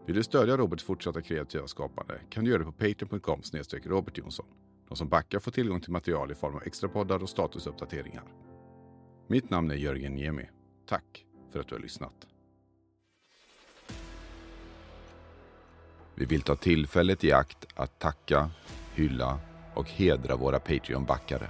Vill 0.05 0.15
du 0.15 0.23
stödja 0.23 0.57
Roberts 0.57 0.83
fortsatta 0.83 1.21
kreativa 1.21 1.67
skapande 1.67 2.21
kan 2.29 2.43
du 2.43 2.51
göra 2.51 2.59
det 2.59 2.65
på 2.65 2.71
patreon.com 2.71 3.41
Robert 3.85 4.17
Jonsson. 4.17 4.45
De 4.87 4.95
som 4.97 5.09
backar 5.09 5.39
får 5.39 5.51
tillgång 5.51 5.81
till 5.81 5.91
material 5.91 6.31
i 6.31 6.35
form 6.35 6.55
av 6.55 6.63
extra 6.65 6.89
poddar 6.89 7.23
och 7.23 7.29
statusuppdateringar. 7.29 8.23
Mitt 9.27 9.49
namn 9.49 9.71
är 9.71 9.75
Jörgen 9.75 10.15
Niemi. 10.15 10.49
Tack 10.87 11.25
för 11.51 11.59
att 11.59 11.67
du 11.67 11.75
har 11.75 11.81
lyssnat. 11.81 12.27
Vi 16.15 16.25
vill 16.25 16.41
ta 16.41 16.55
tillfället 16.55 17.23
i 17.23 17.31
akt 17.31 17.65
att 17.75 17.99
tacka, 17.99 18.49
hylla 18.93 19.39
och 19.73 19.89
hedra 19.89 20.35
våra 20.35 20.59
Patreon-backare. 20.59 21.47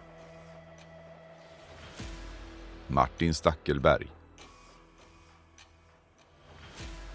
Martin 2.87 3.33
Stackelberg. 3.33 4.07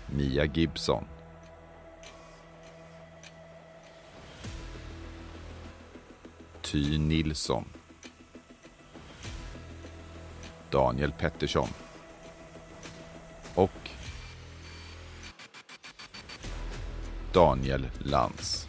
Mia 0.06 0.44
Gibson. 0.44 1.04
Ty 6.62 6.98
Nilsson. 6.98 7.64
Daniel 10.70 11.12
Pettersson. 11.12 11.68
Och 13.54 13.90
Daniel 17.32 17.90
Lantz. 17.98 18.65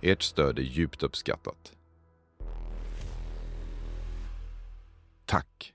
Ert 0.00 0.22
stöd 0.22 0.58
är 0.58 0.62
djupt 0.62 1.02
uppskattat. 1.02 1.72
Tack! 5.24 5.74